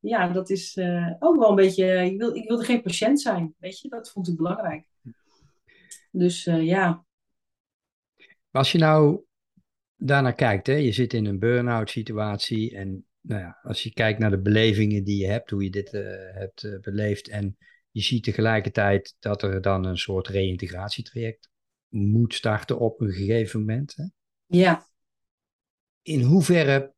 ja, 0.00 0.28
dat 0.28 0.50
is 0.50 0.76
uh, 0.76 1.12
ook 1.18 1.36
wel 1.36 1.48
een 1.48 1.56
beetje. 1.56 2.04
Ik, 2.04 2.18
wil, 2.18 2.36
ik 2.36 2.48
wilde 2.48 2.64
geen 2.64 2.82
patiënt 2.82 3.20
zijn, 3.20 3.54
weet 3.58 3.80
je, 3.80 3.88
dat 3.88 4.10
vond 4.10 4.28
ik 4.28 4.36
belangrijk. 4.36 4.88
Dus 6.10 6.46
uh, 6.46 6.62
ja. 6.62 7.04
Als 8.50 8.72
je 8.72 8.78
nou 8.78 9.24
daarnaar 9.98 10.34
kijkt, 10.34 10.66
hè, 10.66 10.74
je 10.74 10.92
zit 10.92 11.12
in 11.12 11.26
een 11.26 11.38
burn-out 11.38 11.90
situatie 11.90 12.76
en 12.76 13.06
nou 13.20 13.40
ja, 13.40 13.58
als 13.62 13.82
je 13.82 13.92
kijkt 13.92 14.18
naar 14.18 14.30
de 14.30 14.40
belevingen 14.40 15.04
die 15.04 15.20
je 15.20 15.26
hebt, 15.26 15.50
hoe 15.50 15.64
je 15.64 15.70
dit 15.70 15.94
uh, 15.94 16.02
hebt 16.32 16.78
beleefd 16.80 17.28
en 17.28 17.56
je 17.90 18.02
ziet 18.02 18.24
tegelijkertijd 18.24 19.16
dat 19.18 19.42
er 19.42 19.60
dan 19.60 19.84
een 19.84 19.98
soort 19.98 20.28
reïntegratietraject 20.28 21.50
moet 21.88 22.34
starten 22.34 22.78
op 22.78 23.00
een 23.00 23.12
gegeven 23.12 23.60
moment. 23.60 23.96
Hè? 23.96 24.04
Ja. 24.46 24.86
In 26.02 26.22
hoeverre 26.22 26.94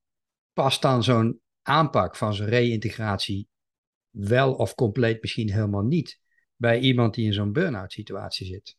past 0.52 0.82
dan 0.82 1.02
zo'n 1.02 1.40
aanpak 1.62 2.16
van 2.16 2.34
zijn 2.34 2.48
reïntegratie 2.48 3.48
wel 4.10 4.54
of 4.54 4.74
compleet 4.74 5.20
misschien 5.20 5.52
helemaal 5.52 5.84
niet 5.84 6.20
bij 6.56 6.78
iemand 6.78 7.14
die 7.14 7.26
in 7.26 7.32
zo'n 7.32 7.52
burn-out 7.52 7.92
situatie 7.92 8.46
zit? 8.46 8.78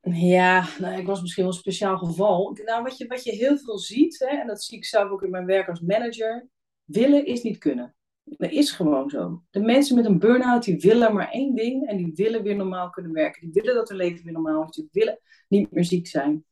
Ja, 0.00 0.68
nou, 0.78 0.98
ik 0.98 1.06
was 1.06 1.20
misschien 1.20 1.44
wel 1.44 1.52
een 1.52 1.58
speciaal 1.58 1.98
geval. 1.98 2.58
Nou, 2.64 2.82
wat 2.82 2.98
je, 2.98 3.06
wat 3.06 3.24
je 3.24 3.32
heel 3.32 3.58
veel 3.58 3.78
ziet, 3.78 4.18
hè, 4.18 4.36
en 4.36 4.46
dat 4.46 4.62
zie 4.62 4.76
ik 4.76 4.84
zelf 4.84 5.10
ook 5.10 5.22
in 5.22 5.30
mijn 5.30 5.46
werk 5.46 5.68
als 5.68 5.80
manager, 5.80 6.48
willen 6.84 7.26
is 7.26 7.42
niet 7.42 7.58
kunnen. 7.58 7.94
Dat 8.24 8.50
is 8.50 8.70
gewoon 8.70 9.10
zo. 9.10 9.42
De 9.50 9.60
mensen 9.60 9.96
met 9.96 10.04
een 10.04 10.18
burn-out, 10.18 10.64
die 10.64 10.78
willen 10.78 11.14
maar 11.14 11.30
één 11.30 11.54
ding 11.54 11.88
en 11.88 11.96
die 11.96 12.12
willen 12.14 12.42
weer 12.42 12.56
normaal 12.56 12.90
kunnen 12.90 13.12
werken. 13.12 13.40
Die 13.40 13.62
willen 13.62 13.74
dat 13.74 13.88
hun 13.88 13.96
leven 13.96 14.24
weer 14.24 14.32
normaal 14.32 14.64
is. 14.64 14.76
Die 14.76 14.88
willen 14.92 15.20
niet 15.48 15.70
meer 15.70 15.84
ziek 15.84 16.06
zijn. 16.06 16.44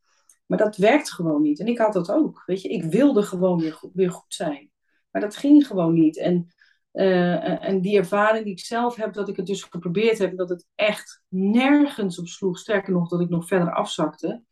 Maar 0.46 0.58
dat 0.58 0.76
werkt 0.76 1.12
gewoon 1.12 1.42
niet. 1.42 1.60
En 1.60 1.66
ik 1.66 1.78
had 1.78 1.92
dat 1.92 2.10
ook. 2.10 2.42
Weet 2.46 2.62
je, 2.62 2.68
ik 2.68 2.84
wilde 2.84 3.22
gewoon 3.22 3.58
weer 3.58 3.72
goed, 3.72 3.90
weer 3.94 4.10
goed 4.10 4.34
zijn. 4.34 4.70
Maar 5.10 5.20
dat 5.20 5.36
ging 5.36 5.66
gewoon 5.66 5.94
niet. 5.94 6.18
En, 6.18 6.54
uh, 6.96 7.64
en 7.64 7.80
die 7.80 7.98
ervaring 7.98 8.44
die 8.44 8.52
ik 8.52 8.60
zelf 8.60 8.96
heb, 8.96 9.12
dat 9.12 9.28
ik 9.28 9.36
het 9.36 9.46
dus 9.46 9.62
geprobeerd 9.62 10.18
heb, 10.18 10.36
dat 10.36 10.48
het 10.48 10.66
echt 10.74 11.22
nergens 11.28 12.18
op 12.18 12.26
sloeg. 12.26 12.58
Sterker 12.58 12.92
nog, 12.92 13.08
dat 13.08 13.20
ik 13.20 13.28
nog 13.28 13.46
verder 13.46 13.74
afzakte. 13.74 14.42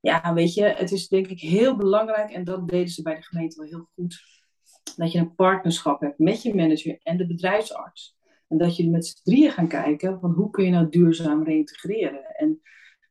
Ja, 0.00 0.34
weet 0.34 0.54
je, 0.54 0.64
het 0.64 0.92
is 0.92 1.08
denk 1.08 1.26
ik 1.26 1.40
heel 1.40 1.76
belangrijk, 1.76 2.30
en 2.30 2.44
dat 2.44 2.68
deden 2.68 2.88
ze 2.88 3.02
bij 3.02 3.14
de 3.14 3.22
gemeente 3.22 3.60
wel 3.60 3.68
heel 3.68 3.88
goed, 3.94 4.22
dat 4.96 5.12
je 5.12 5.18
een 5.18 5.34
partnerschap 5.34 6.00
hebt 6.00 6.18
met 6.18 6.42
je 6.42 6.54
manager 6.54 6.98
en 7.02 7.16
de 7.16 7.26
bedrijfsarts. 7.26 8.16
En 8.48 8.58
dat 8.58 8.76
je 8.76 8.90
met 8.90 9.06
z'n 9.06 9.20
drieën 9.22 9.50
gaan 9.50 9.68
kijken 9.68 10.20
van 10.20 10.32
hoe 10.32 10.50
kun 10.50 10.64
je 10.64 10.70
nou 10.70 10.88
duurzaam 10.88 11.44
reintegreren. 11.44 12.24
En, 12.24 12.60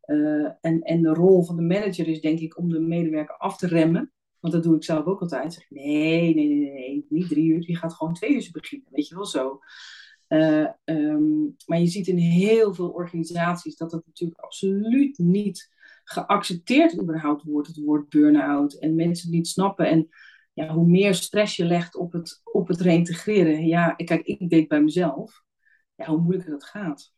uh, 0.06 0.52
en, 0.62 0.82
en 0.82 1.02
de 1.02 1.14
rol 1.14 1.44
van 1.44 1.56
de 1.56 1.62
manager 1.62 2.08
is 2.08 2.22
denk 2.22 2.40
ik 2.40 2.58
om 2.58 2.70
de 2.70 2.80
medewerker 2.80 3.38
af 3.38 3.58
te 3.58 3.68
remmen. 3.68 4.12
Want 4.44 4.56
dat 4.56 4.64
doe 4.64 4.76
ik 4.76 4.84
zelf 4.84 5.06
ook 5.06 5.22
altijd. 5.22 5.54
Zeg, 5.54 5.70
nee, 5.70 6.36
nee, 6.36 6.48
nee, 6.48 6.72
nee, 6.72 7.06
niet 7.10 7.30
drie 7.30 7.46
uur. 7.46 7.64
Je 7.68 7.76
gaat 7.76 7.94
gewoon 7.94 8.14
twee 8.14 8.34
uur 8.34 8.50
beginnen. 8.52 8.88
Weet 8.92 9.08
je 9.08 9.16
wel 9.16 9.26
zo. 9.26 9.60
Uh, 10.28 10.70
um, 10.86 11.56
maar 11.66 11.80
je 11.80 11.88
ziet 11.88 12.08
in 12.08 12.18
heel 12.18 12.74
veel 12.74 12.90
organisaties 12.90 13.76
dat 13.76 13.92
het 13.92 14.06
natuurlijk 14.06 14.40
absoluut 14.40 15.18
niet 15.18 15.72
geaccepteerd 16.04 17.02
überhaupt 17.02 17.44
wordt, 17.44 17.68
het 17.68 17.78
woord 17.78 18.10
burn-out. 18.10 18.74
En 18.74 18.96
mensen 18.96 19.28
het 19.28 19.36
niet 19.36 19.48
snappen. 19.48 19.88
En 19.88 20.10
ja, 20.54 20.74
hoe 20.74 20.88
meer 20.88 21.16
stress 21.16 21.56
je 21.56 21.66
legt 21.66 21.96
op 21.96 22.12
het, 22.12 22.42
op 22.44 22.68
het 22.68 22.82
reintegreren. 22.82 23.66
Ja, 23.66 23.94
kijk, 23.94 24.26
ik 24.26 24.50
deed 24.50 24.68
bij 24.68 24.82
mezelf. 24.82 25.44
Ja, 25.96 26.06
hoe 26.06 26.22
moeilijker 26.22 26.52
dat 26.52 26.66
gaat. 26.66 27.14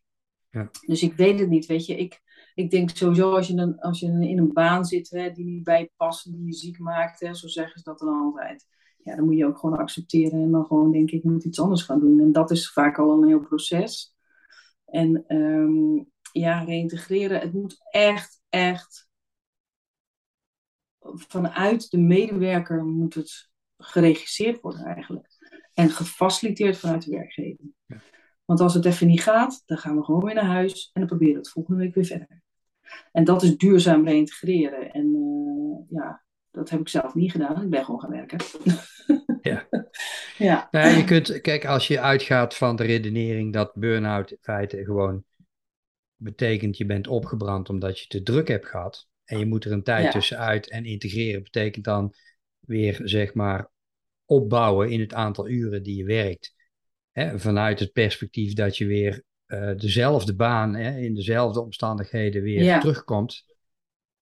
Ja. 0.50 0.70
Dus 0.86 1.02
ik 1.02 1.12
weet 1.12 1.40
het 1.40 1.48
niet, 1.48 1.66
weet 1.66 1.86
je. 1.86 1.96
Ik, 1.96 2.22
ik 2.56 2.70
denk 2.70 2.90
sowieso 2.90 3.32
als 3.34 3.46
je, 3.46 3.54
een, 3.54 3.80
als 3.80 4.00
je 4.00 4.06
in 4.06 4.38
een 4.38 4.52
baan 4.52 4.84
zit 4.84 5.10
hè, 5.10 5.30
die 5.30 5.44
niet 5.44 5.64
bij 5.64 5.80
je 5.80 5.90
past, 5.96 6.32
die 6.32 6.44
je 6.44 6.52
ziek 6.52 6.78
maakt, 6.78 7.20
hè, 7.20 7.34
zo 7.34 7.48
zeggen 7.48 7.78
ze 7.78 7.84
dat 7.84 7.98
dan 7.98 8.20
altijd. 8.20 8.66
Ja, 8.98 9.16
dan 9.16 9.24
moet 9.24 9.36
je 9.36 9.46
ook 9.46 9.58
gewoon 9.58 9.78
accepteren 9.78 10.42
en 10.42 10.50
dan 10.50 10.66
gewoon 10.66 10.92
denken, 10.92 11.16
ik 11.16 11.24
moet 11.24 11.44
iets 11.44 11.60
anders 11.60 11.82
gaan 11.82 12.00
doen. 12.00 12.20
En 12.20 12.32
dat 12.32 12.50
is 12.50 12.72
vaak 12.72 12.98
al 12.98 13.10
een 13.10 13.28
heel 13.28 13.40
proces. 13.40 14.14
En 14.84 15.24
um, 15.36 16.10
ja, 16.32 16.62
reintegreren, 16.62 17.40
het 17.40 17.52
moet 17.52 17.78
echt, 17.90 18.42
echt 18.48 19.08
vanuit 21.14 21.90
de 21.90 21.98
medewerker 21.98 22.84
moet 22.84 23.14
het 23.14 23.50
geregisseerd 23.76 24.60
worden 24.60 24.84
eigenlijk. 24.84 25.28
En 25.74 25.90
gefaciliteerd 25.90 26.78
vanuit 26.78 27.04
de 27.04 27.10
werkgever. 27.10 27.64
Want 28.44 28.60
als 28.60 28.74
het 28.74 28.84
even 28.84 29.06
niet 29.06 29.22
gaat, 29.22 29.62
dan 29.66 29.78
gaan 29.78 29.96
we 29.96 30.04
gewoon 30.04 30.24
weer 30.24 30.34
naar 30.34 30.44
huis 30.44 30.90
en 30.92 31.00
dan 31.00 31.08
proberen 31.08 31.32
we 31.34 31.38
het 31.38 31.50
volgende 31.50 31.80
week 31.80 31.94
weer 31.94 32.04
verder. 32.04 32.44
En 33.12 33.24
dat 33.24 33.42
is 33.42 33.56
duurzaam 33.56 34.04
reintegreren. 34.04 34.92
En 34.92 35.06
uh, 35.06 35.98
ja, 35.98 36.22
dat 36.50 36.70
heb 36.70 36.80
ik 36.80 36.88
zelf 36.88 37.14
niet 37.14 37.30
gedaan. 37.30 37.62
Ik 37.62 37.70
ben 37.70 37.84
gewoon 37.84 38.00
gaan 38.00 38.10
werken. 38.10 38.38
Ja. 39.42 39.68
ja. 40.48 40.68
Nou, 40.70 40.96
je 40.96 41.04
kunt, 41.04 41.40
kijk, 41.40 41.64
als 41.64 41.86
je 41.86 42.00
uitgaat 42.00 42.56
van 42.56 42.76
de 42.76 42.82
redenering 42.82 43.52
dat 43.52 43.74
burn-out 43.74 44.30
in 44.30 44.38
feite 44.40 44.84
gewoon 44.84 45.24
betekent 46.16 46.76
je 46.76 46.86
bent 46.86 47.08
opgebrand 47.08 47.68
omdat 47.68 48.00
je 48.00 48.06
te 48.06 48.22
druk 48.22 48.48
hebt 48.48 48.66
gehad. 48.66 49.08
En 49.24 49.38
je 49.38 49.46
moet 49.46 49.64
er 49.64 49.72
een 49.72 49.82
tijd 49.82 50.04
ja. 50.04 50.10
tussenuit. 50.10 50.70
En 50.70 50.84
integreren 50.84 51.42
betekent 51.42 51.84
dan 51.84 52.14
weer, 52.58 53.00
zeg 53.04 53.34
maar, 53.34 53.70
opbouwen 54.24 54.90
in 54.90 55.00
het 55.00 55.14
aantal 55.14 55.48
uren 55.48 55.82
die 55.82 55.96
je 55.96 56.04
werkt. 56.04 56.54
Hè, 57.12 57.38
vanuit 57.38 57.80
het 57.80 57.92
perspectief 57.92 58.52
dat 58.52 58.76
je 58.76 58.86
weer 58.86 59.22
uh, 59.46 59.76
dezelfde 59.76 60.34
baan 60.34 60.74
hè, 60.74 60.98
in 60.98 61.14
dezelfde 61.14 61.60
omstandigheden 61.60 62.42
weer 62.42 62.62
ja. 62.62 62.78
terugkomt. 62.78 63.44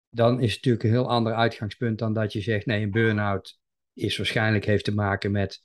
Dan 0.09 0.41
is 0.41 0.47
het 0.47 0.55
natuurlijk 0.55 0.85
een 0.85 0.91
heel 0.91 1.09
ander 1.09 1.35
uitgangspunt 1.35 1.99
dan 1.99 2.13
dat 2.13 2.33
je 2.33 2.41
zegt, 2.41 2.67
nee, 2.67 2.83
een 2.83 2.91
burn-out 2.91 3.59
is 3.93 4.17
waarschijnlijk 4.17 4.65
heeft 4.65 4.85
te 4.85 4.95
maken 4.95 5.31
met 5.31 5.63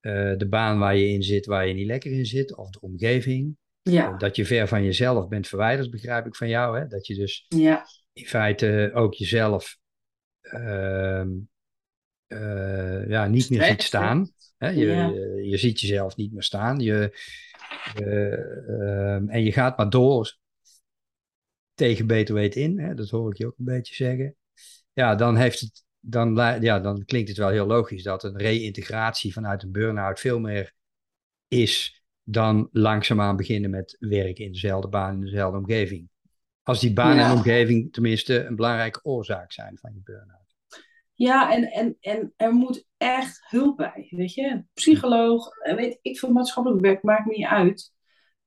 uh, 0.00 0.36
de 0.36 0.48
baan 0.48 0.78
waar 0.78 0.96
je 0.96 1.08
in 1.08 1.22
zit, 1.22 1.46
waar 1.46 1.66
je 1.66 1.74
niet 1.74 1.86
lekker 1.86 2.12
in 2.12 2.26
zit, 2.26 2.56
of 2.56 2.70
de 2.70 2.80
omgeving. 2.80 3.56
Ja. 3.82 4.16
Dat 4.16 4.36
je 4.36 4.46
ver 4.46 4.68
van 4.68 4.84
jezelf 4.84 5.28
bent 5.28 5.48
verwijderd, 5.48 5.90
begrijp 5.90 6.26
ik 6.26 6.36
van 6.36 6.48
jou. 6.48 6.78
Hè? 6.78 6.86
Dat 6.86 7.06
je 7.06 7.14
dus 7.14 7.46
ja. 7.48 7.86
in 8.12 8.26
feite 8.26 8.90
ook 8.94 9.14
jezelf 9.14 9.78
uh, 10.42 11.24
uh, 12.28 13.08
ja, 13.08 13.26
niet 13.26 13.50
meer 13.50 13.64
ziet 13.64 13.82
staan. 13.82 14.32
Hè? 14.62 14.68
Je, 14.68 14.86
ja. 14.86 15.06
je, 15.06 15.48
je, 15.48 15.56
ziet 15.56 15.80
jezelf 15.80 16.16
niet 16.16 16.32
meer 16.32 16.42
staan. 16.42 16.80
Je, 16.80 17.18
ehm, 17.94 19.28
en 19.28 19.44
je 19.44 19.52
gaat 19.52 19.76
maar 19.76 19.90
door 19.90 20.36
tegen 21.74 22.06
beter 22.06 22.34
weten 22.34 22.60
in. 22.60 22.78
Hè? 22.78 22.94
Dat 22.94 23.08
hoor 23.08 23.30
ik 23.30 23.36
je 23.36 23.46
ook 23.46 23.58
een 23.58 23.64
beetje 23.64 23.94
zeggen. 23.94 24.36
Ja, 24.92 25.14
dan, 25.14 25.36
heeft 25.36 25.60
het, 25.60 25.84
dan, 26.00 26.34
ja, 26.60 26.80
dan 26.80 27.04
klinkt 27.04 27.28
het 27.28 27.38
wel 27.38 27.48
heel 27.48 27.66
logisch 27.66 28.02
dat 28.02 28.24
een 28.24 28.38
reïntegratie 28.38 29.32
vanuit 29.32 29.62
een 29.62 29.72
burn-out 29.72 30.20
veel 30.20 30.38
meer 30.38 30.74
is 31.48 32.02
dan 32.22 32.68
langzaamaan 32.72 33.36
beginnen 33.36 33.70
met 33.70 33.96
werken 33.98 34.44
in 34.44 34.52
dezelfde 34.52 34.88
baan, 34.88 35.14
in 35.14 35.20
dezelfde 35.20 35.58
omgeving. 35.58 36.08
Als 36.62 36.80
die 36.80 36.92
baan 36.92 37.16
ja. 37.16 37.30
en 37.30 37.36
omgeving 37.36 37.92
tenminste 37.92 38.44
een 38.44 38.56
belangrijke 38.56 39.04
oorzaak 39.04 39.52
zijn 39.52 39.78
van 39.78 39.92
je 39.94 40.00
burn-out. 40.04 40.40
Ja, 41.14 41.52
en, 41.52 41.70
en, 41.70 41.96
en 42.00 42.32
er 42.36 42.52
moet 42.52 42.84
echt 43.02 43.40
hulp 43.48 43.76
bij, 43.76 44.06
weet 44.10 44.34
je. 44.34 44.64
Psycholoog, 44.74 45.56
eh, 45.56 45.74
weet 45.74 45.98
ik 46.02 46.18
veel 46.18 46.32
maatschappelijk 46.32 46.82
werk, 46.82 47.02
maakt 47.02 47.30
niet 47.30 47.46
uit. 47.46 47.92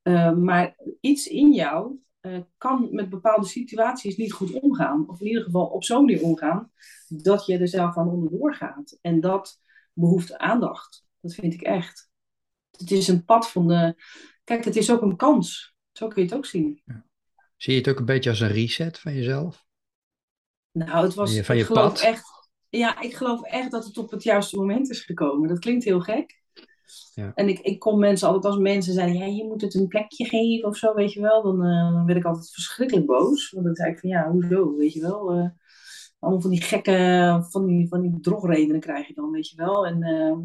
Uh, 0.04 0.34
maar 0.34 0.76
iets 1.00 1.28
in 1.28 1.54
jou 1.54 2.00
uh, 2.22 2.40
kan 2.58 2.88
met 2.92 3.10
bepaalde 3.10 3.48
situaties 3.48 4.18
niet 4.18 4.34
goed 4.34 4.60
omgaan. 4.60 5.10
Of 5.10 5.20
in 5.20 5.28
ieder 5.28 5.44
geval 5.44 5.66
op 5.66 5.84
zo'n 5.84 6.06
manier 6.06 6.22
omgaan, 6.22 6.72
dat 7.08 7.46
je 7.46 7.58
er 7.58 7.68
zelf 7.68 7.98
aan 7.98 8.10
onderdoor 8.10 8.56
gaat. 8.56 8.98
En 9.02 9.20
dat 9.20 9.62
behoeft 9.94 10.38
aandacht. 10.38 11.06
Dat 11.20 11.34
vind 11.34 11.54
ik 11.54 11.62
echt. 11.62 12.10
Het 12.78 12.92
is 12.92 13.08
een 13.08 13.26
pad 13.26 13.52
van 13.52 13.68
de. 13.68 14.04
Kijk, 14.44 14.66
het 14.66 14.76
is 14.76 14.92
ook 14.92 15.02
een 15.02 15.16
kans. 15.16 15.76
Zo 15.92 16.08
kun 16.08 16.22
je 16.22 16.28
het 16.28 16.38
ook 16.38 16.46
zien. 16.46 16.82
Ja. 16.86 17.06
Zie 17.58 17.74
je 17.74 17.80
het 17.80 17.90
ook 17.90 18.00
een 18.00 18.06
beetje 18.06 18.30
als 18.30 18.40
een 18.40 18.48
reset 18.48 19.00
van 19.00 19.14
jezelf? 19.14 19.66
Nou, 20.72 21.06
het 21.06 21.14
was. 21.14 21.40
Van 21.40 21.58
je 21.58 21.66
pad? 21.66 22.00
echt. 22.00 22.35
Ja, 22.70 23.02
ik 23.02 23.16
geloof 23.16 23.42
echt 23.44 23.72
dat 23.72 23.86
het 23.86 23.98
op 23.98 24.12
het 24.12 24.24
juiste 24.24 24.58
moment 24.58 24.90
is 24.90 25.02
gekomen. 25.02 25.50
Dat 25.50 25.60
klinkt 25.60 25.84
heel 25.84 26.00
gek. 26.00 26.44
Ja. 27.14 27.32
En 27.36 27.50
ik, 27.50 27.60
ik 27.60 27.80
kom 27.80 28.00
mensen 28.00 28.28
altijd 28.28 28.46
als 28.46 28.62
mensen 28.62 28.94
zeiden, 28.94 29.18
ja, 29.18 29.26
je 29.26 29.46
moet 29.46 29.62
het 29.62 29.76
een 29.76 29.88
plekje 29.88 30.26
geven 30.26 30.68
of 30.68 30.78
zo, 30.78 30.94
weet 30.94 31.14
je 31.14 31.22
wel. 31.22 31.44
Dan, 31.44 31.66
uh, 31.66 31.94
dan 31.94 32.06
werd 32.06 32.18
ik 32.18 32.26
altijd 32.26 32.50
verschrikkelijk 32.50 33.06
boos. 33.06 33.52
Want 33.52 33.66
dan 33.66 33.76
zei 33.76 33.92
ik 33.92 34.00
van, 34.00 34.10
ja, 34.10 34.32
hoezo, 34.32 34.76
weet 34.76 34.94
je 34.94 35.02
wel. 35.02 35.38
Uh, 35.38 35.48
allemaal 36.20 36.42
van 36.42 36.50
die 36.50 36.62
gekke, 36.62 37.46
van 37.50 37.66
die, 37.66 37.88
van 37.88 38.02
die 38.02 38.20
drogredenen 38.20 38.80
krijg 38.80 39.08
je 39.08 39.14
dan, 39.14 39.32
weet 39.32 39.50
je 39.50 39.56
wel. 39.56 39.86
En 39.86 40.08
uh, 40.08 40.38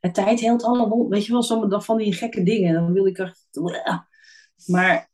het 0.00 0.14
tijd 0.14 0.40
heelt 0.40 0.62
allemaal, 0.62 1.08
weet 1.08 1.26
je 1.26 1.32
wel, 1.32 1.42
sommige 1.42 1.80
van 1.80 1.96
die 1.96 2.12
gekke 2.12 2.42
dingen. 2.42 2.74
Dan 2.74 2.92
wil 2.92 3.06
ik 3.06 3.18
echt... 3.18 3.48
Maar 4.66 5.10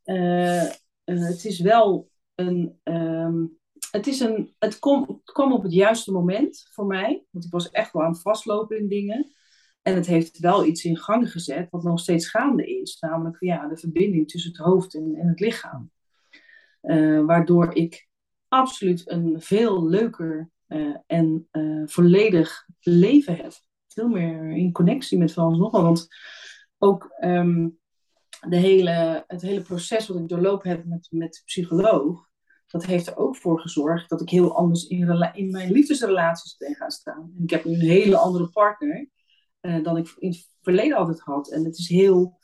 het 1.05 1.45
is 1.45 1.61
wel 1.61 2.09
een... 2.35 2.79
Um, 2.85 3.56
het, 3.91 4.07
is 4.07 4.21
een 4.21 4.55
het, 4.59 4.79
kom, 4.79 5.21
kwam 5.25 5.53
op 5.53 5.63
het 5.63 5.73
juiste 5.73 6.13
moment 6.13 6.69
voor 6.71 6.87
mij. 6.87 7.25
Want 7.31 7.45
ik 7.45 7.53
was 7.53 7.71
echt 7.71 7.93
wel 7.93 8.03
aan 8.03 8.13
het 8.13 8.23
vastlopen 8.23 8.79
in 8.79 8.89
dingen. 8.89 9.35
En 9.83 9.95
het 9.95 10.07
heeft 10.07 10.39
wel 10.39 10.65
iets 10.65 10.85
in 10.85 10.97
gang 10.97 11.31
gezet 11.31 11.71
wat 11.71 11.83
nog 11.83 12.01
steeds 12.01 12.29
gaande 12.29 12.81
is. 12.81 12.97
Namelijk 13.01 13.37
ja, 13.41 13.69
de 13.69 13.77
verbinding 13.77 14.29
tussen 14.29 14.51
het 14.51 14.61
hoofd 14.61 14.95
en, 14.95 15.15
en 15.15 15.29
het 15.29 15.41
lichaam. 15.41 15.91
Uh, 16.83 17.25
waardoor 17.25 17.75
ik 17.75 18.09
absoluut 18.49 19.11
een 19.11 19.41
veel 19.41 19.87
leuker 19.89 20.51
uh, 20.69 20.97
en 21.07 21.49
uh, 21.53 21.83
volledig 21.87 22.67
leven 22.81 23.37
heb 23.37 23.53
veel 23.97 24.09
meer 24.09 24.51
in 24.51 24.73
connectie 24.73 25.19
met 25.19 25.33
van 25.33 25.59
Want 25.59 26.09
ook 26.79 27.15
um, 27.21 27.79
de 28.49 28.57
hele, 28.57 29.25
het 29.27 29.43
hele 29.43 29.63
proces 29.63 30.07
wat 30.07 30.17
ik 30.17 30.29
doorlopen 30.29 30.71
heb 30.71 30.85
met, 30.85 31.09
met 31.11 31.33
de 31.33 31.43
psycholoog, 31.45 32.29
dat 32.67 32.85
heeft 32.85 33.07
er 33.07 33.17
ook 33.17 33.37
voor 33.37 33.61
gezorgd 33.61 34.09
dat 34.09 34.21
ik 34.21 34.29
heel 34.29 34.57
anders 34.57 34.87
in, 34.87 35.31
in 35.33 35.51
mijn 35.51 35.73
liefdesrelaties 35.73 36.57
ben 36.57 36.75
gaan 36.75 36.91
staan. 36.91 37.33
En 37.37 37.43
ik 37.43 37.51
heb 37.51 37.65
nu 37.65 37.73
een 37.73 37.81
hele 37.81 38.17
andere 38.17 38.49
partner 38.49 39.09
uh, 39.61 39.85
dan 39.85 39.97
ik 39.97 40.15
in 40.19 40.29
het 40.29 40.51
verleden 40.61 40.97
altijd 40.97 41.21
had. 41.21 41.51
En 41.51 41.65
het 41.65 41.79
is 41.79 41.89
heel, 41.89 42.39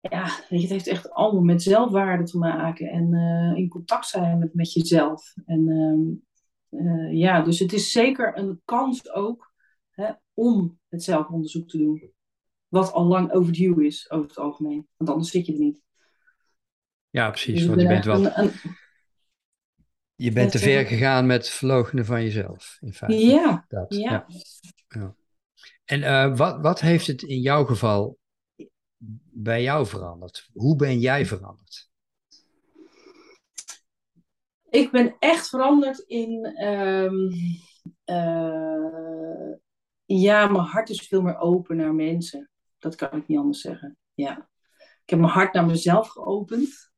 ja, 0.00 0.24
weet 0.24 0.48
je, 0.48 0.60
het 0.60 0.70
heeft 0.70 0.86
echt 0.86 1.10
allemaal 1.10 1.42
met 1.42 1.62
zelfwaarde 1.62 2.24
te 2.24 2.38
maken 2.38 2.90
en 2.90 3.12
uh, 3.12 3.58
in 3.58 3.68
contact 3.68 4.06
zijn 4.06 4.38
met, 4.38 4.54
met 4.54 4.72
jezelf. 4.72 5.34
En 5.46 5.68
um, 5.68 6.24
uh, 6.70 7.18
ja, 7.18 7.42
dus 7.42 7.58
het 7.58 7.72
is 7.72 7.92
zeker 7.92 8.38
een 8.38 8.60
kans 8.64 9.12
ook 9.12 9.52
hè, 9.90 10.10
om 10.34 10.78
het 10.88 11.02
zelfonderzoek 11.02 11.68
te 11.68 11.78
doen. 11.78 12.12
Wat 12.68 12.92
al 12.92 13.04
lang 13.04 13.32
overdue 13.32 13.86
is, 13.86 14.10
over 14.10 14.28
het 14.28 14.38
algemeen. 14.38 14.88
Want 14.96 15.10
anders 15.10 15.30
zit 15.30 15.46
je 15.46 15.52
er 15.52 15.58
niet. 15.58 15.82
Ja, 17.10 17.30
precies. 17.30 17.58
Dus 17.58 17.66
want 17.66 17.80
je 17.80 17.86
bent 17.86 18.04
wel... 18.04 18.24
Een, 18.24 18.40
een... 18.40 18.52
Je 20.22 20.32
bent 20.32 20.50
te 20.50 20.58
ver 20.58 20.86
gegaan 20.86 21.26
met 21.26 21.44
het 21.44 21.54
verloochenen 21.54 22.04
van 22.04 22.22
jezelf, 22.22 22.78
in 22.80 22.92
feite. 22.92 23.26
Ja, 23.26 23.64
dat, 23.68 23.94
ja. 23.94 24.26
ja. 24.88 25.14
En 25.84 26.00
uh, 26.00 26.36
wat, 26.36 26.60
wat 26.60 26.80
heeft 26.80 27.06
het 27.06 27.22
in 27.22 27.40
jouw 27.40 27.64
geval 27.64 28.18
bij 29.30 29.62
jou 29.62 29.86
veranderd? 29.86 30.48
Hoe 30.52 30.76
ben 30.76 31.00
jij 31.00 31.26
veranderd? 31.26 31.90
Ik 34.70 34.90
ben 34.90 35.16
echt 35.18 35.48
veranderd 35.48 35.98
in 35.98 36.64
um, 36.66 37.30
uh, 38.06 39.52
ja, 40.04 40.46
mijn 40.46 40.64
hart 40.64 40.90
is 40.90 41.06
veel 41.06 41.22
meer 41.22 41.38
open 41.38 41.76
naar 41.76 41.94
mensen. 41.94 42.50
Dat 42.78 42.94
kan 42.94 43.18
ik 43.18 43.28
niet 43.28 43.38
anders 43.38 43.60
zeggen. 43.60 43.96
Ja. 44.14 44.48
Ik 44.78 45.10
heb 45.10 45.18
mijn 45.18 45.32
hart 45.32 45.54
naar 45.54 45.66
mezelf 45.66 46.08
geopend. 46.08 46.91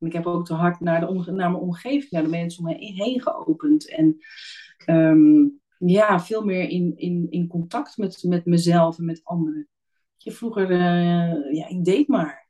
Ik 0.00 0.12
heb 0.12 0.26
ook 0.26 0.48
het 0.48 0.58
hart 0.58 0.80
naar, 0.80 1.00
de 1.00 1.06
naar 1.12 1.50
mijn 1.50 1.62
omgeving, 1.62 2.10
naar 2.10 2.22
de 2.22 2.28
mensen 2.28 2.64
om 2.64 2.70
me 2.70 2.76
heen 2.76 3.22
geopend. 3.22 3.88
En 3.88 4.16
um, 4.86 5.60
ja, 5.78 6.20
veel 6.20 6.44
meer 6.44 6.68
in, 6.68 6.92
in, 6.96 7.26
in 7.30 7.46
contact 7.46 7.96
met, 7.96 8.22
met 8.22 8.44
mezelf 8.44 8.98
en 8.98 9.04
met 9.04 9.20
anderen. 9.24 9.68
Je, 10.16 10.30
vroeger, 10.30 10.70
uh, 10.70 11.54
ja, 11.54 11.68
ik 11.68 11.84
deed 11.84 12.08
maar. 12.08 12.48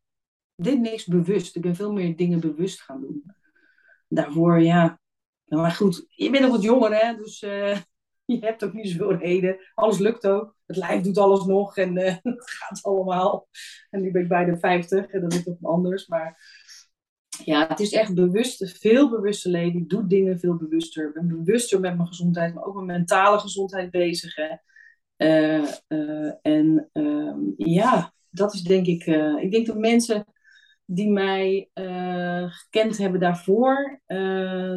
Ik 0.54 0.64
deed 0.64 0.80
niks 0.80 1.06
bewust. 1.06 1.56
Ik 1.56 1.62
ben 1.62 1.74
veel 1.74 1.92
meer 1.92 2.16
dingen 2.16 2.40
bewust 2.40 2.80
gaan 2.80 3.00
doen. 3.00 3.34
Daarvoor, 4.08 4.62
ja. 4.62 5.00
Maar 5.44 5.70
goed, 5.70 6.06
je 6.08 6.30
bent 6.30 6.42
nog 6.42 6.52
wat 6.52 6.62
jonger, 6.62 6.94
hè? 6.94 7.16
Dus 7.16 7.42
uh, 7.42 7.76
je 8.24 8.38
hebt 8.38 8.64
ook 8.64 8.72
niet 8.72 8.88
zoveel 8.88 9.14
reden. 9.14 9.56
Alles 9.74 9.98
lukt 9.98 10.26
ook. 10.26 10.56
Het 10.66 10.76
lijf 10.76 11.02
doet 11.02 11.18
alles 11.18 11.44
nog 11.44 11.76
en 11.76 11.96
uh, 11.96 12.04
het 12.22 12.50
gaat 12.50 12.82
allemaal. 12.82 13.48
En 13.90 14.00
nu 14.00 14.10
ben 14.10 14.22
ik 14.22 14.28
bij 14.28 14.44
de 14.44 14.58
50 14.58 15.06
en 15.06 15.20
dat 15.20 15.32
is 15.32 15.42
toch 15.42 15.56
anders. 15.62 16.06
Maar 16.06 16.59
ja, 17.44 17.68
het 17.68 17.80
is 17.80 17.92
echt 17.92 18.14
bewust, 18.14 18.78
veel 18.78 19.10
bewuste 19.10 19.48
leven. 19.50 19.80
Ik 19.80 19.88
doe 19.88 20.06
dingen 20.06 20.38
veel 20.38 20.56
bewuster. 20.56 21.08
Ik 21.08 21.14
ben 21.14 21.28
bewuster 21.28 21.80
met 21.80 21.96
mijn 21.96 22.08
gezondheid, 22.08 22.54
maar 22.54 22.64
ook 22.64 22.74
met 22.74 22.84
mentale 22.84 23.38
gezondheid 23.38 23.90
bezig. 23.90 24.34
Hè. 24.34 24.48
Uh, 25.20 25.64
uh, 25.88 26.32
en 26.42 26.90
uh, 26.92 27.34
ja, 27.56 28.12
dat 28.30 28.54
is 28.54 28.62
denk 28.62 28.86
ik. 28.86 29.06
ik 29.40 29.50
denk 29.50 29.66
dat 29.66 29.78
mensen 29.78 30.24
die 30.84 31.10
mij 31.10 31.70
gekend 32.48 32.98
hebben 32.98 33.20
daarvoor, 33.20 34.00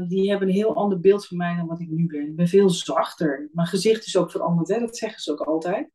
die 0.07 0.29
hebben 0.29 0.47
een 0.47 0.53
heel 0.53 0.75
ander 0.75 0.99
beeld 0.99 1.27
van 1.27 1.37
mij 1.37 1.55
dan 1.55 1.67
wat 1.67 1.79
ik 1.79 1.89
nu 1.89 2.05
ben. 2.07 2.27
Ik 2.27 2.35
ben 2.35 2.47
veel 2.47 2.69
zachter. 2.69 3.49
Mijn 3.53 3.67
gezicht 3.67 4.05
is 4.05 4.17
ook 4.17 4.31
veranderd, 4.31 4.67
hè? 4.67 4.79
dat 4.79 4.97
zeggen 4.97 5.21
ze 5.21 5.31
ook 5.31 5.41
altijd. 5.41 5.89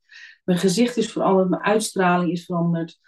Mijn 0.45 0.59
gezicht 0.59 0.97
is 0.97 1.13
veranderd, 1.13 1.49
mijn 1.49 1.63
uitstraling 1.63 2.33
is 2.33 2.45
veranderd. 2.45 2.99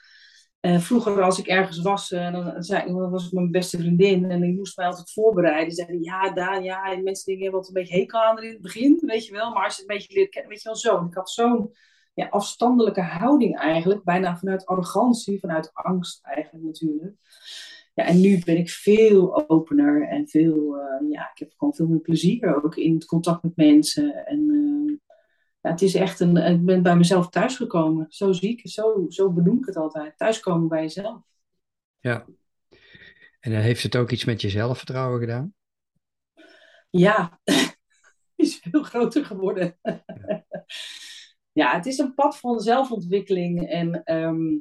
Uh, 0.61 0.79
vroeger, 0.79 1.23
als 1.23 1.39
ik 1.39 1.47
ergens 1.47 1.79
was, 1.79 2.11
uh, 2.11 2.33
dan, 2.33 2.63
zei, 2.63 2.93
was 2.93 3.27
ik 3.27 3.33
mijn 3.33 3.51
beste 3.51 3.79
vriendin 3.79 4.31
en 4.31 4.43
ik 4.43 4.57
moest 4.57 4.77
mij 4.77 4.87
altijd 4.87 5.13
voorbereiden. 5.13 5.75
Zeiden 5.75 6.03
ja, 6.03 6.31
daar, 6.33 6.63
ja, 6.63 6.93
en 6.93 7.03
mensen 7.03 7.33
denken 7.33 7.53
wat 7.53 7.69
een 7.69 7.75
beetje 7.75 7.99
hekel 7.99 8.21
aan 8.21 8.43
in 8.43 8.51
het 8.53 8.61
begin, 8.61 9.03
weet 9.07 9.27
je 9.27 9.33
wel. 9.33 9.53
Maar 9.53 9.65
als 9.65 9.77
je 9.77 9.83
het 9.83 9.91
een 9.91 9.97
beetje 9.97 10.15
leert 10.15 10.31
kennen, 10.31 10.51
weet 10.51 10.63
je 10.63 10.69
wel 10.69 10.79
zo. 10.79 11.05
Ik 11.05 11.15
had 11.15 11.31
zo'n 11.31 11.75
ja, 12.15 12.29
afstandelijke 12.29 13.01
houding 13.01 13.59
eigenlijk, 13.59 14.05
bijna 14.05 14.37
vanuit 14.37 14.67
arrogantie, 14.67 15.41
vanuit 15.41 15.71
angst 15.73 16.25
eigenlijk 16.25 16.65
natuurlijk. 16.65 17.15
Ja, 17.95 18.05
en 18.05 18.21
nu 18.21 18.43
ben 18.45 18.57
ik 18.57 18.71
veel 18.71 19.49
opener 19.49 20.09
en 20.09 20.29
veel, 20.29 20.77
uh, 20.77 21.11
ja, 21.11 21.31
ik 21.33 21.39
heb 21.39 21.53
gewoon 21.57 21.75
veel 21.75 21.87
meer 21.87 22.01
plezier 22.01 22.63
ook 22.65 22.77
in 22.77 22.95
het 22.95 23.05
contact 23.05 23.43
met 23.43 23.57
mensen. 23.57 24.27
En 24.27 24.47
ja, 25.61 25.71
het 25.71 25.83
is 25.83 25.95
echt 25.95 26.21
een, 26.21 26.37
ik 26.37 26.65
ben 26.65 26.83
bij 26.83 26.97
mezelf 26.97 27.29
thuisgekomen. 27.29 28.07
Zo 28.09 28.33
zie 28.33 28.51
ik 28.51 28.69
zo, 28.69 29.05
zo 29.09 29.33
benoem 29.33 29.59
ik 29.59 29.67
het 29.67 29.77
altijd. 29.77 30.17
Thuiskomen 30.17 30.69
bij 30.69 30.83
jezelf. 30.83 31.23
Ja. 31.99 32.27
En 33.41 33.53
dan 33.53 33.61
heeft 33.61 33.83
het 33.83 33.97
ook 33.97 34.11
iets 34.11 34.25
met 34.25 34.41
je 34.41 34.49
zelfvertrouwen 34.49 35.21
gedaan? 35.21 35.55
Ja, 36.91 37.41
is 38.37 38.59
veel 38.59 38.83
groter 38.83 39.25
geworden. 39.25 39.79
Ja. 39.83 40.05
ja. 41.53 41.77
het 41.77 41.87
is 41.87 41.99
een 41.99 42.15
pad 42.15 42.39
van 42.39 42.61
zelfontwikkeling 42.61 43.69
en 43.69 44.05
ehm, 44.05 44.59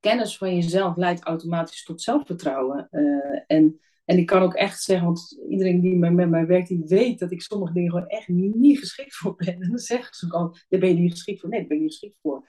kennis 0.00 0.36
van 0.36 0.54
jezelf 0.54 0.96
leidt 0.96 1.22
automatisch 1.22 1.84
tot 1.84 2.02
zelfvertrouwen. 2.02 2.88
Uh, 2.90 3.42
en 3.46 3.80
en 4.04 4.18
ik 4.18 4.26
kan 4.26 4.42
ook 4.42 4.54
echt 4.54 4.82
zeggen, 4.82 5.06
want 5.06 5.38
iedereen 5.48 5.80
die 5.80 5.96
met 5.96 6.30
mij 6.30 6.46
werkt, 6.46 6.68
die 6.68 6.84
weet 6.86 7.18
dat 7.18 7.30
ik 7.30 7.42
sommige 7.42 7.72
dingen 7.72 7.90
gewoon 7.90 8.06
echt 8.06 8.28
niet, 8.28 8.78
geschikt 8.78 9.16
voor 9.16 9.34
ben. 9.34 9.60
En 9.60 9.68
dan 9.68 9.78
zeggen 9.78 10.14
ze 10.14 10.26
ook 10.26 10.32
al, 10.32 10.56
daar 10.68 10.80
ben 10.80 10.88
je 10.88 10.94
niet 10.94 11.10
geschikt 11.10 11.40
voor. 11.40 11.48
Nee, 11.48 11.58
daar 11.58 11.68
ben 11.68 11.76
je 11.76 11.82
niet 11.82 11.92
geschikt 11.92 12.18
voor. 12.22 12.48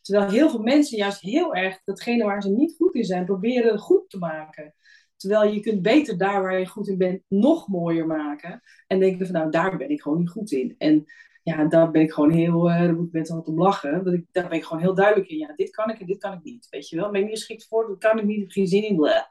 Terwijl 0.00 0.30
heel 0.30 0.50
veel 0.50 0.62
mensen 0.62 0.98
juist 0.98 1.20
heel 1.20 1.54
erg 1.54 1.80
datgene 1.84 2.24
waar 2.24 2.42
ze 2.42 2.50
niet 2.50 2.74
goed 2.76 2.94
in 2.94 3.04
zijn, 3.04 3.24
proberen 3.24 3.78
goed 3.78 4.10
te 4.10 4.18
maken. 4.18 4.74
Terwijl 5.16 5.52
je 5.52 5.60
kunt 5.60 5.82
beter 5.82 6.18
daar 6.18 6.42
waar 6.42 6.58
je 6.58 6.66
goed 6.66 6.88
in 6.88 6.98
bent 6.98 7.22
nog 7.28 7.68
mooier 7.68 8.06
maken. 8.06 8.62
En 8.86 9.00
denken 9.00 9.26
van 9.26 9.34
nou, 9.34 9.50
daar 9.50 9.76
ben 9.76 9.90
ik 9.90 10.02
gewoon 10.02 10.18
niet 10.18 10.30
goed 10.30 10.50
in. 10.50 10.74
En 10.78 11.04
ja, 11.42 11.64
daar 11.64 11.90
ben 11.90 12.02
ik 12.02 12.12
gewoon 12.12 12.30
heel, 12.30 12.68
uh, 12.70 12.78
daar 12.78 12.94
moet 12.94 13.06
ik 13.06 13.12
mensen 13.12 13.46
om 13.46 13.58
lachen. 13.58 14.04
Dat 14.04 14.14
ik, 14.14 14.24
daar 14.32 14.48
ben 14.48 14.58
ik 14.58 14.64
gewoon 14.64 14.82
heel 14.82 14.94
duidelijk 14.94 15.28
in. 15.28 15.38
Ja, 15.38 15.52
dit 15.56 15.70
kan 15.70 15.90
ik 15.90 16.00
en 16.00 16.06
dit 16.06 16.18
kan 16.18 16.32
ik 16.32 16.42
niet. 16.42 16.66
Weet 16.70 16.88
je 16.88 16.96
wel, 16.96 17.10
ben 17.10 17.20
ik 17.20 17.26
niet 17.26 17.36
geschikt 17.36 17.66
voor, 17.66 17.86
dat 17.86 17.98
kan 17.98 18.18
ik 18.18 18.24
niet, 18.24 18.40
heb 18.40 18.50
geen 18.50 18.66
zin 18.66 18.84
in. 18.84 18.96
Bleh. 18.96 19.22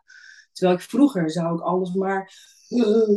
Terwijl 0.55 0.77
ik 0.77 0.83
vroeger 0.83 1.31
zou 1.31 1.55
ik 1.55 1.61
alles 1.61 1.93
maar 1.93 2.31
uh, 2.69 3.09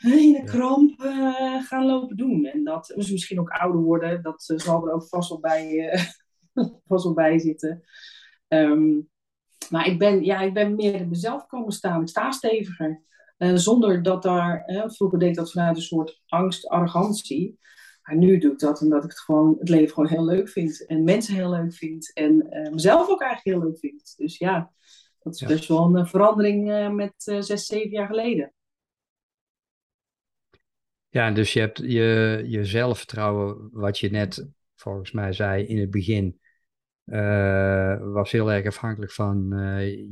in 0.00 0.36
een 0.36 0.44
kramp 0.44 1.00
uh, 1.00 1.62
gaan 1.62 1.86
lopen 1.86 2.16
doen. 2.16 2.44
En 2.44 2.64
dat 2.64 2.92
is 2.96 3.10
misschien 3.10 3.40
ook 3.40 3.48
ouder 3.48 3.80
worden. 3.80 4.22
Dat 4.22 4.48
uh, 4.48 4.58
zal 4.58 4.86
er 4.86 4.92
ook 4.92 5.08
vast 5.08 5.28
wel 5.28 5.40
bij, 5.40 5.90
vast 6.88 7.04
wel 7.04 7.14
bij 7.14 7.38
zitten. 7.38 7.82
Um, 8.48 9.08
maar 9.70 9.86
ik 9.86 9.98
ben, 9.98 10.24
ja, 10.24 10.40
ik 10.40 10.54
ben 10.54 10.74
meer 10.74 10.94
in 10.94 11.08
mezelf 11.08 11.46
komen 11.46 11.72
staan. 11.72 12.00
Ik 12.00 12.08
sta 12.08 12.30
steviger. 12.30 13.02
zonder 13.38 14.02
dat 14.02 14.22
daar, 14.22 14.62
vroeger 14.86 15.18
deed 15.18 15.28
ik 15.28 15.34
dat 15.34 15.52
vanuit 15.52 15.76
een 15.76 15.82
soort 15.82 16.22
angst, 16.26 16.68
arrogantie. 16.68 17.58
Maar 18.02 18.16
nu 18.16 18.38
doe 18.38 18.52
ik 18.52 18.58
dat 18.58 18.82
omdat 18.82 19.04
ik 19.04 19.10
het, 19.10 19.20
gewoon, 19.20 19.56
het 19.58 19.68
leven 19.68 19.94
gewoon 19.94 20.08
heel 20.08 20.24
leuk 20.24 20.48
vind. 20.48 20.86
En 20.86 21.04
mensen 21.04 21.34
heel 21.34 21.50
leuk 21.50 21.74
vind. 21.74 22.12
En 22.12 22.48
mezelf 22.72 23.08
ook 23.08 23.22
eigenlijk 23.22 23.56
heel 23.56 23.68
leuk 23.68 23.78
vind. 23.78 24.14
Dus 24.16 24.38
ja, 24.38 24.72
dat 25.26 25.34
is 25.34 25.46
best 25.46 25.68
wel 25.68 25.96
een 25.96 26.06
verandering 26.06 26.70
uh, 26.70 26.90
met 26.90 27.26
uh, 27.26 27.40
zes, 27.40 27.66
zeven 27.66 27.90
jaar 27.90 28.06
geleden. 28.06 28.52
Ja, 31.08 31.30
dus 31.30 31.52
je 31.52 31.60
hebt 31.60 31.78
je, 31.78 32.42
je 32.46 32.64
zelfvertrouwen, 32.64 33.68
wat 33.72 33.98
je 33.98 34.10
net 34.10 34.48
volgens 34.74 35.12
mij 35.12 35.32
zei 35.32 35.64
in 35.64 35.78
het 35.78 35.90
begin, 35.90 36.40
uh, 37.04 38.12
was 38.12 38.32
heel 38.32 38.52
erg 38.52 38.66
afhankelijk 38.66 39.12
van 39.12 39.48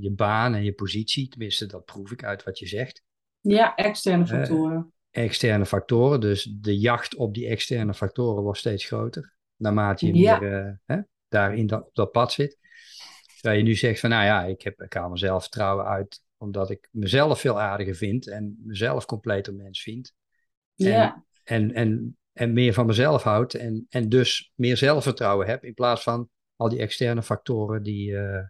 je 0.00 0.10
baan 0.10 0.54
en 0.54 0.64
je 0.64 0.72
positie. 0.72 1.28
Tenminste, 1.28 1.66
dat 1.66 1.84
proef 1.84 2.10
ik 2.10 2.24
uit 2.24 2.44
wat 2.44 2.58
je 2.58 2.66
zegt. 2.66 3.02
Ja, 3.40 3.74
externe 3.74 4.26
factoren. 4.26 4.92
externe 5.10 5.66
factoren, 5.66 6.20
dus 6.20 6.42
de 6.60 6.78
jacht 6.78 7.14
op 7.14 7.34
die 7.34 7.46
externe 7.46 7.94
factoren 7.94 8.42
wordt 8.42 8.58
steeds 8.58 8.84
groter. 8.84 9.34
Naarmate 9.56 10.06
je 10.06 10.12
meer 10.12 10.80
hè, 10.84 11.00
daar 11.28 11.54
in 11.56 11.66
dat, 11.66 11.86
op 11.86 11.94
dat 11.94 12.12
pad 12.12 12.32
zit. 12.32 12.58
Terwijl 13.44 13.64
je 13.64 13.70
nu 13.70 13.76
zegt 13.78 14.00
van, 14.00 14.10
nou 14.10 14.24
ja, 14.24 14.44
ik, 14.44 14.62
heb, 14.62 14.82
ik 14.82 14.92
haal 14.92 15.08
mezelf 15.08 15.42
vertrouwen 15.42 15.84
uit 15.84 16.22
omdat 16.36 16.70
ik 16.70 16.88
mezelf 16.90 17.40
veel 17.40 17.60
aardiger 17.60 17.94
vind 17.94 18.28
en 18.28 18.60
mezelf 18.64 19.04
completer 19.04 19.54
mens 19.54 19.82
vind. 19.82 20.14
Ja. 20.74 21.24
En, 21.42 21.62
en, 21.62 21.74
en, 21.74 22.18
en 22.32 22.52
meer 22.52 22.72
van 22.72 22.86
mezelf 22.86 23.22
houd 23.22 23.54
en, 23.54 23.86
en 23.88 24.08
dus 24.08 24.52
meer 24.54 24.76
zelfvertrouwen 24.76 25.46
heb 25.46 25.64
in 25.64 25.74
plaats 25.74 26.02
van 26.02 26.28
al 26.56 26.68
die 26.68 26.78
externe 26.78 27.22
factoren 27.22 27.82
die, 27.82 28.10
uh, 28.10 28.46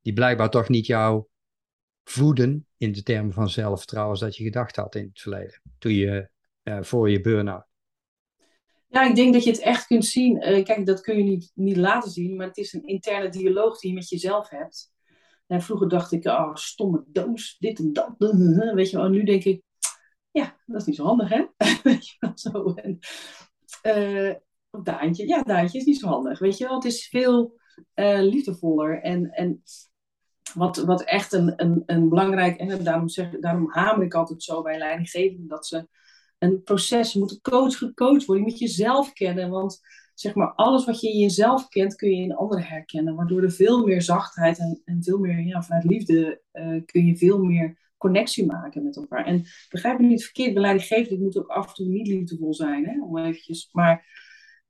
die 0.00 0.12
blijkbaar 0.12 0.50
toch 0.50 0.68
niet 0.68 0.86
jou 0.86 1.24
voeden 2.04 2.66
in 2.76 2.92
de 2.92 3.02
termen 3.02 3.32
van 3.32 3.50
zelfvertrouwen 3.50 4.12
als 4.12 4.20
dat 4.20 4.36
je 4.36 4.44
gedacht 4.44 4.76
had 4.76 4.94
in 4.94 5.06
het 5.06 5.20
verleden, 5.20 5.62
toen 5.78 5.92
je 5.92 6.28
uh, 6.62 6.82
voor 6.82 7.10
je 7.10 7.20
burn-out. 7.20 7.69
Ja, 8.90 9.08
ik 9.08 9.14
denk 9.14 9.32
dat 9.32 9.44
je 9.44 9.50
het 9.50 9.60
echt 9.60 9.86
kunt 9.86 10.04
zien. 10.04 10.36
Uh, 10.36 10.64
kijk, 10.64 10.86
dat 10.86 11.00
kun 11.00 11.16
je 11.16 11.22
niet, 11.22 11.50
niet 11.54 11.76
laten 11.76 12.10
zien, 12.10 12.36
maar 12.36 12.46
het 12.46 12.56
is 12.56 12.72
een 12.72 12.84
interne 12.84 13.28
dialoog 13.28 13.78
die 13.78 13.90
je 13.90 13.96
met 13.96 14.08
jezelf 14.08 14.48
hebt. 14.48 14.92
En 15.46 15.62
vroeger 15.62 15.88
dacht 15.88 16.12
ik, 16.12 16.24
oh, 16.24 16.54
stomme 16.54 17.04
doos, 17.06 17.56
dit 17.58 17.78
en 17.78 17.92
dat. 17.92 18.14
Weet 18.74 18.90
je 18.90 18.96
wel, 18.96 19.08
nu 19.08 19.24
denk 19.24 19.44
ik, 19.44 19.62
ja, 20.30 20.56
dat 20.66 20.80
is 20.80 20.86
niet 20.86 20.96
zo 20.96 21.04
handig, 21.04 21.28
hè? 21.28 21.46
Weet 21.82 22.08
je 22.08 22.16
wel, 22.18 22.32
zo. 22.34 22.74
En, 22.74 22.98
uh, 23.82 24.34
Daantje, 24.82 25.28
ja, 25.28 25.42
Daantje 25.42 25.78
is 25.78 25.84
niet 25.84 25.98
zo 25.98 26.06
handig. 26.06 26.38
Weet 26.38 26.58
je 26.58 26.64
wel, 26.64 26.74
het 26.74 26.84
is 26.84 27.08
veel 27.08 27.60
uh, 27.94 28.20
liefdevoller. 28.20 29.02
En, 29.02 29.30
en 29.30 29.62
wat, 30.54 30.76
wat 30.76 31.02
echt 31.02 31.32
een, 31.32 31.52
een, 31.56 31.82
een 31.86 32.08
belangrijk, 32.08 32.56
en 32.56 32.84
daarom, 32.84 33.08
zeg, 33.08 33.30
daarom 33.30 33.70
hamer 33.70 34.04
ik 34.04 34.14
altijd 34.14 34.42
zo 34.42 34.62
bij 34.62 34.78
leidinggevenden, 34.78 35.48
dat 35.48 35.66
ze 35.66 35.88
een 36.40 36.62
proces. 36.62 37.12
Je 37.12 37.18
moet 37.18 37.40
coach 37.40 37.76
gecoacht 37.78 38.24
worden. 38.24 38.44
Je 38.44 38.50
moet 38.50 38.60
jezelf 38.60 39.12
kennen. 39.12 39.50
Want 39.50 39.80
zeg 40.14 40.34
maar, 40.34 40.52
alles 40.54 40.84
wat 40.84 41.00
je 41.00 41.12
in 41.12 41.18
jezelf 41.18 41.68
kent, 41.68 41.94
kun 41.94 42.10
je 42.10 42.22
in 42.22 42.34
anderen 42.34 42.64
herkennen. 42.64 43.14
Waardoor 43.14 43.42
er 43.42 43.52
veel 43.52 43.86
meer 43.86 44.02
zachtheid 44.02 44.58
en, 44.58 44.82
en 44.84 45.02
veel 45.02 45.18
meer 45.18 45.38
ja, 45.38 45.62
vanuit 45.62 45.84
liefde 45.84 46.40
uh, 46.52 46.82
kun 46.84 47.06
je 47.06 47.16
veel 47.16 47.44
meer 47.44 47.78
connectie 47.96 48.46
maken 48.46 48.84
met 48.84 48.96
elkaar. 48.96 49.26
En 49.26 49.44
begrijp 49.68 49.98
me 49.98 50.06
niet 50.06 50.24
verkeerd, 50.24 50.54
de 50.54 50.60
leidinggevende 50.60 51.22
moet 51.22 51.38
ook 51.38 51.48
af 51.48 51.68
en 51.68 51.74
toe 51.74 51.86
niet 51.86 52.06
liefdevol 52.06 52.54
zijn. 52.54 52.84
Hè? 52.84 53.02
Om 53.02 53.18
eventjes, 53.18 53.68
maar 53.72 54.06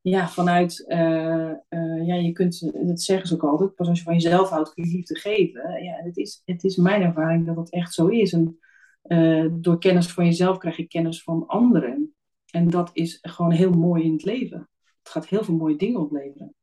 ja, 0.01 0.29
vanuit, 0.29 0.85
uh, 0.89 1.53
uh, 1.69 2.07
ja, 2.07 2.15
je 2.15 2.33
kunt, 2.33 2.71
dat 2.87 3.01
zeggen 3.01 3.29
ze 3.29 3.35
ook 3.35 3.45
altijd, 3.45 3.75
pas 3.75 3.89
als 3.89 3.99
je 3.99 4.05
van 4.05 4.15
jezelf 4.15 4.49
houdt 4.49 4.75
kun 4.75 4.85
je 4.85 4.97
liefde 4.97 5.19
geven. 5.19 5.83
Ja, 5.83 6.01
het 6.03 6.17
is, 6.17 6.43
het 6.45 6.65
is 6.65 6.77
mijn 6.77 7.03
ervaring 7.03 7.47
dat 7.47 7.57
dat 7.57 7.71
echt 7.71 7.95
zo 7.95 8.07
is. 8.07 8.33
En 8.33 8.59
uh, 9.03 9.47
door 9.53 9.79
kennis 9.79 10.07
van 10.07 10.25
jezelf 10.25 10.59
krijg 10.59 10.77
je 10.77 10.87
kennis 10.87 11.23
van 11.23 11.47
anderen. 11.47 12.15
En 12.51 12.69
dat 12.69 12.91
is 12.93 13.19
gewoon 13.23 13.51
heel 13.51 13.71
mooi 13.71 14.05
in 14.05 14.13
het 14.13 14.25
leven. 14.25 14.69
Het 15.03 15.09
gaat 15.09 15.29
heel 15.29 15.45
veel 15.45 15.57
mooie 15.57 15.77
dingen 15.77 16.01
opleveren. 16.01 16.55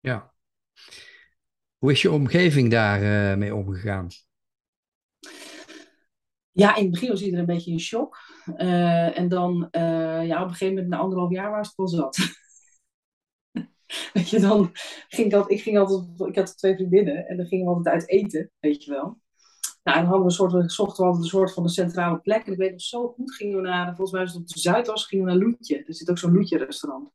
Ja. 0.00 0.32
Hoe 1.78 1.92
is 1.92 2.02
je 2.02 2.10
omgeving 2.10 2.70
daar 2.70 3.02
uh, 3.02 3.36
mee 3.38 3.54
omgegaan? 3.54 4.06
Ja, 6.50 6.76
in 6.76 6.82
het 6.82 6.90
begin 6.90 7.08
was 7.08 7.22
iedereen 7.22 7.48
een 7.48 7.54
beetje 7.54 7.70
in 7.70 7.80
shock. 7.80 8.16
Uh, 8.56 9.18
en 9.18 9.28
dan, 9.28 9.68
ja, 9.70 10.42
op 10.42 10.48
een 10.48 10.54
gegeven 10.54 10.74
moment, 10.74 10.88
na 10.88 10.98
anderhalf 10.98 11.30
jaar, 11.30 11.50
was 11.50 11.66
het 11.66 11.76
wel 11.76 11.88
zat. 11.88 12.16
weet 14.12 14.30
je, 14.30 14.40
dan 14.40 14.70
ging 15.08 15.26
ik 15.26 15.32
altijd, 15.32 15.58
ik 15.58 15.62
ging 15.62 15.78
altijd, 15.78 16.28
ik 16.28 16.36
had 16.36 16.58
twee 16.58 16.74
vriendinnen 16.74 17.26
en 17.26 17.36
dan 17.36 17.46
gingen 17.46 17.66
we 17.66 17.72
altijd 17.72 17.94
uit 17.94 18.08
eten, 18.08 18.50
weet 18.58 18.84
je 18.84 18.90
wel. 18.90 19.18
Nou, 19.90 20.02
en 20.02 20.08
hadden 20.08 20.26
we 20.26 20.32
soort, 20.32 20.72
zochten 20.72 21.04
we 21.04 21.08
altijd 21.10 21.24
een 21.24 21.30
soort 21.30 21.52
van 21.52 21.62
een 21.62 21.68
centrale 21.68 22.18
plek. 22.18 22.46
En 22.46 22.52
ik 22.52 22.58
weet 22.58 22.70
nog 22.70 22.80
zo 22.80 23.08
goed, 23.08 23.34
gingen 23.34 23.56
we 23.56 23.62
naar, 23.62 23.86
volgens 23.86 24.10
mij 24.10 24.20
was 24.20 24.32
het 24.32 24.40
op 24.40 24.48
de 24.48 24.58
Zuidas, 24.58 25.06
gingen 25.06 25.26
naar 25.26 25.36
Loetje. 25.36 25.84
Er 25.84 25.94
zit 25.94 26.10
ook 26.10 26.18
zo'n 26.18 26.32
Loetje-restaurant. 26.32 27.10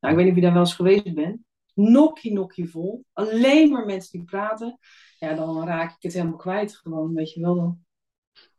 Nou, 0.00 0.12
ik 0.12 0.14
weet 0.14 0.24
niet 0.24 0.28
of 0.28 0.34
je 0.34 0.40
daar 0.40 0.52
wel 0.52 0.62
eens 0.62 0.74
geweest 0.74 1.14
bent. 1.14 1.40
Nokkie, 1.74 2.32
nokkie 2.32 2.70
vol. 2.70 3.04
Alleen 3.12 3.70
maar 3.70 3.86
mensen 3.86 4.18
die 4.18 4.24
praten. 4.24 4.78
Ja, 5.18 5.34
dan 5.34 5.64
raak 5.64 5.90
ik 5.90 6.02
het 6.02 6.12
helemaal 6.12 6.36
kwijt 6.36 6.76
gewoon, 6.76 7.14
weet 7.14 7.32
je 7.32 7.40
wel. 7.40 7.54
Dan, 7.54 7.84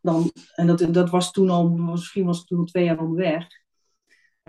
dan, 0.00 0.30
en 0.54 0.66
dat, 0.66 0.94
dat 0.94 1.10
was 1.10 1.30
toen 1.30 1.50
al, 1.50 1.68
misschien 1.68 2.24
was 2.24 2.40
ik 2.40 2.46
toen 2.46 2.58
al 2.58 2.64
twee 2.64 2.84
jaar 2.84 3.00
onderweg. 3.00 3.46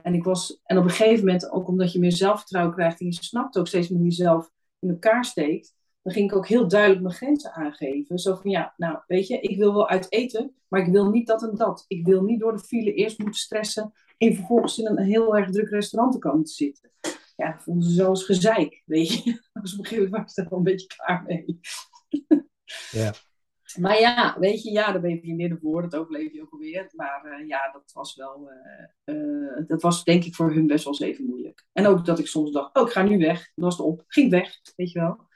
en, 0.02 0.14
ik 0.14 0.24
was, 0.24 0.62
en 0.64 0.78
op 0.78 0.84
een 0.84 0.90
gegeven 0.90 1.26
moment, 1.26 1.52
ook 1.52 1.68
omdat 1.68 1.92
je 1.92 2.00
meer 2.00 2.12
zelfvertrouwen 2.12 2.76
krijgt 2.76 3.00
en 3.00 3.06
je 3.06 3.14
snapt 3.14 3.58
ook 3.58 3.68
steeds 3.68 3.90
meer 3.90 4.04
jezelf 4.04 4.50
in 4.80 4.90
elkaar 4.90 5.26
steekt, 5.26 5.75
dan 6.06 6.14
ging 6.14 6.32
ik 6.32 6.38
ook 6.38 6.48
heel 6.48 6.68
duidelijk 6.68 7.02
mijn 7.02 7.16
grenzen 7.16 7.52
aangeven. 7.52 8.20
Zo 8.20 8.36
van 8.36 8.52
ja, 8.52 8.74
nou 8.78 8.98
weet 9.08 9.28
je, 9.28 9.40
ik 9.40 9.58
wil 9.58 9.74
wel 9.74 9.90
uit 9.90 10.12
eten, 10.12 10.56
maar 10.68 10.82
ik 10.82 10.92
wil 10.92 11.10
niet 11.10 11.28
dat 11.28 11.44
en 11.44 11.56
dat. 11.56 11.86
Ik 11.88 12.06
wil 12.06 12.24
niet 12.24 12.40
door 12.40 12.52
de 12.52 12.64
file 12.64 12.94
eerst 12.94 13.20
moeten 13.20 13.40
stressen 13.40 13.94
en 14.18 14.36
vervolgens 14.36 14.78
in 14.78 14.88
een 14.88 14.98
heel 14.98 15.38
erg 15.38 15.52
druk 15.52 15.70
restaurant 15.70 16.14
te 16.14 16.20
komen 16.20 16.44
te 16.44 16.52
zitten. 16.52 16.92
Ja, 17.36 17.52
dat 17.52 17.64
vonden 17.64 17.90
ze 17.90 18.04
als 18.04 18.24
gezeik, 18.24 18.84
weet 18.86 19.24
je. 19.24 19.42
Dus 19.62 19.74
op 19.74 19.80
een 19.80 19.86
gegeven 19.86 20.04
moment 20.04 20.24
was 20.24 20.38
ik 20.38 20.44
er 20.44 20.50
wel 20.50 20.60
een 20.60 20.66
beetje 20.66 20.88
klaar 20.88 21.24
mee. 21.28 21.60
Ja. 22.92 23.14
Maar 23.80 24.00
ja, 24.00 24.40
weet 24.40 24.64
je, 24.64 24.72
ja, 24.72 24.92
daar 24.92 25.02
ben 25.02 25.10
je 25.10 25.20
vriendinnen 25.20 25.60
voor, 25.60 25.82
dat 25.82 25.96
overleef 25.96 26.34
je 26.34 26.42
ook 26.42 26.52
alweer. 26.52 26.92
Maar 26.96 27.40
uh, 27.40 27.48
ja, 27.48 27.72
dat 27.72 27.92
was 27.94 28.16
wel, 28.16 28.50
uh, 29.06 29.16
uh, 29.16 29.68
dat 29.68 29.82
was 29.82 30.04
denk 30.04 30.24
ik 30.24 30.36
voor 30.36 30.54
hun 30.54 30.68
best 30.68 30.84
wel 30.84 30.94
eens 30.94 31.02
even 31.02 31.26
moeilijk. 31.26 31.66
En 31.72 31.86
ook 31.86 32.06
dat 32.06 32.20
ik 32.20 32.28
soms 32.28 32.52
dacht, 32.52 32.76
oh, 32.76 32.88
ik 32.88 32.94
ga 32.94 33.04
nu 33.04 33.18
weg. 33.18 33.38
Dat 33.38 33.66
was 33.66 33.78
het 33.78 33.86
op, 33.86 34.04
ging 34.08 34.30
weg, 34.32 34.60
weet 34.76 34.92
je 34.92 35.00
wel. 35.00 35.28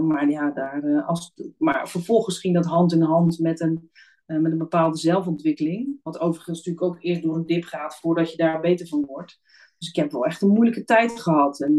Maar 0.00 0.28
ja, 0.30 0.50
daar, 0.50 1.02
als, 1.02 1.34
maar 1.58 1.88
vervolgens 1.88 2.38
ging 2.38 2.54
dat 2.54 2.64
hand 2.64 2.92
in 2.92 3.02
hand 3.02 3.38
met 3.38 3.60
een, 3.60 3.90
met 4.26 4.52
een 4.52 4.58
bepaalde 4.58 4.98
zelfontwikkeling. 4.98 6.00
Wat 6.02 6.20
overigens 6.20 6.56
natuurlijk 6.56 6.86
ook 6.86 7.02
eerst 7.02 7.22
door 7.22 7.36
een 7.36 7.46
dip 7.46 7.64
gaat 7.64 7.96
voordat 7.96 8.30
je 8.30 8.36
daar 8.36 8.60
beter 8.60 8.86
van 8.86 9.04
wordt. 9.06 9.40
Dus 9.78 9.88
ik 9.88 9.96
heb 9.96 10.12
wel 10.12 10.24
echt 10.24 10.42
een 10.42 10.48
moeilijke 10.48 10.84
tijd 10.84 11.20
gehad. 11.20 11.60
En 11.60 11.78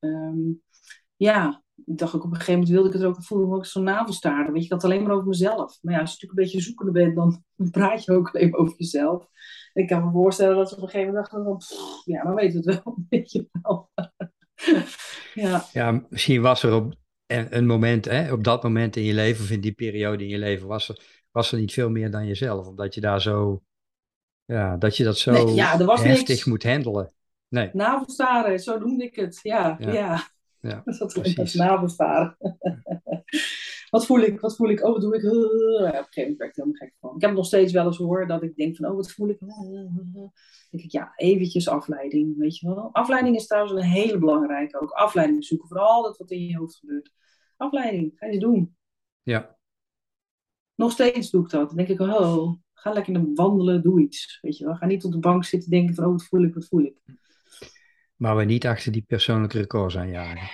um, 0.00 0.62
ja, 1.16 1.62
ik 1.86 1.98
dacht 1.98 2.14
ook 2.14 2.24
op 2.24 2.30
een 2.30 2.36
gegeven 2.36 2.52
moment 2.52 2.70
wilde 2.70 2.88
ik 2.88 2.94
het 2.94 3.04
ook 3.04 3.24
voelen 3.24 3.52
ook 3.52 3.66
zo'n 3.66 3.82
navelstaren. 3.82 4.52
Weet 4.52 4.62
je, 4.62 4.68
dat 4.68 4.84
alleen 4.84 5.02
maar 5.02 5.14
over 5.14 5.26
mezelf. 5.26 5.78
Maar 5.82 5.94
ja, 5.94 6.00
als 6.00 6.10
je 6.10 6.16
natuurlijk 6.16 6.40
een 6.40 6.44
beetje 6.44 6.60
zoekende 6.60 6.92
bent, 6.92 7.16
dan, 7.16 7.44
praat 7.70 8.04
je 8.04 8.12
ook 8.12 8.34
alleen 8.34 8.50
maar 8.50 8.60
over 8.60 8.74
jezelf. 8.76 9.26
ik 9.72 9.86
kan 9.86 10.04
me 10.04 10.10
voorstellen 10.10 10.56
dat 10.56 10.68
ze 10.68 10.76
op 10.76 10.82
een 10.82 10.88
gegeven 10.88 11.14
moment 11.14 11.30
dachten 11.30 12.02
ja, 12.04 12.22
dan 12.22 12.34
weten 12.34 12.62
we 12.62 12.70
het 12.70 12.82
wel 12.84 12.94
een 12.96 13.06
beetje 13.08 13.48
wel. 13.62 13.90
ja. 15.34 15.64
ja, 15.72 16.02
misschien 16.08 16.42
was 16.42 16.62
er 16.62 16.74
op 16.74 16.94
een 17.26 17.66
moment, 17.66 18.04
hè, 18.04 18.32
op 18.32 18.44
dat 18.44 18.62
moment 18.62 18.96
in 18.96 19.02
je 19.02 19.14
leven, 19.14 19.44
of 19.44 19.50
in 19.50 19.60
die 19.60 19.72
periode 19.72 20.22
in 20.22 20.28
je 20.28 20.38
leven, 20.38 20.66
was 20.66 20.88
er, 20.88 21.00
was 21.30 21.52
er 21.52 21.58
niet 21.58 21.72
veel 21.72 21.90
meer 21.90 22.10
dan 22.10 22.26
jezelf. 22.26 22.66
Omdat 22.66 22.94
je 22.94 23.00
daar 23.00 23.20
zo, 23.20 23.62
ja, 24.44 24.76
dat 24.76 24.96
je 24.96 25.04
dat 25.04 25.18
zo 25.18 25.32
nee, 25.32 25.54
ja, 25.54 25.78
er 25.78 25.84
was 25.84 26.02
heftig 26.02 26.28
niks. 26.28 26.44
moet 26.44 26.62
handelen. 26.62 27.12
Nee. 27.48 27.70
Navelstaren, 27.72 28.58
zo 28.58 28.78
noemde 28.78 29.04
ik 29.04 29.16
het. 29.16 29.40
Ja, 29.42 29.76
ja. 29.78 29.92
ja. 29.92 30.28
Ja, 30.60 30.82
dat 30.98 31.16
is 31.38 31.54
navelstaren. 31.54 32.36
wat 33.90 34.06
voel 34.06 34.20
ik? 34.20 34.40
Wat 34.40 34.56
voel 34.56 34.70
ik? 34.70 34.84
Oh, 34.84 34.92
wat 34.92 35.00
doe 35.00 35.16
ik? 35.16 35.24
Op 35.24 35.32
een 35.32 35.90
gegeven 35.90 36.22
moment 36.22 36.38
werd 36.38 36.50
ik 36.50 36.56
helemaal 36.56 36.78
gek 36.78 36.94
van. 37.00 37.14
Ik 37.14 37.20
heb 37.20 37.32
nog 37.32 37.46
steeds 37.46 37.72
wel 37.72 37.86
eens 37.86 37.96
hoor 37.96 38.26
dat 38.26 38.42
ik 38.42 38.56
denk 38.56 38.76
van, 38.76 38.86
oh, 38.90 38.96
wat 38.96 39.12
voel 39.12 39.28
ik? 39.28 39.38
Denk 40.70 40.84
ik, 40.84 40.90
ja, 40.90 41.12
eventjes 41.16 41.68
afleiding, 41.68 42.36
weet 42.36 42.58
je 42.58 42.66
wel. 42.66 42.88
Afleiding 42.92 43.36
is 43.36 43.46
trouwens 43.46 43.74
een 43.74 43.88
hele 43.88 44.18
belangrijke. 44.18 44.80
Ook 44.80 44.90
afleiding 44.90 45.44
zoeken 45.44 45.68
voor 45.68 45.78
al 45.78 46.02
dat 46.02 46.18
wat 46.18 46.30
in 46.30 46.46
je 46.46 46.56
hoofd 46.56 46.76
gebeurt. 46.76 47.12
Afleiding, 47.56 48.12
ga 48.14 48.26
je 48.26 48.38
doen. 48.38 48.76
Ja. 49.22 49.58
Nog 50.74 50.92
steeds 50.92 51.30
doe 51.30 51.44
ik 51.44 51.50
dat. 51.50 51.68
Dan 51.68 51.76
denk 51.76 51.88
ik, 51.88 52.00
oh, 52.00 52.54
ga 52.72 52.92
lekker 52.92 53.34
wandelen, 53.34 53.82
doe 53.82 54.00
iets. 54.00 54.38
Weet 54.40 54.56
je 54.56 54.64
wel. 54.64 54.74
Ga 54.74 54.86
niet 54.86 55.04
op 55.04 55.12
de 55.12 55.18
bank 55.18 55.44
zitten 55.44 55.70
denken 55.70 55.94
van, 55.94 56.04
oh, 56.04 56.10
wat 56.10 56.24
voel 56.24 56.42
ik, 56.42 56.54
wat 56.54 56.66
voel 56.66 56.84
ik. 56.84 56.98
Maar 58.16 58.36
we 58.36 58.44
niet 58.44 58.66
achter 58.66 58.92
die 58.92 59.04
persoonlijke 59.06 59.58
records 59.58 59.96
aanjagen. 59.96 60.48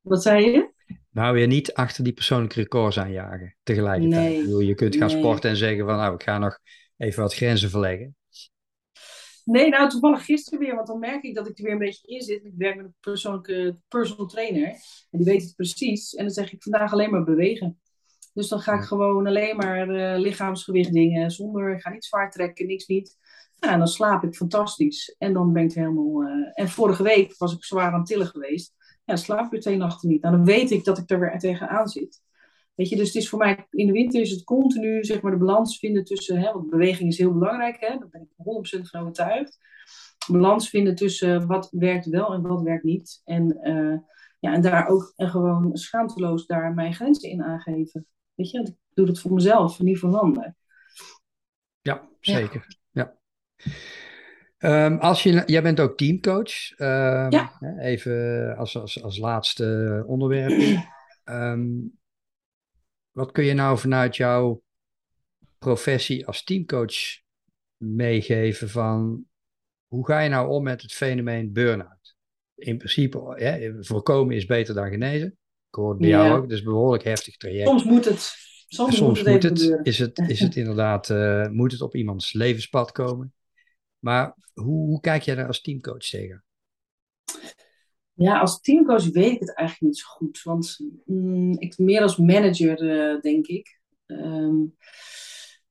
Wat 0.00 0.22
zei 0.22 0.50
je? 0.50 0.72
Nou, 1.10 1.34
weer 1.34 1.46
niet 1.46 1.74
achter 1.74 2.04
die 2.04 2.12
persoonlijke 2.12 2.60
records 2.60 2.98
aanjagen 2.98 3.56
tegelijkertijd. 3.62 4.46
Nee, 4.46 4.66
je 4.66 4.74
kunt 4.74 4.96
gaan 4.96 5.10
sporten 5.10 5.50
en 5.50 5.56
zeggen 5.56 5.86
van 5.86 5.96
nou, 5.96 6.14
ik 6.14 6.22
ga 6.22 6.38
nog 6.38 6.58
even 6.96 7.22
wat 7.22 7.34
grenzen 7.34 7.70
verleggen. 7.70 8.14
Nee, 9.44 9.68
nou 9.68 9.88
toevallig 9.88 10.24
gisteren 10.24 10.58
weer, 10.58 10.74
want 10.74 10.86
dan 10.86 10.98
merk 10.98 11.22
ik 11.22 11.34
dat 11.34 11.48
ik 11.48 11.58
er 11.58 11.64
weer 11.64 11.72
een 11.72 11.78
beetje 11.78 12.06
in 12.06 12.22
zit. 12.22 12.44
Ik 12.44 12.52
werk 12.56 12.76
met 12.76 12.84
een 12.84 12.94
persoonlijke 13.00 13.76
personal 13.88 14.26
trainer 14.26 14.68
en 15.10 15.18
die 15.18 15.24
weet 15.24 15.42
het 15.42 15.54
precies. 15.56 16.14
En 16.14 16.24
dan 16.24 16.34
zeg 16.34 16.52
ik 16.52 16.62
vandaag 16.62 16.92
alleen 16.92 17.10
maar 17.10 17.24
bewegen. 17.24 17.80
Dus 18.34 18.48
dan 18.48 18.60
ga 18.60 18.74
ik 18.74 18.82
gewoon 18.82 19.26
alleen 19.26 19.56
maar 19.56 19.88
uh, 19.88 20.18
lichaamsgewicht 20.18 20.92
dingen, 20.92 21.30
zonder, 21.30 21.74
ik 21.74 21.80
ga 21.80 21.90
niet 21.90 22.04
zwaar 22.04 22.30
trekken, 22.30 22.66
niks 22.66 22.86
niet. 22.86 23.16
Ja, 23.58 23.76
dan 23.76 23.88
slaap 23.88 24.24
ik 24.24 24.34
fantastisch. 24.34 25.14
En 25.18 25.32
dan 25.32 25.52
ben 25.52 25.64
ik 25.64 25.72
helemaal. 25.72 26.22
Uh, 26.22 26.50
en 26.52 26.68
vorige 26.68 27.02
week 27.02 27.34
was 27.38 27.54
ik 27.54 27.64
zwaar 27.64 27.92
aan 27.92 28.04
tillen 28.04 28.26
geweest. 28.26 28.74
Ja, 29.10 29.16
slaap 29.16 29.50
weer 29.50 29.60
twee 29.60 29.76
nachten 29.76 30.08
niet. 30.08 30.22
Nou, 30.22 30.36
dan 30.36 30.44
weet 30.44 30.70
ik 30.70 30.84
dat 30.84 30.98
ik 30.98 31.10
er 31.10 31.20
weer 31.20 31.38
tegenaan 31.38 31.88
zit. 31.88 32.22
Weet 32.74 32.88
je, 32.88 32.96
dus 32.96 33.06
het 33.06 33.16
is 33.16 33.28
voor 33.28 33.38
mij, 33.38 33.66
in 33.70 33.86
de 33.86 33.92
winter 33.92 34.20
is 34.20 34.30
het 34.30 34.44
continu, 34.44 35.04
zeg 35.04 35.20
maar, 35.20 35.32
de 35.32 35.38
balans 35.38 35.78
vinden 35.78 36.04
tussen, 36.04 36.38
hè, 36.38 36.52
want 36.52 36.70
beweging 36.70 37.08
is 37.10 37.18
heel 37.18 37.32
belangrijk, 37.32 37.80
hè, 37.80 37.98
daar 37.98 38.08
ben 38.08 38.20
ik 38.20 38.28
100% 38.36 38.88
van 38.90 39.00
overtuigd. 39.00 39.58
Balans 40.30 40.68
vinden 40.68 40.94
tussen 40.94 41.46
wat 41.46 41.68
werkt 41.70 42.06
wel 42.06 42.32
en 42.32 42.42
wat 42.42 42.62
werkt 42.62 42.84
niet. 42.84 43.20
En, 43.24 43.58
uh, 43.62 43.98
ja, 44.38 44.52
en 44.52 44.62
daar 44.62 44.88
ook 44.88 45.12
en 45.16 45.28
gewoon 45.28 45.76
schaamteloos 45.76 46.46
daar 46.46 46.74
mijn 46.74 46.94
grenzen 46.94 47.30
in 47.30 47.42
aangeven. 47.42 48.06
Weet 48.34 48.50
je, 48.50 48.60
ik 48.60 48.74
doe 48.94 49.06
dat 49.06 49.20
voor 49.20 49.32
mezelf, 49.32 49.80
niet 49.80 49.98
voor 49.98 50.16
anderen. 50.16 50.56
Ja, 51.80 52.08
zeker. 52.20 52.78
Um, 54.64 54.98
als 54.98 55.22
je, 55.22 55.42
jij 55.46 55.62
bent 55.62 55.80
ook 55.80 55.96
teamcoach. 55.96 56.78
Um, 56.78 57.30
ja. 57.30 57.58
Even 57.78 58.56
als, 58.56 58.76
als, 58.76 59.02
als 59.02 59.18
laatste 59.18 60.04
onderwerp. 60.06 60.84
Um, 61.24 61.98
wat 63.10 63.32
kun 63.32 63.44
je 63.44 63.52
nou 63.52 63.78
vanuit 63.78 64.16
jouw 64.16 64.62
professie 65.58 66.26
als 66.26 66.44
teamcoach 66.44 66.94
meegeven 67.76 68.68
van 68.68 69.24
hoe 69.86 70.06
ga 70.06 70.20
je 70.20 70.28
nou 70.28 70.48
om 70.48 70.62
met 70.62 70.82
het 70.82 70.92
fenomeen 70.92 71.52
burn-out? 71.52 72.16
In 72.54 72.76
principe, 72.76 73.78
voorkomen 73.80 74.36
is 74.36 74.46
beter 74.46 74.74
dan 74.74 74.90
genezen. 74.90 75.28
Ik 75.68 75.74
hoor 75.74 75.90
het 75.90 75.98
bij 75.98 76.08
jou 76.08 76.40
ook, 76.40 76.48
dus 76.48 76.62
behoorlijk 76.62 77.04
heftig 77.04 77.36
traject. 77.36 77.68
Soms 77.68 77.84
moet 77.84 78.04
het. 78.04 78.34
Soms, 78.68 78.96
Soms 78.96 79.22
moet 79.24 79.42
het. 79.42 79.80
is, 79.82 79.98
het 79.98 80.18
is 80.18 80.40
het 80.40 80.56
inderdaad, 80.56 81.08
uh, 81.08 81.48
moet 81.48 81.72
het 81.72 81.80
op 81.80 81.94
iemands 81.94 82.32
levenspad 82.32 82.92
komen? 82.92 83.34
Maar 84.00 84.36
hoe, 84.54 84.86
hoe 84.86 85.00
kijk 85.00 85.22
jij 85.22 85.34
daar 85.34 85.46
als 85.46 85.60
teamcoach 85.60 86.08
tegen? 86.08 86.44
Ja, 88.12 88.40
als 88.40 88.60
teamcoach 88.60 89.10
weet 89.10 89.32
ik 89.32 89.40
het 89.40 89.54
eigenlijk 89.54 89.92
niet 89.92 89.98
zo 89.98 90.06
goed. 90.08 90.42
Want 90.42 90.78
mm, 91.04 91.58
ik 91.58 91.78
meer 91.78 92.02
als 92.02 92.16
manager, 92.16 92.82
uh, 92.82 93.20
denk 93.20 93.46
ik. 93.46 93.80
Um, 94.06 94.76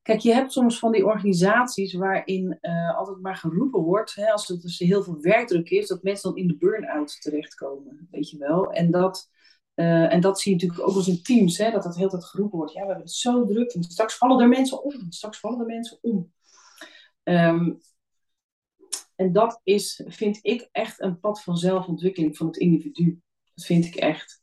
kijk, 0.02 0.20
je 0.20 0.32
hebt 0.32 0.52
soms 0.52 0.78
van 0.78 0.92
die 0.92 1.06
organisaties 1.06 1.92
waarin 1.92 2.58
uh, 2.60 2.98
altijd 2.98 3.20
maar 3.20 3.36
geroepen 3.36 3.80
wordt, 3.80 4.14
hè, 4.14 4.30
als 4.32 4.48
er 4.48 4.60
dus 4.60 4.78
heel 4.78 5.02
veel 5.02 5.20
werkdruk 5.20 5.70
is, 5.70 5.88
dat 5.88 6.02
mensen 6.02 6.30
dan 6.30 6.38
in 6.38 6.48
de 6.48 6.56
burn-out 6.56 7.20
terechtkomen. 7.20 8.08
Weet 8.10 8.30
je 8.30 8.38
wel. 8.38 8.72
En 8.72 8.90
dat, 8.90 9.30
uh, 9.74 10.12
en 10.12 10.20
dat 10.20 10.40
zie 10.40 10.52
je 10.52 10.58
natuurlijk 10.58 10.88
ook 10.88 10.96
als 10.96 11.08
in 11.08 11.22
teams, 11.22 11.58
hè, 11.58 11.70
dat 11.70 11.82
dat 11.82 11.96
heel 11.96 12.08
tijd 12.08 12.24
geroepen 12.24 12.58
wordt. 12.58 12.72
Ja, 12.72 12.80
we 12.80 12.86
hebben 12.86 13.04
het 13.04 13.14
zo 13.14 13.44
druk 13.44 13.70
en 13.72 13.82
straks 13.82 14.16
vallen 14.16 14.40
er 14.40 14.48
mensen 14.48 14.84
om. 14.84 15.06
Straks 15.08 15.38
vallen 15.38 15.60
er 15.60 15.66
mensen 15.66 15.98
om. 16.00 16.32
Um, 17.24 17.80
en 19.20 19.32
dat 19.32 19.60
is, 19.62 20.02
vind 20.06 20.38
ik, 20.42 20.68
echt 20.72 21.00
een 21.00 21.20
pad 21.20 21.42
van 21.42 21.56
zelfontwikkeling 21.56 22.36
van 22.36 22.46
het 22.46 22.56
individu. 22.56 23.20
Dat 23.54 23.64
vind 23.64 23.84
ik 23.84 23.94
echt. 23.94 24.42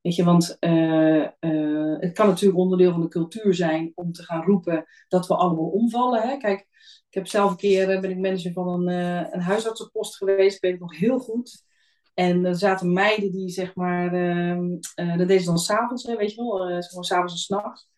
Weet 0.00 0.14
je, 0.14 0.24
want 0.24 0.56
uh, 0.60 1.26
uh, 1.40 1.98
het 1.98 2.12
kan 2.12 2.26
natuurlijk 2.26 2.58
onderdeel 2.58 2.92
van 2.92 3.00
de 3.00 3.08
cultuur 3.08 3.54
zijn 3.54 3.92
om 3.94 4.12
te 4.12 4.22
gaan 4.22 4.44
roepen 4.44 4.84
dat 5.08 5.26
we 5.26 5.36
allemaal 5.36 5.68
omvallen. 5.68 6.22
Hè? 6.22 6.36
Kijk, 6.36 6.60
ik 7.08 7.14
heb 7.14 7.26
zelf 7.26 7.50
een 7.50 7.56
keer, 7.56 7.90
eh, 7.90 8.00
ben 8.00 8.10
ik 8.10 8.18
manager 8.18 8.52
van 8.52 8.68
een, 8.68 8.88
uh, 8.88 9.32
een 9.32 9.40
huisartsenpost 9.40 10.16
geweest, 10.16 10.60
weet 10.60 10.74
ik 10.74 10.80
nog 10.80 10.98
heel 10.98 11.18
goed. 11.18 11.64
En 12.14 12.44
er 12.44 12.56
zaten 12.56 12.92
meiden 12.92 13.32
die, 13.32 13.48
zeg 13.48 13.74
maar, 13.74 14.14
uh, 14.14 14.58
dat 14.94 15.28
deden 15.28 15.40
ze 15.40 15.46
dan 15.46 15.58
s'avonds, 15.58 16.04
weet 16.04 16.34
je 16.34 16.36
wel, 16.36 16.68
maar, 16.68 16.82
s'avonds 16.82 17.32
en 17.32 17.38
s'nachts. 17.38 17.88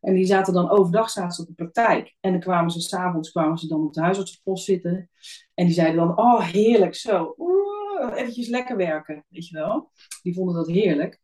En 0.00 0.14
die 0.14 0.24
zaten 0.24 0.54
dan 0.54 0.70
overdag 0.70 1.10
zaten 1.10 1.32
ze 1.32 1.40
op 1.40 1.48
de 1.48 1.54
praktijk. 1.54 2.14
En 2.20 2.32
dan 2.32 2.40
kwamen 2.40 2.70
ze 2.70 2.80
s'avonds 2.80 3.30
kwamen 3.30 3.58
ze 3.58 3.66
dan 3.66 3.84
op 3.84 3.92
de 3.92 4.00
huisartsenpost 4.00 4.64
zitten. 4.64 5.10
En 5.54 5.66
die 5.66 5.74
zeiden 5.74 5.96
dan, 5.96 6.18
oh 6.18 6.40
heerlijk 6.40 6.94
zo. 6.94 7.34
Oeh, 7.38 8.12
eventjes 8.14 8.48
lekker 8.48 8.76
werken, 8.76 9.24
weet 9.28 9.48
je 9.48 9.56
wel. 9.56 9.90
Die 10.22 10.34
vonden 10.34 10.54
dat 10.54 10.66
heerlijk. 10.66 11.20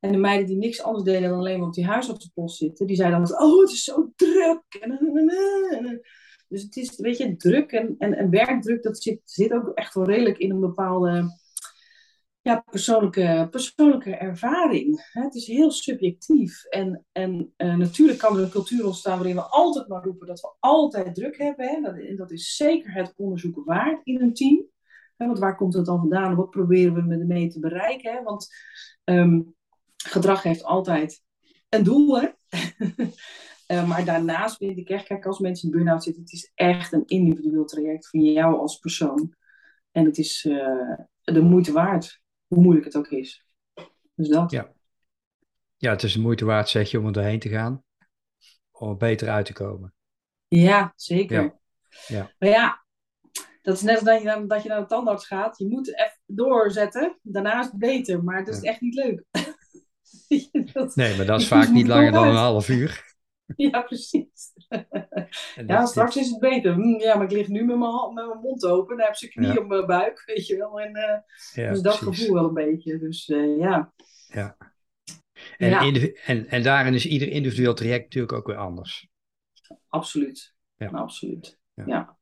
En 0.00 0.12
de 0.12 0.18
meiden 0.18 0.46
die 0.46 0.56
niks 0.56 0.82
anders 0.82 1.04
deden 1.04 1.28
dan 1.28 1.38
alleen 1.38 1.58
maar 1.58 1.68
op 1.68 1.74
die 1.74 1.86
huisartsenpost 1.86 2.56
zitten. 2.56 2.86
Die 2.86 2.96
zeiden 2.96 3.24
dan, 3.24 3.40
oh 3.40 3.60
het 3.60 3.70
is 3.70 3.84
zo 3.84 4.12
druk. 4.16 4.62
Dus 6.48 6.62
het 6.62 6.76
is, 6.76 6.96
weet 6.96 7.16
je, 7.16 7.36
druk 7.36 7.72
en, 7.72 7.94
en, 7.98 8.14
en 8.14 8.30
werkdruk, 8.30 8.82
dat 8.82 9.02
zit, 9.02 9.20
zit 9.24 9.52
ook 9.52 9.68
echt 9.74 9.94
wel 9.94 10.04
redelijk 10.04 10.38
in 10.38 10.50
een 10.50 10.60
bepaalde 10.60 11.38
ja, 12.48 12.64
persoonlijke, 12.70 13.48
persoonlijke 13.50 14.16
ervaring. 14.16 15.08
Het 15.12 15.34
is 15.34 15.46
heel 15.46 15.70
subjectief. 15.70 16.64
En, 16.64 17.04
en 17.12 17.52
uh, 17.56 17.76
natuurlijk 17.76 18.18
kan 18.18 18.36
er 18.36 18.42
een 18.42 18.50
cultuur 18.50 18.86
ontstaan 18.86 19.16
waarin 19.16 19.34
we 19.34 19.42
altijd 19.42 19.88
maar 19.88 20.04
roepen 20.04 20.26
dat 20.26 20.40
we 20.40 20.54
altijd 20.60 21.14
druk 21.14 21.38
hebben. 21.38 21.82
Dat, 21.82 22.16
dat 22.16 22.30
is 22.30 22.56
zeker 22.56 22.92
het 22.92 23.14
onderzoeken 23.16 23.64
waard 23.64 24.00
in 24.04 24.20
een 24.20 24.34
team. 24.34 24.66
Want 25.16 25.38
waar 25.38 25.56
komt 25.56 25.74
het 25.74 25.86
dan 25.86 25.98
vandaan? 25.98 26.34
Wat 26.34 26.50
proberen 26.50 27.08
we 27.08 27.14
ermee 27.14 27.48
te 27.48 27.60
bereiken? 27.60 28.24
Want 28.24 28.48
um, 29.04 29.54
gedrag 29.96 30.42
heeft 30.42 30.64
altijd 30.64 31.22
een 31.68 31.82
doel. 31.84 32.20
Hè? 32.20 32.28
Uh, 33.66 33.88
maar 33.88 34.04
daarnaast 34.04 34.56
vind 34.56 34.78
ik 34.78 34.88
echt, 34.88 35.06
kijk, 35.06 35.26
als 35.26 35.38
mensen 35.38 35.70
in 35.70 35.76
burn-out 35.76 36.02
zitten, 36.02 36.22
het 36.22 36.32
is 36.32 36.52
echt 36.54 36.92
een 36.92 37.06
individueel 37.06 37.64
traject 37.64 38.08
van 38.08 38.20
jou 38.20 38.58
als 38.58 38.78
persoon. 38.78 39.34
En 39.90 40.04
het 40.04 40.18
is 40.18 40.44
uh, 40.44 40.98
de 41.22 41.42
moeite 41.42 41.72
waard, 41.72 42.20
hoe 42.48 42.62
moeilijk 42.62 42.84
het 42.84 42.96
ook 42.96 43.08
is. 43.08 43.46
Dus 44.14 44.28
dat. 44.28 44.50
Ja. 44.50 44.72
ja, 45.76 45.90
het 45.90 46.02
is 46.02 46.12
de 46.12 46.20
moeite 46.20 46.44
waard, 46.44 46.68
zeg 46.68 46.90
je, 46.90 46.98
om 46.98 47.06
er 47.06 47.12
doorheen 47.12 47.38
te 47.38 47.48
gaan. 47.48 47.84
Om 48.70 48.90
er 48.90 48.96
beter 48.96 49.28
uit 49.28 49.46
te 49.46 49.52
komen. 49.52 49.94
Ja, 50.48 50.92
zeker. 50.96 51.42
Ja. 51.42 51.54
ja. 52.06 52.32
Maar 52.38 52.48
ja, 52.48 52.84
dat 53.62 53.76
is 53.76 53.82
net 53.82 53.94
als 53.94 54.04
dat 54.04 54.22
je, 54.22 54.44
dat 54.46 54.62
je 54.62 54.68
naar 54.68 54.80
de 54.80 54.86
tandarts 54.86 55.26
gaat. 55.26 55.58
Je 55.58 55.68
moet 55.68 55.88
even 55.88 56.20
doorzetten. 56.26 57.18
Daarna 57.22 57.60
is 57.60 57.66
het 57.66 57.78
beter, 57.78 58.24
maar 58.24 58.38
het 58.38 58.48
is 58.48 58.60
echt 58.60 58.80
niet 58.80 58.94
leuk. 58.94 59.24
dat, 60.72 60.94
nee, 60.96 61.16
maar 61.16 61.26
dat 61.26 61.40
is 61.40 61.48
vaak 61.48 61.68
niet 61.68 61.86
langer 61.86 62.12
dan 62.12 62.28
een 62.28 62.34
half 62.34 62.68
uur. 62.68 63.07
Ja, 63.56 63.82
precies. 63.82 64.52
ja, 65.66 65.86
straks 65.86 66.16
is 66.16 66.30
het 66.30 66.40
beter. 66.40 66.72
Hm, 66.72 67.00
ja, 67.00 67.14
maar 67.16 67.24
ik 67.24 67.32
lig 67.32 67.48
nu 67.48 67.64
met 67.64 67.78
mijn, 67.78 68.14
met 68.14 68.26
mijn 68.26 68.38
mond 68.40 68.64
open. 68.64 68.96
Dan 68.96 69.06
heb 69.06 69.14
ze 69.14 69.28
knie 69.28 69.52
ja. 69.52 69.56
op 69.56 69.66
mijn 69.66 69.86
buik, 69.86 70.22
weet 70.26 70.46
je 70.46 70.56
wel. 70.56 70.80
En, 70.80 70.96
uh, 70.96 71.64
ja, 71.64 71.70
dus 71.70 71.80
dat 71.80 71.98
precies. 71.98 72.18
gevoel 72.18 72.34
wel 72.34 72.48
een 72.48 72.54
beetje. 72.54 72.98
Dus 72.98 73.28
uh, 73.28 73.58
ja. 73.58 73.92
Ja. 74.28 74.56
En, 75.56 75.68
ja. 75.68 76.10
en, 76.24 76.48
en 76.48 76.62
daarin 76.62 76.94
is 76.94 77.06
ieder 77.06 77.28
individueel 77.28 77.74
traject 77.74 78.04
natuurlijk 78.04 78.32
ook 78.32 78.46
weer 78.46 78.56
anders. 78.56 79.08
Absoluut. 79.88 80.54
Ja. 80.76 80.88
Absoluut. 80.88 81.58
ja. 81.74 82.17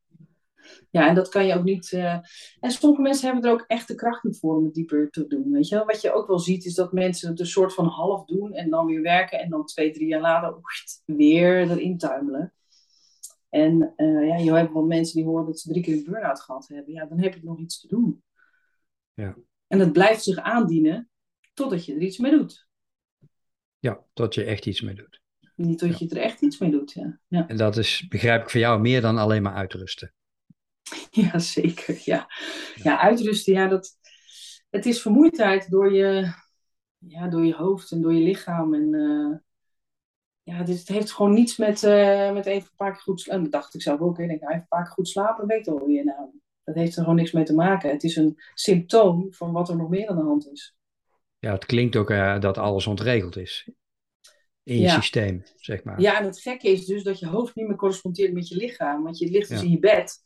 Ja, 0.89 1.07
en 1.07 1.15
dat 1.15 1.29
kan 1.29 1.45
je 1.45 1.55
ook 1.55 1.63
niet. 1.63 1.91
Uh... 1.91 2.17
En 2.59 2.71
sommige 2.71 3.01
mensen 3.01 3.25
hebben 3.25 3.43
er 3.43 3.51
ook 3.51 3.63
echt 3.67 3.87
de 3.87 3.95
kracht 3.95 4.23
niet 4.23 4.39
voor 4.39 4.57
om 4.57 4.63
het 4.63 4.73
dieper 4.73 5.09
te 5.09 5.27
doen. 5.27 5.51
Weet 5.51 5.67
je? 5.67 5.83
Wat 5.85 6.01
je 6.01 6.13
ook 6.13 6.27
wel 6.27 6.39
ziet, 6.39 6.65
is 6.65 6.73
dat 6.73 6.93
mensen 6.93 7.29
het 7.29 7.39
een 7.39 7.45
soort 7.45 7.73
van 7.73 7.85
half 7.85 8.25
doen 8.25 8.53
en 8.53 8.69
dan 8.69 8.85
weer 8.85 9.01
werken 9.01 9.39
en 9.39 9.49
dan 9.49 9.65
twee, 9.65 9.91
drie 9.91 10.07
jaar 10.07 10.21
later 10.21 10.53
oeit, 10.53 11.01
weer 11.05 11.71
erin 11.71 11.97
tuimelen. 11.97 12.53
En 13.49 13.93
uh, 13.97 14.27
ja, 14.27 14.37
je 14.37 14.53
hebt 14.53 14.73
wel 14.73 14.85
mensen 14.85 15.15
die 15.15 15.25
horen 15.25 15.45
dat 15.45 15.59
ze 15.59 15.69
drie 15.69 15.83
keer 15.83 15.93
een 15.93 16.03
burn-out 16.03 16.41
gehad 16.41 16.67
hebben. 16.67 16.93
Ja, 16.93 17.05
dan 17.05 17.19
heb 17.19 17.33
je 17.33 17.43
nog 17.43 17.59
iets 17.59 17.81
te 17.81 17.87
doen. 17.87 18.23
Ja. 19.13 19.35
En 19.67 19.77
dat 19.77 19.91
blijft 19.91 20.23
zich 20.23 20.37
aandienen 20.37 21.09
totdat 21.53 21.85
je 21.85 21.93
er 21.93 22.01
iets 22.01 22.17
mee 22.17 22.31
doet. 22.31 22.67
Ja, 23.79 24.03
tot 24.13 24.33
je 24.33 24.43
echt 24.43 24.65
iets 24.65 24.81
mee 24.81 24.95
doet. 24.95 25.21
Niet 25.55 25.79
tot 25.79 25.99
je 25.99 26.09
er 26.09 26.17
echt 26.17 26.41
iets 26.41 26.57
mee 26.57 26.71
doet, 26.71 26.91
ja. 26.91 27.19
ja. 27.27 27.47
En 27.47 27.57
dat 27.57 27.77
is, 27.77 28.07
begrijp 28.07 28.41
ik, 28.41 28.49
voor 28.49 28.59
jou 28.59 28.81
meer 28.81 29.01
dan 29.01 29.17
alleen 29.17 29.41
maar 29.41 29.53
uitrusten. 29.53 30.13
Ja, 31.31 31.39
zeker. 31.39 32.01
Ja, 32.03 32.27
ja 32.75 32.99
uitrusten, 32.99 33.53
ja, 33.53 33.67
dat, 33.67 33.97
het 34.69 34.85
is 34.85 35.01
vermoeidheid 35.01 35.69
door 35.69 35.93
je, 35.93 36.33
ja, 36.97 37.27
door 37.27 37.45
je 37.45 37.55
hoofd 37.55 37.91
en 37.91 38.01
door 38.01 38.13
je 38.13 38.23
lichaam. 38.23 38.73
En 38.73 38.93
uh, 38.93 39.35
ja, 40.43 40.63
dit, 40.63 40.79
het 40.79 40.87
heeft 40.87 41.11
gewoon 41.11 41.33
niets 41.33 41.57
met, 41.57 41.83
uh, 41.83 42.33
met 42.33 42.45
even 42.45 42.69
een 42.69 42.75
paar 42.75 42.91
keer 42.91 43.01
goed 43.01 43.21
slapen. 43.21 43.43
Dat 43.43 43.51
dacht 43.51 43.73
ik 43.73 43.81
zelf 43.81 43.99
ook. 43.99 44.19
Ik 44.19 44.27
denk, 44.27 44.39
nou, 44.39 44.51
even 44.51 44.61
een 44.61 44.67
paar 44.77 44.83
keer 44.83 44.93
goed 44.93 45.07
slapen, 45.07 45.47
weet 45.47 45.67
al 45.67 45.85
weer 45.85 46.05
nou. 46.05 46.29
Dat 46.63 46.75
heeft 46.75 46.95
er 46.95 47.01
gewoon 47.01 47.15
niks 47.15 47.31
mee 47.31 47.43
te 47.43 47.55
maken. 47.55 47.89
Het 47.89 48.03
is 48.03 48.15
een 48.15 48.41
symptoom 48.53 49.33
van 49.33 49.51
wat 49.51 49.69
er 49.69 49.75
nog 49.75 49.89
meer 49.89 50.07
aan 50.07 50.15
de 50.15 50.21
hand 50.23 50.51
is. 50.51 50.75
Ja, 51.39 51.53
het 51.53 51.65
klinkt 51.65 51.95
ook 51.95 52.09
uh, 52.09 52.39
dat 52.39 52.57
alles 52.57 52.87
ontregeld 52.87 53.37
is 53.37 53.69
in 54.63 54.79
je 54.79 54.89
systeem, 54.89 55.43
zeg 55.55 55.83
maar. 55.83 56.01
Ja, 56.01 56.19
en 56.19 56.25
het 56.25 56.39
gekke 56.39 56.69
is 56.69 56.85
dus 56.85 57.03
dat 57.03 57.19
je 57.19 57.27
hoofd 57.27 57.55
niet 57.55 57.67
meer 57.67 57.75
correspondeert 57.75 58.33
met 58.33 58.47
je 58.47 58.55
lichaam. 58.55 59.03
Want 59.03 59.17
je 59.17 59.29
ligt 59.29 59.49
dus 59.49 59.61
in 59.61 59.69
je 59.69 59.79
bed 59.79 60.25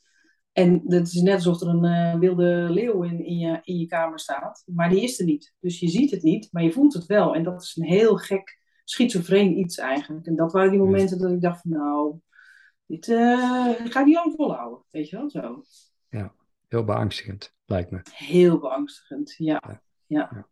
en 0.51 0.81
dat 0.83 1.07
is 1.07 1.13
net 1.13 1.33
alsof 1.33 1.61
er 1.61 1.67
een 1.67 1.85
uh, 1.85 2.19
wilde 2.19 2.67
leeuw 2.69 3.03
in, 3.03 3.25
in, 3.25 3.37
je, 3.37 3.59
in 3.63 3.77
je 3.77 3.85
kamer 3.85 4.19
staat. 4.19 4.63
Maar 4.65 4.89
die 4.89 5.01
is 5.01 5.19
er 5.19 5.25
niet. 5.25 5.53
Dus 5.59 5.79
je 5.79 5.87
ziet 5.87 6.11
het 6.11 6.23
niet, 6.23 6.47
maar 6.51 6.63
je 6.63 6.71
voelt 6.71 6.93
het 6.93 7.05
wel. 7.05 7.35
En 7.35 7.43
dat 7.43 7.61
is 7.61 7.75
een 7.75 7.85
heel 7.85 8.17
gek, 8.17 8.59
schizofreen 8.83 9.59
iets 9.59 9.77
eigenlijk. 9.77 10.25
En 10.25 10.35
dat 10.35 10.51
waren 10.51 10.71
die 10.71 10.79
momenten 10.79 11.19
dat 11.19 11.31
ik 11.31 11.41
dacht 11.41 11.61
van 11.61 11.71
nou, 11.71 12.19
dit 12.85 13.07
uh, 13.07 13.69
ga 13.69 13.99
ik 13.99 14.05
niet 14.05 14.15
lang 14.15 14.33
volhouden. 14.35 14.83
Weet 14.89 15.09
je 15.09 15.15
wel, 15.15 15.29
zo. 15.29 15.63
Ja, 16.09 16.33
heel 16.67 16.83
beangstigend, 16.83 17.55
lijkt 17.65 17.91
me. 17.91 18.01
Heel 18.11 18.59
beangstigend, 18.59 19.33
ja. 19.37 19.61
ja. 20.05 20.29
ja. 20.31 20.47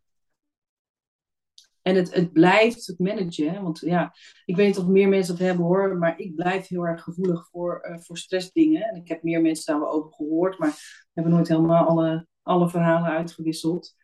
En 1.90 1.96
het, 1.96 2.14
het 2.14 2.34
blijft 2.34 2.88
het 2.88 3.00
managen. 3.00 3.52
Hè? 3.52 3.62
Want 3.62 3.80
ja, 3.80 4.16
ik 4.46 4.56
weet 4.56 4.78
niet 4.78 4.88
meer 4.88 5.08
mensen 5.08 5.38
dat 5.38 5.48
hebben 5.48 5.66
hoor. 5.66 5.98
Maar 5.98 6.20
ik 6.20 6.36
blijf 6.36 6.68
heel 6.68 6.88
erg 6.88 7.04
gevoelig 7.04 7.48
voor, 7.52 7.88
uh, 7.90 8.00
voor 8.00 8.18
stressdingen. 8.18 8.82
En 8.82 8.96
ik 8.96 9.08
heb 9.08 9.24
meer 9.24 9.42
mensen 9.42 9.74
daar 9.74 9.82
wel 9.82 9.92
over 9.92 10.14
gehoord. 10.14 10.58
Maar 10.58 10.70
we 10.70 11.10
hebben 11.14 11.34
nooit 11.34 11.48
helemaal 11.48 11.88
alle, 11.88 12.28
alle 12.42 12.70
verhalen 12.70 13.10
uitgewisseld. 13.10 13.96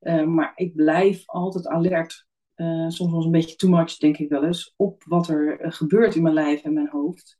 Uh, 0.00 0.24
maar 0.24 0.52
ik 0.54 0.74
blijf 0.74 1.22
altijd 1.26 1.66
alert. 1.66 2.26
Uh, 2.56 2.88
soms 2.88 3.12
wel 3.12 3.24
een 3.24 3.30
beetje 3.30 3.56
too 3.56 3.70
much, 3.70 3.96
denk 3.96 4.16
ik 4.16 4.28
wel 4.28 4.44
eens. 4.44 4.74
Op 4.76 5.04
wat 5.06 5.28
er 5.28 5.72
gebeurt 5.72 6.14
in 6.14 6.22
mijn 6.22 6.34
lijf 6.34 6.62
en 6.62 6.72
mijn 6.72 6.88
hoofd. 6.88 7.38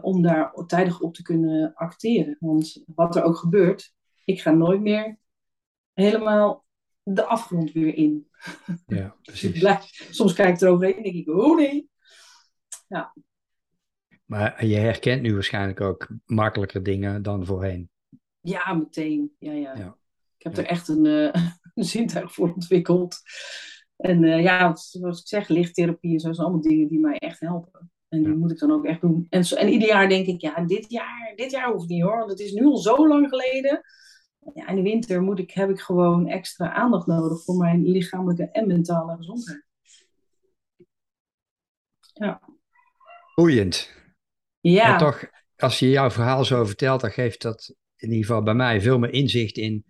om 0.00 0.22
daar 0.22 0.52
tijdig 0.66 1.00
op 1.00 1.14
te 1.14 1.22
kunnen 1.22 1.74
acteren. 1.74 2.36
Want 2.40 2.82
wat 2.94 3.16
er 3.16 3.22
ook 3.22 3.36
gebeurt, 3.36 3.94
ik 4.24 4.40
ga 4.40 4.50
nooit 4.50 4.80
meer 4.80 5.18
helemaal 5.92 6.65
de 7.14 7.24
afgrond 7.24 7.72
weer 7.72 7.94
in. 7.94 8.28
Ja, 8.86 9.16
precies. 9.22 9.64
soms 10.10 10.32
kijk 10.32 10.54
ik 10.54 10.60
eroverheen 10.60 10.96
en 10.96 11.02
denk 11.02 11.14
ik, 11.14 11.28
oh 11.28 11.56
nee. 11.56 11.90
Ja. 12.88 13.14
Maar 14.24 14.66
je 14.66 14.76
herkent 14.76 15.22
nu 15.22 15.34
waarschijnlijk 15.34 15.80
ook 15.80 16.08
makkelijker 16.24 16.82
dingen 16.82 17.22
dan 17.22 17.46
voorheen. 17.46 17.90
Ja, 18.40 18.74
meteen. 18.74 19.34
Ja, 19.38 19.52
ja. 19.52 19.76
ja. 19.76 19.96
Ik 20.38 20.44
heb 20.44 20.56
er 20.56 20.66
echt 20.66 20.88
een, 20.88 21.04
uh, 21.04 21.34
een 21.74 21.84
zintuig 21.84 22.32
voor 22.32 22.52
ontwikkeld. 22.52 23.20
En 23.96 24.22
uh, 24.22 24.42
ja, 24.42 24.76
zoals 24.76 25.20
ik 25.20 25.26
zeg, 25.26 25.48
lichttherapie 25.48 26.12
en 26.12 26.20
zo 26.20 26.32
zijn 26.32 26.46
allemaal 26.46 26.68
dingen 26.68 26.88
die 26.88 27.00
mij 27.00 27.18
echt 27.18 27.40
helpen. 27.40 27.90
En 28.08 28.22
die 28.22 28.34
moet 28.34 28.50
ik 28.50 28.58
dan 28.58 28.72
ook 28.72 28.84
echt 28.84 29.00
doen. 29.00 29.26
En, 29.30 29.42
en 29.42 29.68
ieder 29.68 29.88
jaar 29.88 30.08
denk 30.08 30.26
ik, 30.26 30.40
ja, 30.40 30.64
dit 30.64 30.90
jaar, 30.90 31.32
dit 31.36 31.50
jaar 31.50 31.72
hoeft 31.72 31.88
niet 31.88 32.02
hoor. 32.02 32.18
Want 32.18 32.30
het 32.30 32.40
is 32.40 32.52
nu 32.52 32.64
al 32.64 32.76
zo 32.76 33.08
lang 33.08 33.28
geleden 33.28 33.82
ja, 34.54 34.68
in 34.68 34.76
de 34.76 34.82
winter 34.82 35.22
moet 35.22 35.38
ik, 35.38 35.50
heb 35.50 35.70
ik 35.70 35.80
gewoon 35.80 36.28
extra 36.28 36.72
aandacht 36.72 37.06
nodig 37.06 37.44
voor 37.44 37.56
mijn 37.56 37.82
lichamelijke 37.82 38.50
en 38.50 38.66
mentale 38.66 39.16
gezondheid. 39.16 39.64
Ja. 42.12 42.40
Boeiend. 43.34 43.92
Ja. 44.60 44.92
En 44.92 44.98
toch, 44.98 45.24
als 45.56 45.78
je 45.78 45.90
jouw 45.90 46.10
verhaal 46.10 46.44
zo 46.44 46.64
vertelt, 46.64 47.00
dan 47.00 47.10
geeft 47.10 47.42
dat 47.42 47.74
in 47.96 48.08
ieder 48.08 48.26
geval 48.26 48.42
bij 48.42 48.54
mij 48.54 48.80
veel 48.80 48.98
meer 48.98 49.12
inzicht 49.12 49.56
in 49.56 49.84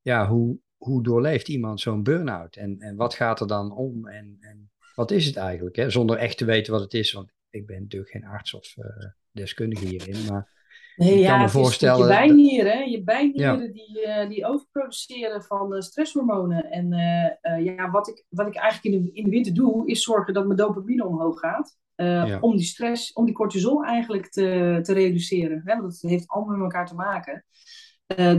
ja, 0.00 0.28
hoe, 0.28 0.58
hoe 0.76 1.02
doorleeft 1.02 1.48
iemand 1.48 1.80
zo'n 1.80 2.02
burn-out 2.02 2.56
en, 2.56 2.78
en 2.78 2.96
wat 2.96 3.14
gaat 3.14 3.40
er 3.40 3.46
dan 3.46 3.72
om 3.72 4.08
en, 4.08 4.36
en 4.40 4.70
wat 4.94 5.10
is 5.10 5.26
het 5.26 5.36
eigenlijk, 5.36 5.76
hè? 5.76 5.90
zonder 5.90 6.16
echt 6.16 6.38
te 6.38 6.44
weten 6.44 6.72
wat 6.72 6.82
het 6.82 6.94
is, 6.94 7.12
want 7.12 7.32
ik 7.50 7.66
ben 7.66 7.82
natuurlijk 7.82 8.10
geen 8.10 8.24
arts 8.24 8.54
of 8.54 8.76
uh, 8.76 8.84
deskundige 9.30 9.86
hierin, 9.86 10.24
maar 10.26 10.53
Nee, 10.96 11.18
ja, 11.18 11.30
kan 11.30 11.40
me 11.40 11.48
voorstellen. 11.48 11.98
Je 11.98 12.06
bijnieren, 12.06 12.90
je 12.90 13.02
bijnieren 13.02 13.72
die, 13.72 14.06
uh, 14.06 14.28
die 14.28 14.46
overproduceren 14.46 15.42
van 15.42 15.74
uh, 15.74 15.80
stresshormonen. 15.80 16.70
En 16.70 16.92
uh, 16.92 17.64
ja, 17.64 17.90
wat 17.90 18.08
ik, 18.08 18.24
wat 18.28 18.46
ik 18.46 18.54
eigenlijk 18.56 18.94
in 18.94 19.02
de, 19.02 19.12
in 19.12 19.24
de 19.24 19.30
winter 19.30 19.54
doe, 19.54 19.86
is 19.86 20.02
zorgen 20.02 20.34
dat 20.34 20.44
mijn 20.44 20.58
dopamine 20.58 21.06
omhoog 21.06 21.40
gaat. 21.40 21.76
Ja. 21.96 22.38
Om 22.40 22.56
die 22.56 22.64
stress, 22.64 23.12
om 23.12 23.24
die 23.24 23.34
cortisol 23.34 23.84
eigenlijk 23.84 24.30
te, 24.30 24.78
te 24.82 24.92
reduceren. 24.92 25.62
Hè? 25.64 25.80
Want 25.80 26.00
dat 26.00 26.10
heeft 26.10 26.28
allemaal 26.28 26.54
met 26.54 26.62
elkaar 26.62 26.86
te 26.86 26.94
maken. 26.94 27.44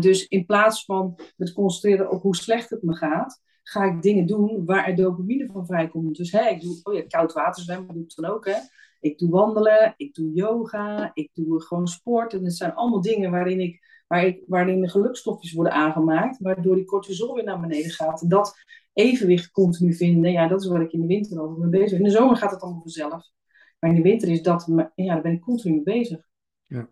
dus 0.01 0.27
in 0.27 0.45
plaats 0.45 0.85
van 0.85 1.19
me 1.35 1.45
te 1.45 1.53
concentreren 1.53 2.11
op 2.11 2.21
hoe 2.21 2.35
slecht 2.35 2.69
het 2.69 2.81
me 2.81 2.95
gaat, 2.95 3.41
ga 3.63 3.83
ik 3.83 4.01
dingen 4.01 4.25
doen 4.25 4.65
waar 4.65 4.87
er 4.87 4.95
dopamine 4.95 5.45
van 5.45 5.65
vrijkomt. 5.65 6.15
Dus 6.17 6.31
hè, 6.31 6.49
ik 6.49 6.61
doe 6.61 6.79
oh 6.83 6.93
ja, 6.93 7.01
koud 7.07 7.33
water 7.33 7.63
zwemmen, 7.63 7.93
doe 7.93 8.03
ik 8.03 8.15
dan 8.15 8.25
ook. 8.25 8.45
Hè? 8.45 8.57
Ik 9.05 9.17
doe 9.17 9.29
wandelen, 9.29 9.93
ik 9.97 10.13
doe 10.13 10.33
yoga, 10.33 11.11
ik 11.13 11.29
doe 11.33 11.61
gewoon 11.61 11.87
sport. 11.87 12.33
En 12.33 12.43
het 12.43 12.55
zijn 12.55 12.73
allemaal 12.73 13.01
dingen 13.01 13.31
waarin, 13.31 13.59
ik, 13.59 14.03
waar 14.07 14.25
ik, 14.25 14.43
waarin 14.47 14.81
de 14.81 14.89
gelukstofjes 14.89 15.53
worden 15.53 15.73
aangemaakt, 15.73 16.39
waardoor 16.39 16.75
die 16.75 16.85
cortisol 16.85 17.35
weer 17.35 17.43
naar 17.43 17.59
beneden 17.59 17.91
gaat. 17.91 18.21
En 18.21 18.27
dat 18.29 18.55
evenwicht 18.93 19.51
continu 19.51 19.93
vinden, 19.93 20.31
ja, 20.31 20.47
dat 20.47 20.61
is 20.61 20.67
waar 20.67 20.81
ik 20.81 20.91
in 20.91 21.01
de 21.01 21.07
winter 21.07 21.39
altijd 21.39 21.59
mee 21.59 21.69
bezig 21.69 21.89
ben. 21.89 21.99
In 21.99 22.03
de 22.03 22.17
zomer 22.17 22.35
gaat 22.35 22.51
het 22.51 22.61
allemaal 22.61 22.81
vanzelf. 22.81 23.31
Maar 23.79 23.89
in 23.89 23.95
de 23.95 24.01
winter 24.01 24.29
is 24.29 24.41
dat, 24.41 24.67
ja, 24.95 25.13
daar 25.13 25.21
ben 25.21 25.33
ik 25.33 25.41
continu 25.41 25.73
mee 25.73 25.83
bezig. 25.83 26.27
Ja. 26.65 26.89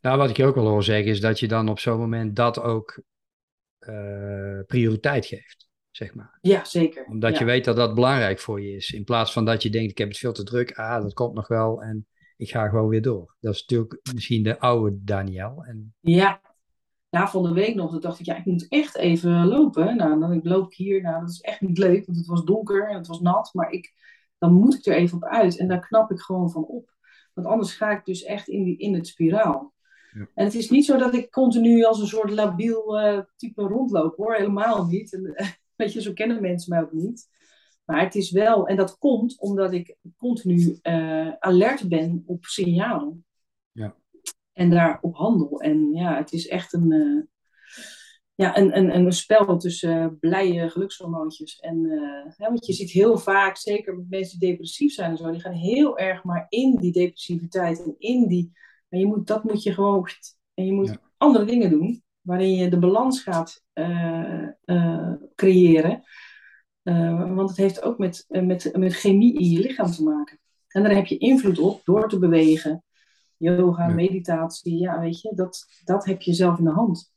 Nou, 0.00 0.18
wat 0.18 0.30
ik 0.30 0.36
je 0.36 0.44
ook 0.44 0.54
wel 0.54 0.66
hoor 0.66 0.82
zeggen, 0.82 1.10
is 1.10 1.20
dat 1.20 1.40
je 1.40 1.48
dan 1.48 1.68
op 1.68 1.78
zo'n 1.78 1.98
moment 1.98 2.36
dat 2.36 2.60
ook 2.60 3.02
uh, 3.80 4.60
prioriteit 4.66 5.26
geeft 5.26 5.64
zeg 5.96 6.14
maar. 6.14 6.38
Ja, 6.40 6.64
zeker. 6.64 7.04
Omdat 7.04 7.38
je 7.38 7.44
weet 7.44 7.64
dat 7.64 7.76
dat 7.76 7.94
belangrijk 7.94 8.38
voor 8.38 8.60
je 8.60 8.76
is. 8.76 8.92
In 8.92 9.04
plaats 9.04 9.32
van 9.32 9.44
dat 9.44 9.62
je 9.62 9.70
denkt, 9.70 9.90
ik 9.90 9.98
heb 9.98 10.08
het 10.08 10.18
veel 10.18 10.32
te 10.32 10.42
druk, 10.42 10.78
ah, 10.78 11.02
dat 11.02 11.12
komt 11.12 11.34
nog 11.34 11.48
wel 11.48 11.82
en 11.82 12.06
ik 12.36 12.50
ga 12.50 12.68
gewoon 12.68 12.88
weer 12.88 13.02
door. 13.02 13.36
Dat 13.40 13.54
is 13.54 13.60
natuurlijk 13.60 14.00
misschien 14.14 14.42
de 14.42 14.58
oude 14.58 14.98
Daniel. 15.04 15.64
En... 15.64 15.94
Ja. 16.00 16.40
ja, 17.08 17.28
van 17.28 17.42
de 17.42 17.52
week 17.52 17.74
nog, 17.74 17.98
dacht 17.98 18.20
ik, 18.20 18.26
ja, 18.26 18.36
ik 18.36 18.44
moet 18.44 18.68
echt 18.68 18.96
even 18.96 19.46
lopen. 19.46 19.96
Nou, 19.96 20.20
dan 20.20 20.32
ik 20.32 20.44
loop 20.44 20.74
hier, 20.74 21.02
nou, 21.02 21.20
dat 21.20 21.30
is 21.30 21.40
echt 21.40 21.60
niet 21.60 21.78
leuk, 21.78 22.06
want 22.06 22.18
het 22.18 22.26
was 22.26 22.44
donker 22.44 22.88
en 22.88 22.96
het 22.96 23.06
was 23.06 23.20
nat, 23.20 23.50
maar 23.52 23.70
ik, 23.70 23.92
dan 24.38 24.52
moet 24.52 24.74
ik 24.74 24.86
er 24.86 24.94
even 24.94 25.16
op 25.16 25.24
uit 25.24 25.58
en 25.58 25.68
daar 25.68 25.86
knap 25.86 26.10
ik 26.10 26.20
gewoon 26.20 26.50
van 26.50 26.64
op. 26.64 26.92
Want 27.34 27.46
anders 27.46 27.74
ga 27.74 27.90
ik 27.90 28.04
dus 28.04 28.22
echt 28.22 28.48
in, 28.48 28.64
die, 28.64 28.76
in 28.76 28.94
het 28.94 29.06
spiraal. 29.06 29.72
Ja. 30.12 30.28
En 30.34 30.44
het 30.44 30.54
is 30.54 30.70
niet 30.70 30.84
zo 30.84 30.96
dat 30.96 31.14
ik 31.14 31.30
continu 31.30 31.84
als 31.84 32.00
een 32.00 32.06
soort 32.06 32.30
labiel 32.30 33.00
uh, 33.00 33.18
type 33.36 33.62
rondloop 33.62 34.16
hoor, 34.16 34.34
helemaal 34.34 34.86
niet. 34.86 35.12
En, 35.12 35.34
Weet 35.76 35.92
je, 35.92 36.02
zo 36.02 36.12
kennen 36.12 36.40
mensen 36.40 36.74
mij 36.74 36.82
ook 36.82 36.92
niet. 36.92 37.28
Maar 37.84 38.02
het 38.02 38.14
is 38.14 38.30
wel, 38.30 38.66
en 38.66 38.76
dat 38.76 38.98
komt 38.98 39.40
omdat 39.40 39.72
ik 39.72 39.96
continu 40.16 40.78
uh, 40.82 41.32
alert 41.38 41.88
ben 41.88 42.22
op 42.26 42.44
signalen. 42.44 43.24
Ja. 43.72 43.96
En 44.52 44.70
daarop 44.70 45.14
handel. 45.14 45.60
En 45.60 45.92
ja, 45.92 46.16
het 46.16 46.32
is 46.32 46.48
echt 46.48 46.72
een, 46.72 46.92
uh, 46.92 47.22
ja, 48.34 48.58
een, 48.58 48.76
een, 48.76 48.94
een 48.94 49.12
spel 49.12 49.58
tussen 49.58 50.02
uh, 50.02 50.06
blije 50.20 50.70
gelukshormoontjes. 50.70 51.58
En, 51.58 51.88
want 52.36 52.66
je 52.66 52.72
ziet 52.72 52.90
heel 52.90 53.18
vaak, 53.18 53.56
zeker 53.56 53.96
met 53.96 54.10
mensen 54.10 54.38
die 54.38 54.50
depressief 54.50 54.92
zijn 54.92 55.10
en 55.10 55.16
zo, 55.16 55.30
die 55.30 55.40
gaan 55.40 55.52
heel 55.52 55.98
erg 55.98 56.24
maar 56.24 56.46
in 56.48 56.76
die 56.76 56.92
depressiviteit 56.92 57.84
en 57.84 57.94
in 57.98 58.26
die. 58.26 58.52
En 58.88 58.98
je 58.98 59.06
moet, 59.06 59.26
dat 59.26 59.44
moet 59.44 59.62
je 59.62 59.72
gewoon. 59.72 60.08
En 60.54 60.66
je 60.66 60.72
moet 60.72 60.88
ja. 60.88 61.00
andere 61.16 61.44
dingen 61.44 61.70
doen, 61.70 62.03
waarin 62.24 62.54
je 62.54 62.68
de 62.68 62.78
balans 62.78 63.22
gaat 63.22 63.62
creëren. 65.34 66.02
Uh, 66.84 67.34
want 67.34 67.48
het 67.48 67.58
heeft 67.58 67.82
ook 67.82 67.98
met, 67.98 68.24
uh, 68.28 68.42
met, 68.42 68.70
met 68.76 68.94
chemie 68.94 69.38
in 69.38 69.50
je 69.50 69.58
lichaam 69.58 69.90
te 69.90 70.02
maken. 70.02 70.38
En 70.68 70.82
daar 70.82 70.94
heb 70.94 71.06
je 71.06 71.18
invloed 71.18 71.58
op 71.58 71.80
door 71.84 72.08
te 72.08 72.18
bewegen. 72.18 72.84
Yoga, 73.36 73.88
ja. 73.88 73.94
meditatie, 73.94 74.78
ja, 74.78 75.00
weet 75.00 75.20
je, 75.20 75.32
dat, 75.34 75.66
dat 75.84 76.04
heb 76.04 76.22
je 76.22 76.32
zelf 76.32 76.58
in 76.58 76.64
de 76.64 76.70
hand. 76.70 77.12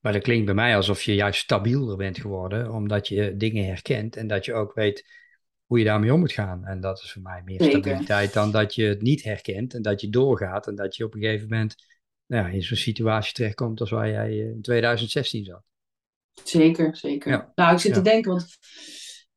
Maar 0.00 0.12
dat 0.12 0.22
klinkt 0.22 0.44
bij 0.44 0.54
mij 0.54 0.76
alsof 0.76 1.02
je 1.02 1.14
juist 1.14 1.40
stabieler 1.40 1.96
bent 1.96 2.18
geworden, 2.18 2.72
omdat 2.72 3.08
je 3.08 3.36
dingen 3.36 3.66
herkent 3.66 4.16
en 4.16 4.26
dat 4.26 4.44
je 4.44 4.54
ook 4.54 4.74
weet 4.74 5.20
hoe 5.66 5.78
je 5.78 5.84
daarmee 5.84 6.12
om 6.12 6.20
moet 6.20 6.32
gaan. 6.32 6.64
En 6.64 6.80
dat 6.80 6.98
is 6.98 7.12
voor 7.12 7.22
mij 7.22 7.42
meer 7.44 7.62
Zeker. 7.62 7.78
stabiliteit 7.78 8.32
dan 8.32 8.50
dat 8.50 8.74
je 8.74 8.84
het 8.84 9.02
niet 9.02 9.22
herkent 9.22 9.74
en 9.74 9.82
dat 9.82 10.00
je 10.00 10.08
doorgaat 10.08 10.66
en 10.66 10.74
dat 10.74 10.96
je 10.96 11.04
op 11.04 11.14
een 11.14 11.20
gegeven 11.20 11.48
moment 11.48 11.74
nou 12.26 12.46
ja, 12.46 12.52
in 12.52 12.62
zo'n 12.62 12.76
situatie 12.76 13.34
terechtkomt 13.34 13.80
als 13.80 13.90
waar 13.90 14.08
jij 14.08 14.36
in 14.36 14.62
2016 14.62 15.44
zat. 15.44 15.62
Zeker, 16.44 16.96
zeker. 16.96 17.30
Ja. 17.30 17.52
Nou, 17.54 17.72
ik 17.72 17.78
zit 17.78 17.94
te 17.94 18.02
denken, 18.02 18.30
want 18.30 18.58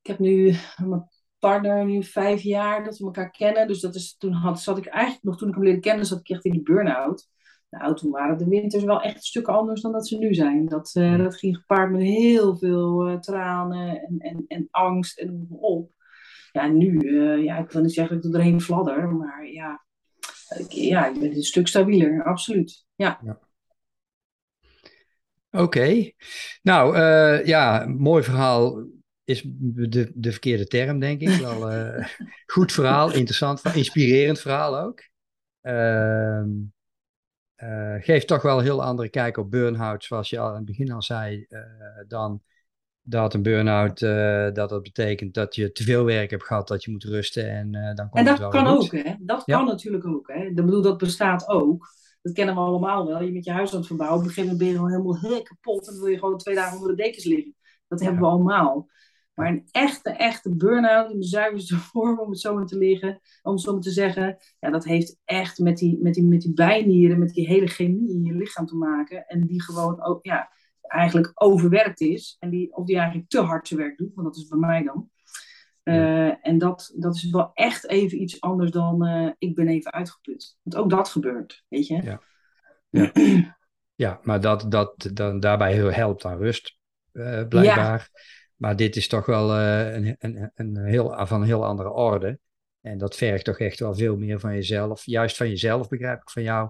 ik 0.02 0.08
heb 0.08 0.20
nu 0.20 0.56
mijn 0.86 1.08
partner 1.40 1.86
nu 1.86 2.04
vijf 2.04 2.42
jaar 2.42 2.84
dat 2.84 2.98
we 2.98 3.06
elkaar 3.06 3.32
kennen. 3.32 3.68
Dus 3.68 3.80
dat 3.80 3.96
is, 3.96 4.18
toen 4.18 4.32
had, 4.32 4.62
zat 4.62 4.78
ik 4.78 4.86
eigenlijk 4.86 5.24
nog, 5.24 5.38
toen 5.38 5.48
ik 5.48 5.54
hem 5.54 5.64
leerde 5.64 5.80
kennen, 5.80 6.06
zat 6.06 6.20
ik 6.20 6.30
echt 6.30 6.46
in 6.46 6.52
die 6.52 6.64
burn-out. 6.64 7.28
Nou, 7.70 7.96
toen 7.96 8.12
waren 8.12 8.38
de 8.38 8.48
winters 8.48 8.84
wel 8.84 9.02
echt 9.02 9.16
een 9.16 9.22
stuk 9.22 9.48
anders 9.48 9.82
dan 9.82 9.92
dat 9.92 10.08
ze 10.08 10.18
nu 10.18 10.34
zijn. 10.34 10.66
Dat, 10.66 10.96
uh, 10.98 11.18
dat 11.18 11.38
ging 11.38 11.58
gepaard 11.58 11.92
met 11.92 12.02
heel 12.02 12.58
veel 12.58 13.10
uh, 13.10 13.20
tranen 13.20 14.02
en, 14.02 14.18
en, 14.18 14.46
en 14.48 14.68
angst 14.72 15.20
en 15.20 15.48
op. 15.50 15.92
Ja, 16.52 16.68
nu, 16.68 17.02
uh, 17.02 17.44
ja, 17.44 17.58
ik 17.58 17.72
wil 17.72 17.82
niet 17.82 17.94
zeggen 17.94 18.16
dat 18.16 18.26
ik 18.26 18.32
er 18.32 18.38
doorheen 18.38 18.62
fladder, 18.62 19.10
maar 19.10 19.48
ja, 19.48 19.85
ja, 20.68 21.08
ik 21.08 21.20
ben 21.20 21.36
een 21.36 21.44
stuk 21.44 21.68
stabieler, 21.68 22.24
absoluut. 22.24 22.86
ja. 22.96 23.20
ja. 23.24 23.40
Oké. 25.52 26.12
Nou, 26.62 26.98
uh, 26.98 27.46
ja, 27.46 27.86
mooi 27.88 28.24
verhaal 28.24 28.86
is 29.24 29.44
de, 29.46 30.12
de 30.16 30.32
verkeerde 30.32 30.68
term, 30.68 31.00
denk 31.00 31.22
ik. 31.22 31.30
Wel 31.30 31.74
uh, 31.74 32.08
goed 32.54 32.72
verhaal, 32.72 33.14
interessant 33.14 33.62
verhaal, 33.62 33.78
inspirerend 33.78 34.40
verhaal 34.40 34.80
ook. 34.80 35.02
Uh, 35.62 36.44
geeft 38.00 38.28
toch 38.28 38.42
wel 38.42 38.58
een 38.58 38.64
heel 38.64 38.84
andere 38.84 39.10
kijk 39.10 39.38
op 39.38 39.52
burn-out, 39.52 40.04
zoals 40.04 40.30
je 40.30 40.40
al 40.40 40.48
aan 40.48 40.56
het 40.56 40.66
begin 40.66 40.92
al 40.92 41.02
zei, 41.02 41.48
dan 42.08 42.42
dat 43.06 43.34
een 43.34 43.42
burn-out, 43.42 44.00
dat 44.56 44.70
dat 44.70 44.84
betekent 44.84 45.34
dat 45.34 45.56
je 45.56 45.72
te 45.72 45.84
veel 45.84 46.06
werk 46.06 46.30
hebt 46.30 46.44
gehad, 46.44 46.68
dat 46.68 46.84
je 46.84 46.92
moet 46.92 47.04
rusten 47.04 47.50
en 47.50 47.72
dan 47.72 48.10
komt 48.10 48.14
En 48.14 48.26
dat 48.26 48.34
het 48.34 48.40
wel 48.40 48.50
kan 48.50 48.68
goed. 48.68 48.84
ook, 48.84 49.04
hè? 49.04 49.14
Dat 49.20 49.44
ja. 49.46 49.58
kan 49.58 49.66
natuurlijk 49.66 50.08
ook, 50.08 50.28
hè? 50.28 50.46
Ik 50.46 50.56
bedoel, 50.56 50.82
dat 50.82 50.98
bestaat 50.98 51.48
ook. 51.48 51.94
Dat 52.26 52.34
kennen 52.34 52.56
we 52.56 52.62
allemaal 52.62 53.08
wel. 53.08 53.22
Je 53.22 53.32
met 53.32 53.46
je 53.46 53.52
huis 53.52 53.72
aan 53.72 53.78
het 53.78 53.88
verbouwen. 53.88 54.20
Op 54.20 54.26
een 54.26 54.34
gegeven 54.34 54.52
moment 54.52 54.60
ben 54.60 54.82
je 54.82 54.92
gewoon 54.92 55.20
helemaal 55.20 55.44
kapot. 55.44 55.88
En 55.88 55.94
dan 55.94 56.02
wil 56.04 56.12
je 56.12 56.20
gewoon 56.20 56.38
twee 56.38 56.56
dagen 56.56 56.78
onder 56.78 56.96
de 56.96 57.04
dekens 57.04 57.26
liggen. 57.26 57.56
Dat 57.88 58.00
hebben 58.00 58.22
we 58.22 58.28
allemaal. 58.28 58.90
Maar 59.34 59.48
een 59.48 59.68
echte, 59.72 60.10
echte 60.10 60.56
burn-out 60.56 61.12
in 61.12 61.20
de 61.20 61.26
zuiverste 61.26 61.78
vorm, 61.92 62.20
om 62.20 62.30
het 62.30 62.40
zo 62.40 62.56
maar 62.56 62.66
te 62.66 62.78
liggen, 62.78 63.22
om 63.42 63.52
het 63.52 63.62
zo 63.62 63.72
maar 63.72 63.82
te 63.82 63.92
zeggen, 63.92 64.38
ja, 64.60 64.70
dat 64.70 64.86
heeft 64.86 65.18
echt 65.26 65.60
met 65.60 65.78
die, 65.78 65.98
met, 66.02 66.14
die, 66.14 66.24
met 66.24 66.42
die 66.42 66.54
bijnieren, 66.54 67.20
met 67.20 67.34
die 67.34 67.48
hele 67.48 67.68
chemie 67.68 68.10
in 68.10 68.24
je 68.24 68.34
lichaam 68.34 68.66
te 68.66 68.76
maken. 68.76 69.26
En 69.28 69.48
die 69.48 69.62
gewoon 69.62 70.04
ook, 70.04 70.26
ja, 70.26 70.50
eigenlijk 70.88 71.32
overwerkt 71.34 72.02
is. 72.02 72.36
En 72.40 72.50
die, 72.50 72.76
of 72.76 72.86
die 72.86 72.98
eigenlijk 72.98 73.30
te 73.30 73.42
hard 73.42 73.68
zijn 73.68 73.80
werk 73.80 73.98
doet, 73.98 74.14
want 74.14 74.28
dat 74.28 74.38
is 74.38 74.48
bij 74.48 74.60
mij 74.60 74.84
dan. 74.84 75.10
Uh, 75.84 76.48
en 76.48 76.58
dat, 76.58 76.94
dat 76.96 77.16
is 77.16 77.30
wel 77.30 77.52
echt 77.54 77.88
even 77.88 78.22
iets 78.22 78.42
anders 78.42 78.72
dan 78.72 79.08
uh, 79.08 79.32
ik 79.38 79.56
ben 79.56 79.68
even 79.68 79.94
uitgeput. 79.94 80.58
Want 80.62 80.84
ook 80.84 80.90
dat 80.90 81.10
gebeurt, 81.10 81.64
weet 81.68 81.88
je. 81.88 82.02
Ja, 82.02 82.22
ja. 82.90 83.12
ja 84.06 84.20
maar 84.24 84.42
dat, 84.42 84.66
dat 84.70 85.10
dan 85.14 85.40
daarbij 85.40 85.74
heel 85.74 85.92
helpt 85.92 86.26
aan 86.26 86.38
rust, 86.38 86.78
uh, 87.14 87.48
blijkbaar. 87.48 88.10
Ja. 88.14 88.20
Maar 88.56 88.76
dit 88.76 88.96
is 88.96 89.08
toch 89.08 89.26
wel 89.26 89.54
een, 89.58 90.16
een, 90.20 90.52
een 90.56 90.78
heel, 90.78 91.26
van 91.26 91.42
een 91.42 91.48
heel 91.48 91.66
andere 91.66 91.92
orde. 91.92 92.40
En 92.82 92.98
dat 92.98 93.16
vergt 93.16 93.46
toch 93.46 93.60
echt 93.60 93.80
wel 93.80 93.96
veel 93.96 94.18
meer 94.18 94.40
van 94.40 94.54
jezelf. 94.54 95.06
Juist 95.06 95.38
van 95.38 95.50
jezelf, 95.50 95.88
begrijp 95.88 96.22
ik 96.22 96.30
van 96.30 96.44
jou. 96.44 96.70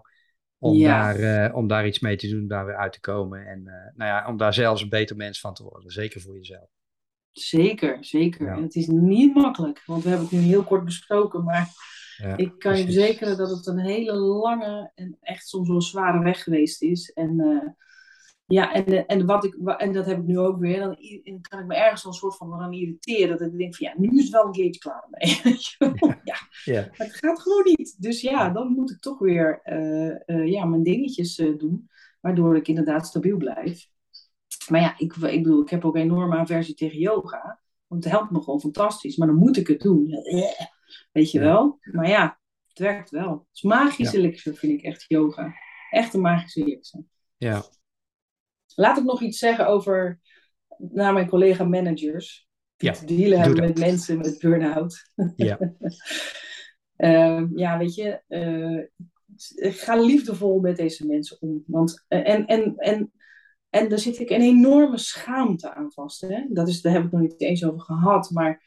Om, 0.66 0.76
ja. 0.76 1.14
daar, 1.14 1.54
om 1.54 1.68
daar 1.68 1.88
iets 1.88 2.00
mee 2.00 2.16
te 2.16 2.30
doen, 2.30 2.48
daar 2.48 2.66
weer 2.66 2.78
uit 2.78 2.94
te 2.94 3.00
komen. 3.00 3.48
En 3.48 3.64
nou 3.96 4.10
ja, 4.10 4.28
om 4.28 4.38
daar 4.38 4.54
zelfs 4.54 4.82
een 4.82 4.90
beter 4.90 5.16
mens 5.16 5.40
van 5.40 5.54
te 5.54 5.64
worden. 5.64 5.92
Zeker 5.92 6.22
voor 6.22 6.36
jezelf. 6.36 6.70
Zeker, 7.32 7.98
zeker. 8.00 8.46
Ja. 8.46 8.56
En 8.56 8.64
het 8.64 8.76
is 8.76 8.88
niet 8.88 9.36
makkelijk, 9.36 9.84
want 9.86 10.04
we 10.04 10.10
hebben 10.10 10.28
het 10.28 10.38
nu 10.38 10.44
heel 10.46 10.64
kort 10.64 10.86
besproken, 10.86 11.44
maar 11.44 11.70
ja, 12.18 12.38
ik 12.38 12.50
kan 12.50 12.58
precies. 12.58 12.86
je 12.86 12.92
verzekeren 12.92 13.38
dat 13.38 13.50
het 13.50 13.68
een 13.68 13.80
hele 13.80 14.14
lange 14.14 14.92
en 14.96 15.18
echt 15.22 15.48
soms 15.48 15.68
wel 15.68 15.82
zware 15.82 16.24
weg 16.24 16.44
geweest 16.44 16.82
is. 16.82 17.12
En 17.12 17.40
uh, 17.40 17.70
ja, 18.48 18.74
en, 18.74 19.06
en, 19.06 19.26
wat 19.26 19.44
ik, 19.44 19.56
en 19.78 19.94
dat 19.94 20.06
heb 20.06 20.18
ik 20.18 20.26
nu 20.26 20.40
ook 20.40 20.60
weer, 20.60 20.80
dan 20.80 20.98
kan 21.42 21.60
ik 21.60 21.66
me 21.66 21.76
ergens 21.76 22.04
wel 22.04 22.12
een 22.12 22.18
soort 22.18 22.38
van 22.38 22.54
aan 22.54 22.74
irriteren, 22.74 23.38
dat 23.38 23.48
ik 23.48 23.58
denk 23.58 23.76
van 23.76 23.88
ja, 23.88 23.94
nu 23.98 24.18
is 24.18 24.24
het 24.24 24.32
wel 24.32 24.46
een 24.46 24.52
keertje 24.52 24.80
klaar 24.80 25.08
mee. 25.10 25.42
ja, 26.24 26.36
ja. 26.64 26.82
Maar 26.82 27.08
het 27.08 27.16
gaat 27.16 27.42
gewoon 27.42 27.64
niet. 27.64 28.02
Dus 28.02 28.22
ja, 28.22 28.50
dan 28.50 28.72
moet 28.72 28.92
ik 28.92 29.00
toch 29.00 29.20
weer 29.20 29.62
uh, 29.66 30.36
uh, 30.38 30.48
ja, 30.52 30.66
mijn 30.66 30.84
dingetjes 30.84 31.36
doen, 31.36 31.90
waardoor 32.22 32.56
ik 32.56 32.68
inderdaad 32.68 33.08
stabiel 33.08 33.38
blijf. 33.38 33.88
Maar 34.70 34.82
ja, 34.82 34.94
ik, 34.98 35.16
ik 35.16 35.44
bedoel, 35.44 35.62
ik 35.62 35.70
heb 35.70 35.86
ook 35.86 35.96
enorme 35.96 36.36
aversie 36.36 36.76
tegen 36.76 37.00
yoga. 37.00 37.60
Want 37.88 38.04
het 38.04 38.14
helpt 38.14 38.32
me 38.32 38.42
gewoon 38.42 38.60
fantastisch. 38.60 39.18
Maar 39.18 39.28
dan 39.28 39.38
moet 39.38 39.58
ik 39.58 39.68
het 39.68 39.82
doen. 39.82 40.10
Weet 41.12 41.32
je 41.32 41.40
wel? 41.40 41.80
Maar 41.82 42.08
ja, 42.08 42.40
het 42.68 42.80
werkt 42.80 43.10
wel. 43.10 43.32
Het 43.32 43.56
is 43.56 43.62
magische 43.62 44.18
ja. 44.18 44.24
elixir, 44.24 44.56
vind 44.56 44.74
ik 44.74 44.82
echt 44.82 45.06
yoga. 45.08 45.54
Echt 45.90 46.14
een 46.14 46.22
magische 46.22 46.62
elixir. 46.62 47.04
Ja. 47.38 47.64
Laat 48.76 48.98
ik 48.98 49.04
nog 49.04 49.22
iets 49.22 49.38
zeggen 49.38 49.68
over 49.68 50.20
naar 50.78 51.14
mijn 51.14 51.30
collega 51.30 51.64
managers. 51.64 52.48
Die 52.76 52.90
ja, 52.90 52.96
te 52.96 53.06
dealen 53.06 53.40
hebben 53.40 53.64
met 53.64 53.80
mensen 53.80 54.18
met 54.18 54.40
burn-out. 54.40 55.12
Ja. 55.36 55.60
uh, 56.98 57.44
ja, 57.64 57.78
weet 57.78 57.96
je. 57.96 58.22
Uh, 58.28 58.84
ga 59.74 59.96
liefdevol 59.96 60.60
met 60.60 60.78
deze 60.78 61.06
mensen 61.06 61.42
om. 61.42 61.64
Want, 61.68 62.06
uh, 62.10 62.30
en, 62.30 62.46
en, 62.46 62.74
en 62.76 63.12
en 63.76 63.90
daar 63.90 64.00
zit 64.00 64.20
ik 64.20 64.30
een 64.30 64.42
enorme 64.42 64.98
schaamte 64.98 65.74
aan 65.74 65.92
vast. 65.92 66.22
Hè? 66.22 66.46
Dat 66.50 66.68
is, 66.68 66.82
daar 66.82 66.94
heb 66.94 67.04
ik 67.04 67.12
nog 67.12 67.22
niet 67.22 67.42
eens 67.42 67.66
over 67.66 67.80
gehad. 67.80 68.30
Maar 68.32 68.64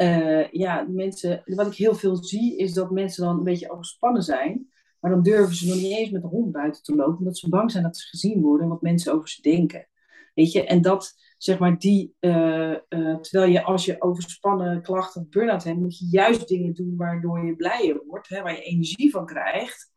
uh, 0.00 0.50
ja, 0.50 0.86
mensen, 0.88 1.42
wat 1.44 1.66
ik 1.66 1.74
heel 1.74 1.94
veel 1.94 2.16
zie, 2.16 2.56
is 2.56 2.72
dat 2.72 2.90
mensen 2.90 3.24
dan 3.24 3.36
een 3.36 3.44
beetje 3.44 3.70
overspannen 3.70 4.22
zijn. 4.22 4.72
Maar 5.04 5.12
dan 5.12 5.22
durven 5.22 5.54
ze 5.54 5.66
nog 5.66 5.76
niet 5.76 5.96
eens 5.96 6.10
met 6.10 6.22
de 6.22 6.28
hond 6.28 6.52
buiten 6.52 6.82
te 6.82 6.94
lopen. 6.94 7.18
Omdat 7.18 7.38
ze 7.38 7.48
bang 7.48 7.70
zijn 7.70 7.82
dat 7.82 7.96
ze 7.96 8.08
gezien 8.08 8.40
worden 8.40 8.62
en 8.62 8.68
wat 8.68 8.82
mensen 8.82 9.12
over 9.12 9.28
ze 9.28 9.42
denken. 9.42 9.88
Weet 10.34 10.52
je, 10.52 10.64
en 10.64 10.82
dat, 10.82 11.14
zeg 11.38 11.58
maar, 11.58 11.78
die, 11.78 12.14
uh, 12.20 12.70
uh, 12.70 13.16
terwijl 13.16 13.52
je 13.52 13.62
als 13.62 13.84
je 13.84 14.02
overspannen 14.02 14.82
klachten 14.82 15.20
of 15.20 15.28
burn-out 15.28 15.64
hebt, 15.64 15.78
moet 15.78 15.98
je 15.98 16.06
juist 16.10 16.48
dingen 16.48 16.74
doen 16.74 16.96
waardoor 16.96 17.46
je 17.46 17.56
blijer 17.56 18.02
wordt, 18.06 18.28
hè, 18.28 18.42
waar 18.42 18.52
je 18.52 18.62
energie 18.62 19.10
van 19.10 19.26
krijgt. 19.26 19.92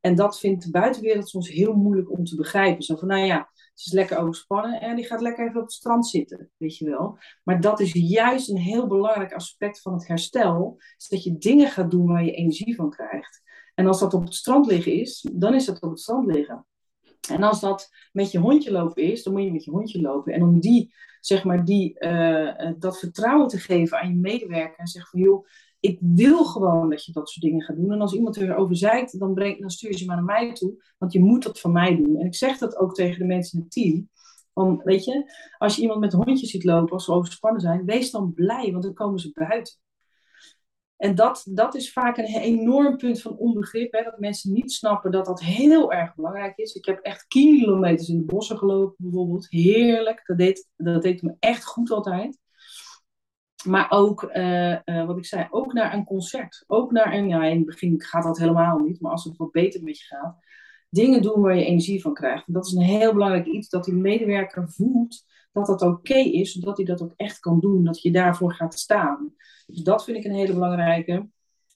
En 0.00 0.14
dat 0.14 0.38
vindt 0.38 0.64
de 0.64 0.70
buitenwereld 0.70 1.28
soms 1.28 1.48
heel 1.48 1.72
moeilijk 1.72 2.10
om 2.10 2.24
te 2.24 2.36
begrijpen. 2.36 2.82
Zo 2.82 2.96
van, 2.96 3.08
nou 3.08 3.24
ja, 3.24 3.50
ze 3.54 3.86
is 3.86 3.92
lekker 3.92 4.18
overspannen 4.18 4.80
en 4.80 4.96
die 4.96 5.04
gaat 5.06 5.20
lekker 5.20 5.44
even 5.44 5.60
op 5.60 5.66
het 5.66 5.72
strand 5.72 6.06
zitten, 6.06 6.50
weet 6.56 6.76
je 6.76 6.84
wel. 6.84 7.18
Maar 7.42 7.60
dat 7.60 7.80
is 7.80 7.92
juist 7.92 8.48
een 8.48 8.56
heel 8.56 8.86
belangrijk 8.86 9.32
aspect 9.32 9.80
van 9.80 9.92
het 9.92 10.06
herstel. 10.06 10.76
Is 10.98 11.08
dat 11.08 11.24
je 11.24 11.38
dingen 11.38 11.70
gaat 11.70 11.90
doen 11.90 12.06
waar 12.06 12.24
je 12.24 12.32
energie 12.32 12.74
van 12.74 12.90
krijgt. 12.90 13.44
En 13.76 13.86
als 13.86 14.00
dat 14.00 14.14
op 14.14 14.24
het 14.24 14.34
strand 14.34 14.66
liggen 14.66 14.92
is, 14.92 15.28
dan 15.32 15.54
is 15.54 15.64
dat 15.64 15.82
op 15.82 15.90
het 15.90 16.00
strand 16.00 16.26
liggen. 16.26 16.66
En 17.30 17.42
als 17.42 17.60
dat 17.60 17.90
met 18.12 18.30
je 18.30 18.38
hondje 18.38 18.72
lopen 18.72 19.02
is, 19.02 19.22
dan 19.22 19.32
moet 19.32 19.42
je 19.42 19.52
met 19.52 19.64
je 19.64 19.70
hondje 19.70 20.00
lopen. 20.00 20.32
En 20.32 20.42
om 20.42 20.60
die, 20.60 20.94
zeg 21.20 21.44
maar, 21.44 21.64
die, 21.64 21.96
uh, 21.98 22.72
dat 22.78 22.98
vertrouwen 22.98 23.48
te 23.48 23.58
geven 23.58 23.98
aan 23.98 24.08
je 24.08 24.14
medewerker. 24.14 24.78
En 24.78 24.86
zeggen 24.86 25.10
van, 25.10 25.20
joh, 25.20 25.46
ik 25.80 25.98
wil 26.00 26.44
gewoon 26.44 26.90
dat 26.90 27.04
je 27.04 27.12
dat 27.12 27.28
soort 27.28 27.44
dingen 27.44 27.62
gaat 27.62 27.76
doen. 27.76 27.92
En 27.92 28.00
als 28.00 28.14
iemand 28.14 28.36
erover 28.36 28.76
zeikt, 28.76 29.18
dan, 29.18 29.34
breng, 29.34 29.60
dan 29.60 29.70
stuur 29.70 29.90
je 29.90 29.98
ze 29.98 30.06
maar 30.06 30.16
naar 30.16 30.24
mij 30.24 30.52
toe. 30.52 30.84
Want 30.98 31.12
je 31.12 31.20
moet 31.20 31.42
dat 31.42 31.60
van 31.60 31.72
mij 31.72 31.96
doen. 31.96 32.16
En 32.16 32.26
ik 32.26 32.34
zeg 32.34 32.58
dat 32.58 32.76
ook 32.76 32.94
tegen 32.94 33.18
de 33.18 33.24
mensen 33.24 33.58
in 33.58 33.64
het 33.64 33.72
team. 33.72 34.08
Van, 34.54 34.80
weet 34.84 35.04
je, 35.04 35.32
als 35.58 35.76
je 35.76 35.82
iemand 35.82 36.00
met 36.00 36.12
hondje 36.12 36.46
ziet 36.46 36.64
lopen, 36.64 36.92
als 36.92 37.04
ze 37.04 37.12
overspannen 37.12 37.60
zijn, 37.60 37.84
wees 37.84 38.10
dan 38.10 38.34
blij, 38.34 38.72
want 38.72 38.84
dan 38.84 38.94
komen 38.94 39.18
ze 39.18 39.30
buiten. 39.32 39.74
En 40.96 41.14
dat, 41.14 41.46
dat 41.48 41.74
is 41.74 41.92
vaak 41.92 42.16
een 42.16 42.24
enorm 42.24 42.96
punt 42.96 43.22
van 43.22 43.36
onbegrip. 43.36 43.92
Hè, 43.92 44.02
dat 44.02 44.18
mensen 44.18 44.52
niet 44.52 44.72
snappen 44.72 45.10
dat 45.10 45.26
dat 45.26 45.40
heel 45.40 45.92
erg 45.92 46.14
belangrijk 46.14 46.56
is. 46.56 46.74
Ik 46.74 46.84
heb 46.84 46.98
echt 46.98 47.26
kilometers 47.26 48.08
in 48.08 48.16
de 48.16 48.24
bossen 48.24 48.58
gelopen 48.58 48.94
bijvoorbeeld. 48.98 49.50
Heerlijk. 49.50 50.22
Dat 50.26 50.38
deed, 50.38 50.68
dat 50.76 51.02
deed 51.02 51.22
me 51.22 51.34
echt 51.38 51.64
goed 51.64 51.90
altijd. 51.90 52.38
Maar 53.64 53.90
ook, 53.90 54.22
eh, 54.22 54.72
eh, 54.72 55.06
wat 55.06 55.16
ik 55.16 55.26
zei, 55.26 55.46
ook 55.50 55.72
naar 55.72 55.94
een 55.94 56.04
concert. 56.04 56.64
Ook 56.66 56.92
naar 56.92 57.14
een, 57.14 57.28
ja, 57.28 57.44
in 57.44 57.56
het 57.56 57.66
begin 57.66 58.02
gaat 58.02 58.22
dat 58.22 58.38
helemaal 58.38 58.78
niet, 58.78 59.00
maar 59.00 59.10
als 59.10 59.24
het 59.24 59.36
wat 59.36 59.50
beter 59.50 59.82
met 59.82 59.98
je 59.98 60.04
gaat, 60.04 60.38
dingen 60.90 61.22
doen 61.22 61.40
waar 61.40 61.56
je 61.56 61.64
energie 61.64 62.00
van 62.00 62.14
krijgt. 62.14 62.46
En 62.46 62.52
dat 62.52 62.66
is 62.66 62.72
een 62.72 62.82
heel 62.82 63.12
belangrijk 63.12 63.46
iets, 63.46 63.68
dat 63.68 63.84
die 63.84 63.94
medewerker 63.94 64.68
voelt 64.68 65.24
dat 65.52 65.66
dat 65.66 65.82
oké 65.82 66.18
is, 66.18 66.52
zodat 66.52 66.76
hij 66.76 66.86
dat 66.86 67.02
ook 67.02 67.12
echt 67.16 67.40
kan 67.40 67.60
doen, 67.60 67.84
dat 67.84 68.02
je 68.02 68.10
daarvoor 68.10 68.54
gaat 68.54 68.78
staan. 68.78 69.34
Dus 69.66 69.82
dat 69.82 70.04
vind 70.04 70.16
ik 70.16 70.24
een 70.24 70.34
hele 70.34 70.52
belangrijke. 70.52 71.28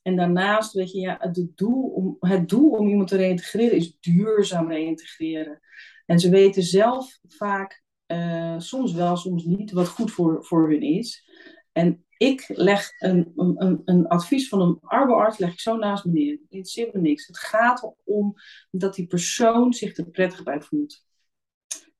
En 0.03 0.17
daarnaast, 0.17 0.73
weet 0.73 0.93
je, 0.93 1.01
ja, 1.01 1.17
het, 1.21 1.57
doel 1.57 1.83
om, 1.83 2.17
het 2.21 2.49
doel 2.49 2.71
om 2.71 2.89
iemand 2.89 3.09
te 3.09 3.17
reïntegreren 3.17 3.77
is 3.77 3.99
duurzaam 4.01 4.69
reïntegreren. 4.69 5.61
En 6.07 6.19
ze 6.19 6.31
weten 6.31 6.63
zelf 6.63 7.19
vaak, 7.29 7.83
uh, 8.07 8.59
soms 8.59 8.93
wel, 8.93 9.17
soms 9.17 9.45
niet, 9.45 9.73
wat 9.73 9.89
goed 9.89 10.11
voor, 10.11 10.45
voor 10.45 10.71
hun 10.71 10.83
is. 10.83 11.29
En 11.73 12.05
ik 12.17 12.45
leg 12.49 12.93
een, 12.99 13.33
een, 13.37 13.83
een 13.85 14.07
advies 14.07 14.49
van 14.49 14.61
een 14.61 14.79
arbeidsarts 14.81 15.39
leg 15.39 15.53
ik 15.53 15.61
zo 15.61 15.77
naast 15.77 16.05
me 16.05 16.13
neer. 16.13 16.33
Het 16.33 16.41
interesseert 16.41 16.95
me 16.95 17.01
niks. 17.01 17.27
Het 17.27 17.39
gaat 17.39 17.95
erom 18.05 18.35
dat 18.71 18.95
die 18.95 19.07
persoon 19.07 19.73
zich 19.73 19.97
er 19.97 20.11
prettig 20.11 20.43
bij 20.43 20.61
voelt. 20.61 21.05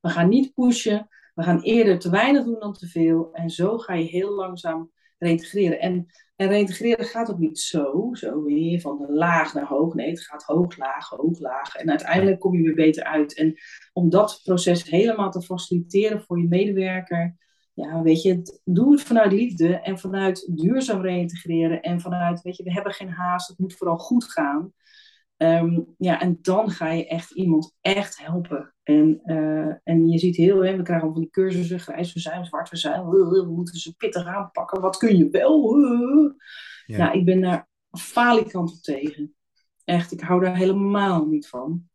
We 0.01 0.09
gaan 0.09 0.29
niet 0.29 0.55
pushen. 0.55 1.09
We 1.35 1.43
gaan 1.43 1.61
eerder 1.61 1.99
te 1.99 2.11
weinig 2.11 2.45
doen 2.45 2.61
dan 2.61 2.73
te 2.73 2.87
veel. 2.87 3.33
En 3.33 3.51
zo 3.51 3.79
ga 3.79 3.95
je 3.95 4.05
heel 4.05 4.31
langzaam 4.31 4.91
reintegreren. 5.21 5.81
En, 5.81 6.07
en 6.37 6.49
reintegreren 6.49 7.05
gaat 7.05 7.31
ook 7.31 7.39
niet 7.39 7.59
zo, 7.59 8.09
zo 8.13 8.43
weer 8.43 8.81
van 8.81 8.99
de 8.99 9.13
laag 9.13 9.55
naar 9.55 9.67
hoog. 9.67 9.95
Nee, 9.95 10.11
het 10.11 10.27
gaat 10.27 10.43
hoog, 10.43 10.77
laag, 10.77 11.09
hoog, 11.09 11.39
laag. 11.39 11.75
En 11.75 11.91
uiteindelijk 11.91 12.41
kom 12.41 12.57
je 12.57 12.63
weer 12.63 12.75
beter 12.75 13.05
uit. 13.05 13.35
En 13.35 13.55
om 13.93 14.11
dat 14.11 14.41
proces 14.45 14.91
helemaal 14.91 15.31
te 15.31 15.43
faciliteren 15.43 16.23
voor 16.23 16.41
je 16.41 16.49
medewerker 16.49 17.39
ja, 17.81 18.03
weet 18.03 18.23
je, 18.23 18.61
doe 18.65 18.93
het 18.93 19.03
vanuit 19.03 19.33
liefde 19.33 19.81
en 19.81 19.99
vanuit 19.99 20.49
duurzaam 20.55 21.01
reïntegreren 21.01 21.81
en 21.81 22.01
vanuit, 22.01 22.43
weet 22.43 22.57
je, 22.57 22.63
we 22.63 22.73
hebben 22.73 22.93
geen 22.93 23.11
haast, 23.11 23.49
het 23.49 23.59
moet 23.59 23.77
vooral 23.77 23.99
goed 23.99 24.25
gaan. 24.25 24.73
Ehm, 25.41 25.81
ja, 25.99 26.21
en 26.21 26.39
dan 26.43 26.71
ga 26.71 26.91
je 26.91 27.07
echt 27.07 27.31
iemand 27.31 27.77
echt 27.81 28.19
helpen. 28.19 28.75
En, 28.83 29.21
uh, 29.25 29.75
en 29.85 30.09
je 30.09 30.19
ziet 30.19 30.37
heel, 30.37 30.65
hè, 30.65 30.77
we 30.77 30.83
krijgen 30.83 31.13
van 31.13 31.21
die 31.21 31.31
cursussen, 31.31 31.81
grijs 31.81 32.13
zijn, 32.13 32.45
zwart 32.45 32.69
zijn, 32.73 33.09
we 33.09 33.47
moeten 33.49 33.79
ze 33.79 33.97
pittig 33.97 34.27
aanpakken, 34.27 34.81
wat 34.81 34.97
kun 34.97 35.17
je 35.17 35.31
wel? 35.31 35.79
Ja. 36.87 36.99
Nou, 36.99 37.19
ik 37.19 37.25
ben 37.25 37.41
daar 37.41 37.69
falikant 37.91 38.73
op 38.73 38.79
tegen. 38.79 39.35
Echt, 39.85 40.13
ik 40.13 40.21
hou 40.21 40.41
daar 40.41 40.57
helemaal 40.57 41.27
niet 41.27 41.49
van. 41.49 41.89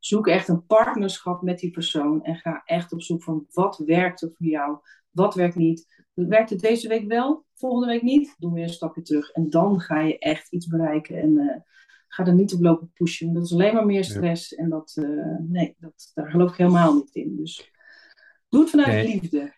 Zoek 0.00 0.26
echt 0.26 0.48
een 0.48 0.66
partnerschap 0.66 1.42
met 1.42 1.58
die 1.58 1.70
persoon 1.70 2.24
en 2.24 2.36
ga 2.36 2.62
echt 2.64 2.92
op 2.92 3.02
zoek 3.02 3.22
van 3.22 3.46
wat 3.50 3.82
werkt 3.86 4.22
er 4.22 4.32
voor 4.36 4.46
jou, 4.46 4.78
wat 5.10 5.34
werkt 5.34 5.56
niet. 5.56 6.04
Werkt 6.14 6.50
het 6.50 6.60
deze 6.60 6.88
week 6.88 7.08
wel, 7.08 7.44
volgende 7.54 7.86
week 7.86 8.02
niet? 8.02 8.34
Doe 8.38 8.54
weer 8.54 8.62
een 8.62 8.68
stapje 8.68 9.02
terug 9.02 9.30
en 9.30 9.50
dan 9.50 9.80
ga 9.80 10.00
je 10.00 10.18
echt 10.18 10.52
iets 10.52 10.66
bereiken 10.66 11.16
en 11.16 11.30
uh, 11.30 11.56
ga 12.08 12.26
er 12.26 12.34
niet 12.34 12.54
op 12.54 12.62
lopen 12.62 12.90
pushen. 12.94 13.32
Dat 13.32 13.44
is 13.44 13.52
alleen 13.52 13.74
maar 13.74 13.86
meer 13.86 14.04
stress 14.04 14.54
en 14.54 14.68
dat, 14.68 14.96
uh, 15.00 15.36
nee, 15.48 15.76
dat, 15.78 16.10
daar 16.14 16.30
geloof 16.30 16.50
ik 16.50 16.56
helemaal 16.56 16.94
niet 16.94 17.14
in. 17.14 17.36
Dus 17.36 17.70
doe 18.48 18.60
het 18.60 18.70
vanuit 18.70 18.88
nee. 18.88 19.06
liefde. 19.06 19.56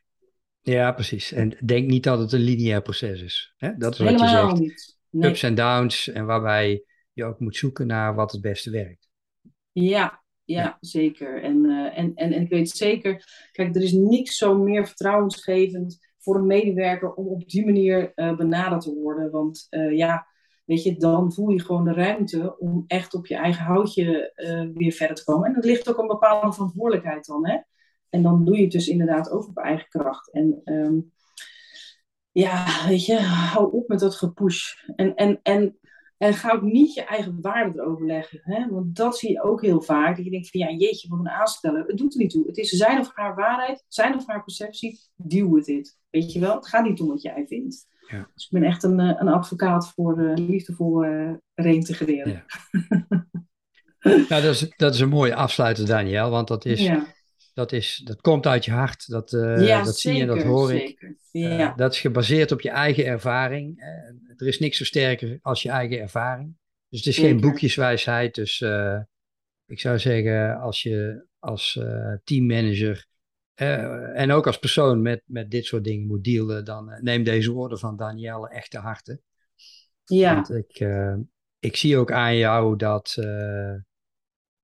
Ja, 0.60 0.92
precies. 0.92 1.32
En 1.32 1.56
denk 1.64 1.88
niet 1.88 2.02
dat 2.04 2.18
het 2.18 2.32
een 2.32 2.40
lineair 2.40 2.82
proces 2.82 3.22
is. 3.22 3.54
Hè? 3.56 3.76
Dat 3.76 3.92
is 3.92 3.98
wat 3.98 4.08
helemaal 4.08 4.48
je 4.48 4.48
zegt. 4.48 4.60
Niet. 4.60 4.98
Nee. 5.10 5.30
Ups 5.30 5.42
en 5.42 5.54
downs 5.54 6.08
en 6.08 6.26
waarbij 6.26 6.84
je 7.12 7.24
ook 7.24 7.40
moet 7.40 7.56
zoeken 7.56 7.86
naar 7.86 8.14
wat 8.14 8.32
het 8.32 8.40
beste 8.40 8.70
werkt. 8.70 9.08
Ja, 9.72 10.22
ja, 10.44 10.76
zeker. 10.80 11.42
En, 11.42 11.64
uh, 11.64 11.98
en, 11.98 12.14
en, 12.14 12.32
en 12.32 12.42
ik 12.42 12.48
weet 12.48 12.70
zeker, 12.70 13.24
kijk, 13.52 13.76
er 13.76 13.82
is 13.82 13.92
niks 13.92 14.36
zo 14.36 14.58
meer 14.58 14.86
vertrouwensgevend 14.86 16.08
voor 16.18 16.36
een 16.36 16.46
medewerker 16.46 17.14
om 17.14 17.26
op 17.26 17.48
die 17.48 17.64
manier 17.64 18.12
uh, 18.14 18.36
benaderd 18.36 18.80
te 18.80 18.94
worden. 18.94 19.30
Want 19.30 19.66
uh, 19.70 19.96
ja, 19.96 20.26
weet 20.70 20.82
je, 20.82 20.96
dan 20.96 21.32
voel 21.32 21.48
je 21.48 21.60
gewoon 21.60 21.84
de 21.84 21.92
ruimte 21.92 22.58
om 22.58 22.84
echt 22.86 23.14
op 23.14 23.26
je 23.26 23.34
eigen 23.34 23.64
houtje 23.64 24.32
weer 24.74 24.92
verder 24.92 25.16
te 25.16 25.24
komen. 25.24 25.48
En 25.48 25.54
dat 25.54 25.64
ligt 25.64 25.88
ook 25.88 25.98
een 25.98 26.06
bepaalde 26.06 26.52
verantwoordelijkheid 26.52 27.26
dan, 27.26 27.48
hè. 27.48 27.58
En 28.08 28.22
dan 28.22 28.44
doe 28.44 28.56
je 28.56 28.62
het 28.62 28.72
dus 28.72 28.88
inderdaad 28.88 29.30
ook 29.30 29.48
op 29.48 29.56
eigen 29.56 29.88
kracht. 29.88 30.32
En 30.32 30.60
um, 30.64 31.12
ja, 32.32 32.86
weet 32.88 33.06
je, 33.06 33.18
hou 33.20 33.72
op 33.72 33.88
met 33.88 33.98
dat 33.98 34.14
gepush. 34.14 34.74
En, 34.96 35.14
en, 35.14 35.40
en 35.42 35.78
en 36.20 36.34
ga 36.34 36.52
ook 36.52 36.62
niet 36.62 36.94
je 36.94 37.04
eigen 37.04 37.40
waarde 37.40 37.80
erover 37.80 38.06
leggen. 38.06 38.40
Hè? 38.42 38.68
Want 38.68 38.96
dat 38.96 39.18
zie 39.18 39.30
je 39.30 39.42
ook 39.42 39.62
heel 39.62 39.80
vaak. 39.80 40.16
Dat 40.16 40.24
je 40.24 40.30
denkt 40.30 40.50
van 40.50 40.60
ja, 40.60 40.70
jeetje, 40.70 41.08
wat 41.08 41.18
een 41.18 41.28
aansteller. 41.28 41.86
Het 41.86 41.96
doet 41.96 42.12
er 42.12 42.20
niet 42.20 42.30
toe. 42.30 42.46
Het 42.46 42.56
is 42.56 42.70
zijn 42.70 42.98
of 42.98 43.10
haar 43.14 43.34
waarheid, 43.34 43.84
zijn 43.88 44.14
of 44.14 44.26
haar 44.26 44.44
perceptie. 44.44 45.00
Deal 45.16 45.50
with 45.50 45.66
it. 45.66 45.98
Weet 46.10 46.32
je 46.32 46.40
wel? 46.40 46.54
Het 46.54 46.68
gaat 46.68 46.84
niet 46.84 47.00
om 47.00 47.08
wat 47.08 47.22
jij 47.22 47.44
vindt. 47.46 47.86
Ja. 48.10 48.28
Dus 48.34 48.44
ik 48.44 48.50
ben 48.50 48.62
echt 48.62 48.82
een, 48.82 49.00
eh, 49.00 49.16
een 49.18 49.28
advocaat 49.28 49.92
voor 49.94 50.20
uh, 50.20 50.46
liefdevol 50.46 51.04
uh, 51.04 51.32
reintegreren. 51.54 52.32
Ja. 52.32 52.44
nou, 54.28 54.42
dat 54.42 54.44
is, 54.44 54.72
dat 54.76 54.94
is 54.94 55.00
een 55.00 55.08
mooie 55.08 55.34
afsluiter, 55.34 55.86
Daniel. 55.86 56.30
Want 56.30 56.48
dat 56.48 56.64
is... 56.64 56.80
Ja 56.80 57.06
dat, 57.54 57.72
is, 57.72 58.02
dat 58.04 58.20
komt 58.20 58.46
uit 58.46 58.64
je 58.64 58.70
hart. 58.70 59.10
Dat, 59.10 59.32
uh, 59.32 59.66
ja, 59.66 59.82
dat 59.82 59.98
zie 59.98 60.14
je, 60.14 60.26
dat 60.26 60.42
hoor 60.42 60.74
ik. 60.74 61.14
Ja. 61.30 61.74
dat 61.76 61.92
is 61.92 62.00
gebaseerd 62.00 62.52
op 62.52 62.60
je 62.60 62.70
eigen 62.70 63.04
ervaring. 63.04 63.80
Er 64.36 64.46
is 64.46 64.58
niks 64.58 64.76
zo 64.76 64.84
sterker 64.84 65.38
als 65.42 65.62
je 65.62 65.70
eigen 65.70 66.00
ervaring. 66.00 66.56
Dus 66.88 66.98
het 66.98 67.08
is 67.08 67.14
zeker. 67.14 67.30
geen 67.30 67.40
boekjeswijsheid. 67.40 68.34
Dus 68.34 68.60
ik 69.66 69.80
zou 69.80 69.98
zeggen, 69.98 70.60
als 70.60 70.82
je 70.82 71.26
als 71.38 71.80
teammanager 72.24 73.06
en 74.14 74.32
ook 74.32 74.46
als 74.46 74.58
persoon 74.58 75.02
met, 75.02 75.22
met 75.26 75.50
dit 75.50 75.64
soort 75.64 75.84
dingen 75.84 76.06
moet 76.06 76.24
dealen, 76.24 76.64
dan 76.64 76.98
neem 77.00 77.24
deze 77.24 77.52
woorden 77.52 77.78
van 77.78 77.96
Danielle 77.96 78.48
echt 78.48 78.70
te 78.70 78.78
harte. 78.78 79.20
Ja. 80.04 80.34
Want 80.34 80.50
ik, 80.50 80.88
ik 81.58 81.76
zie 81.76 81.96
ook 81.96 82.12
aan 82.12 82.36
jou 82.36 82.76
dat 82.76 83.16
uh, 83.18 83.72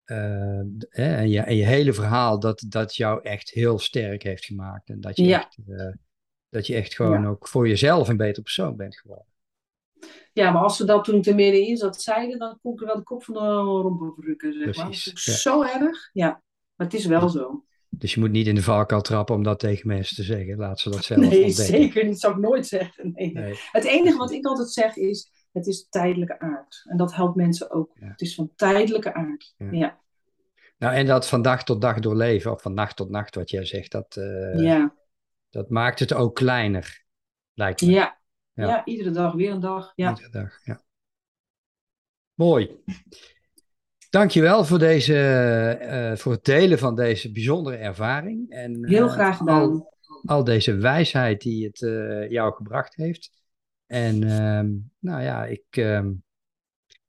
en, 0.04 1.28
je, 1.28 1.40
en 1.40 1.56
je 1.56 1.64
hele 1.64 1.92
verhaal, 1.92 2.40
dat, 2.40 2.64
dat 2.68 2.96
jou 2.96 3.22
echt 3.22 3.50
heel 3.50 3.78
sterk 3.78 4.22
heeft 4.22 4.44
gemaakt. 4.44 4.88
En 4.88 5.00
dat 5.00 5.16
je, 5.16 5.34
echt, 5.34 5.58
uh, 5.66 5.92
dat 6.48 6.66
je 6.66 6.74
echt 6.74 6.94
gewoon 6.94 7.26
ook 7.26 7.48
voor 7.48 7.68
jezelf 7.68 8.08
een 8.08 8.16
beter 8.16 8.42
persoon 8.42 8.76
bent 8.76 8.96
geworden. 8.96 9.26
Ja, 10.32 10.50
maar 10.50 10.62
als 10.62 10.76
ze 10.76 10.84
dat 10.84 11.04
toen 11.04 11.22
er 11.22 11.34
middenin 11.34 11.76
zat 11.76 12.02
zeiden, 12.02 12.38
dan 12.38 12.58
kon 12.62 12.72
ik 12.72 12.80
er 12.80 12.86
wel 12.86 12.96
de 12.96 13.02
kop 13.02 13.24
van 13.24 13.34
de 13.34 13.40
romp 13.40 14.02
over 14.02 14.24
rukken. 14.24 14.52
Zeg 14.52 14.62
Precies, 14.62 15.06
maar. 15.06 15.34
Ja. 15.34 15.40
Zo 15.40 15.62
erg. 15.62 16.10
Ja, 16.12 16.42
maar 16.74 16.86
het 16.86 16.94
is 16.94 17.06
wel 17.06 17.28
zo. 17.28 17.65
Dus 17.90 18.14
je 18.14 18.20
moet 18.20 18.30
niet 18.30 18.46
in 18.46 18.54
de 18.54 18.62
valkuil 18.62 19.00
trappen 19.00 19.34
om 19.34 19.42
dat 19.42 19.58
tegen 19.58 19.88
mensen 19.88 20.16
te 20.16 20.22
zeggen. 20.22 20.56
Laat 20.56 20.80
ze 20.80 20.90
dat 20.90 21.04
zelf 21.04 21.20
Nee, 21.20 21.44
ontdekken. 21.44 21.64
zeker 21.64 22.02
niet. 22.02 22.12
Dat 22.12 22.20
zou 22.20 22.34
ik 22.34 22.40
nooit 22.40 22.66
zeggen. 22.66 23.12
Nee. 23.14 23.32
nee. 23.32 23.58
Het 23.72 23.84
enige 23.84 24.16
wat 24.16 24.32
ik 24.32 24.46
altijd 24.46 24.70
zeg 24.70 24.96
is, 24.96 25.30
het 25.52 25.66
is 25.66 25.86
tijdelijke 25.88 26.38
aard. 26.38 26.84
En 26.88 26.96
dat 26.96 27.14
helpt 27.14 27.36
mensen 27.36 27.70
ook. 27.70 27.90
Het 27.94 28.20
is 28.20 28.34
van 28.34 28.52
tijdelijke 28.56 29.14
aard. 29.14 29.54
Ja. 29.70 29.98
Nou, 30.78 30.94
en 30.94 31.06
dat 31.06 31.28
van 31.28 31.42
dag 31.42 31.64
tot 31.64 31.80
dag 31.80 31.98
doorleven, 31.98 32.52
of 32.52 32.62
van 32.62 32.74
nacht 32.74 32.96
tot 32.96 33.10
nacht, 33.10 33.34
wat 33.34 33.50
jij 33.50 33.64
zegt, 33.64 33.92
dat, 33.92 34.16
uh, 34.18 34.62
ja. 34.62 34.94
dat 35.50 35.70
maakt 35.70 35.98
het 35.98 36.12
ook 36.12 36.34
kleiner, 36.34 37.04
lijkt 37.54 37.82
me. 37.82 37.90
Ja. 37.90 38.18
Ja. 38.52 38.84
iedere 38.84 39.10
dag 39.10 39.32
weer 39.32 39.50
een 39.50 39.60
dag. 39.60 39.92
Ja. 39.94 40.08
Iedere 40.08 40.30
dag, 40.30 40.64
ja. 40.64 40.82
Mooi. 42.34 42.82
Dankjewel 44.10 44.64
voor, 44.64 44.78
deze, 44.78 45.14
uh, 45.82 46.16
voor 46.16 46.32
het 46.32 46.44
delen 46.44 46.78
van 46.78 46.94
deze 46.94 47.32
bijzondere 47.32 47.76
ervaring. 47.76 48.50
En, 48.50 48.86
Heel 48.88 49.08
graag 49.08 49.36
gedaan. 49.36 49.60
Al, 49.60 49.92
al 50.24 50.44
deze 50.44 50.76
wijsheid 50.76 51.40
die 51.40 51.66
het 51.66 51.80
uh, 51.80 52.30
jou 52.30 52.54
gebracht 52.54 52.94
heeft. 52.94 53.30
En 53.86 54.22
ehm, 54.22 54.70
nou 54.98 55.22
ja, 55.22 55.44
ik, 55.44 55.64
ehm, 55.70 56.12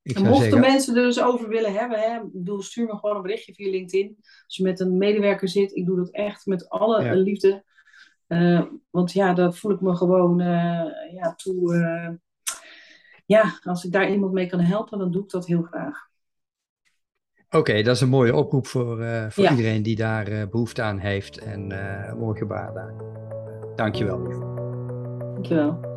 ik 0.01 0.19
mochten 0.19 0.41
zeggen... 0.41 0.59
mensen 0.59 0.95
er 0.95 1.03
dus 1.03 1.21
over 1.21 1.49
willen 1.49 1.73
hebben, 1.73 1.99
hè, 1.99 2.19
bedoel, 2.31 2.61
stuur 2.61 2.85
me 2.85 2.97
gewoon 2.97 3.15
een 3.15 3.21
berichtje 3.21 3.53
via 3.53 3.69
LinkedIn. 3.69 4.15
Als 4.45 4.55
je 4.55 4.63
met 4.63 4.79
een 4.79 4.97
medewerker 4.97 5.49
zit, 5.49 5.75
ik 5.75 5.85
doe 5.85 5.97
dat 5.97 6.11
echt 6.11 6.45
met 6.45 6.69
alle 6.69 7.15
liefde. 7.15 7.65
Want 8.89 9.11
ja, 9.11 9.33
daar 9.33 9.53
voel 9.53 9.71
ik 9.71 9.81
me 9.81 9.95
gewoon 9.95 10.37
ja, 11.11 11.33
toe. 11.35 12.19
Ja, 13.25 13.59
als 13.63 13.83
ik 13.83 13.91
daar 13.91 14.11
iemand 14.11 14.33
mee 14.33 14.47
kan 14.47 14.59
helpen, 14.59 14.99
dan 14.99 15.11
doe 15.11 15.23
ik 15.23 15.29
dat 15.29 15.47
heel 15.47 15.61
graag. 15.61 16.06
Oké, 17.47 17.57
okay, 17.57 17.83
dat 17.83 17.95
is 17.95 18.01
een 18.01 18.09
mooie 18.09 18.35
oproep 18.35 18.67
voor, 18.67 18.97
voor 19.29 19.43
ja. 19.43 19.49
iedereen 19.49 19.83
die 19.83 19.95
daar 19.95 20.49
behoefte 20.49 20.81
aan 20.81 20.97
heeft. 20.97 21.37
En 21.37 21.67
mooi 22.19 22.37
gebaar 22.37 22.73
daar. 22.73 22.93
Dankjewel. 23.75 24.23
Dankjewel. 25.33 25.96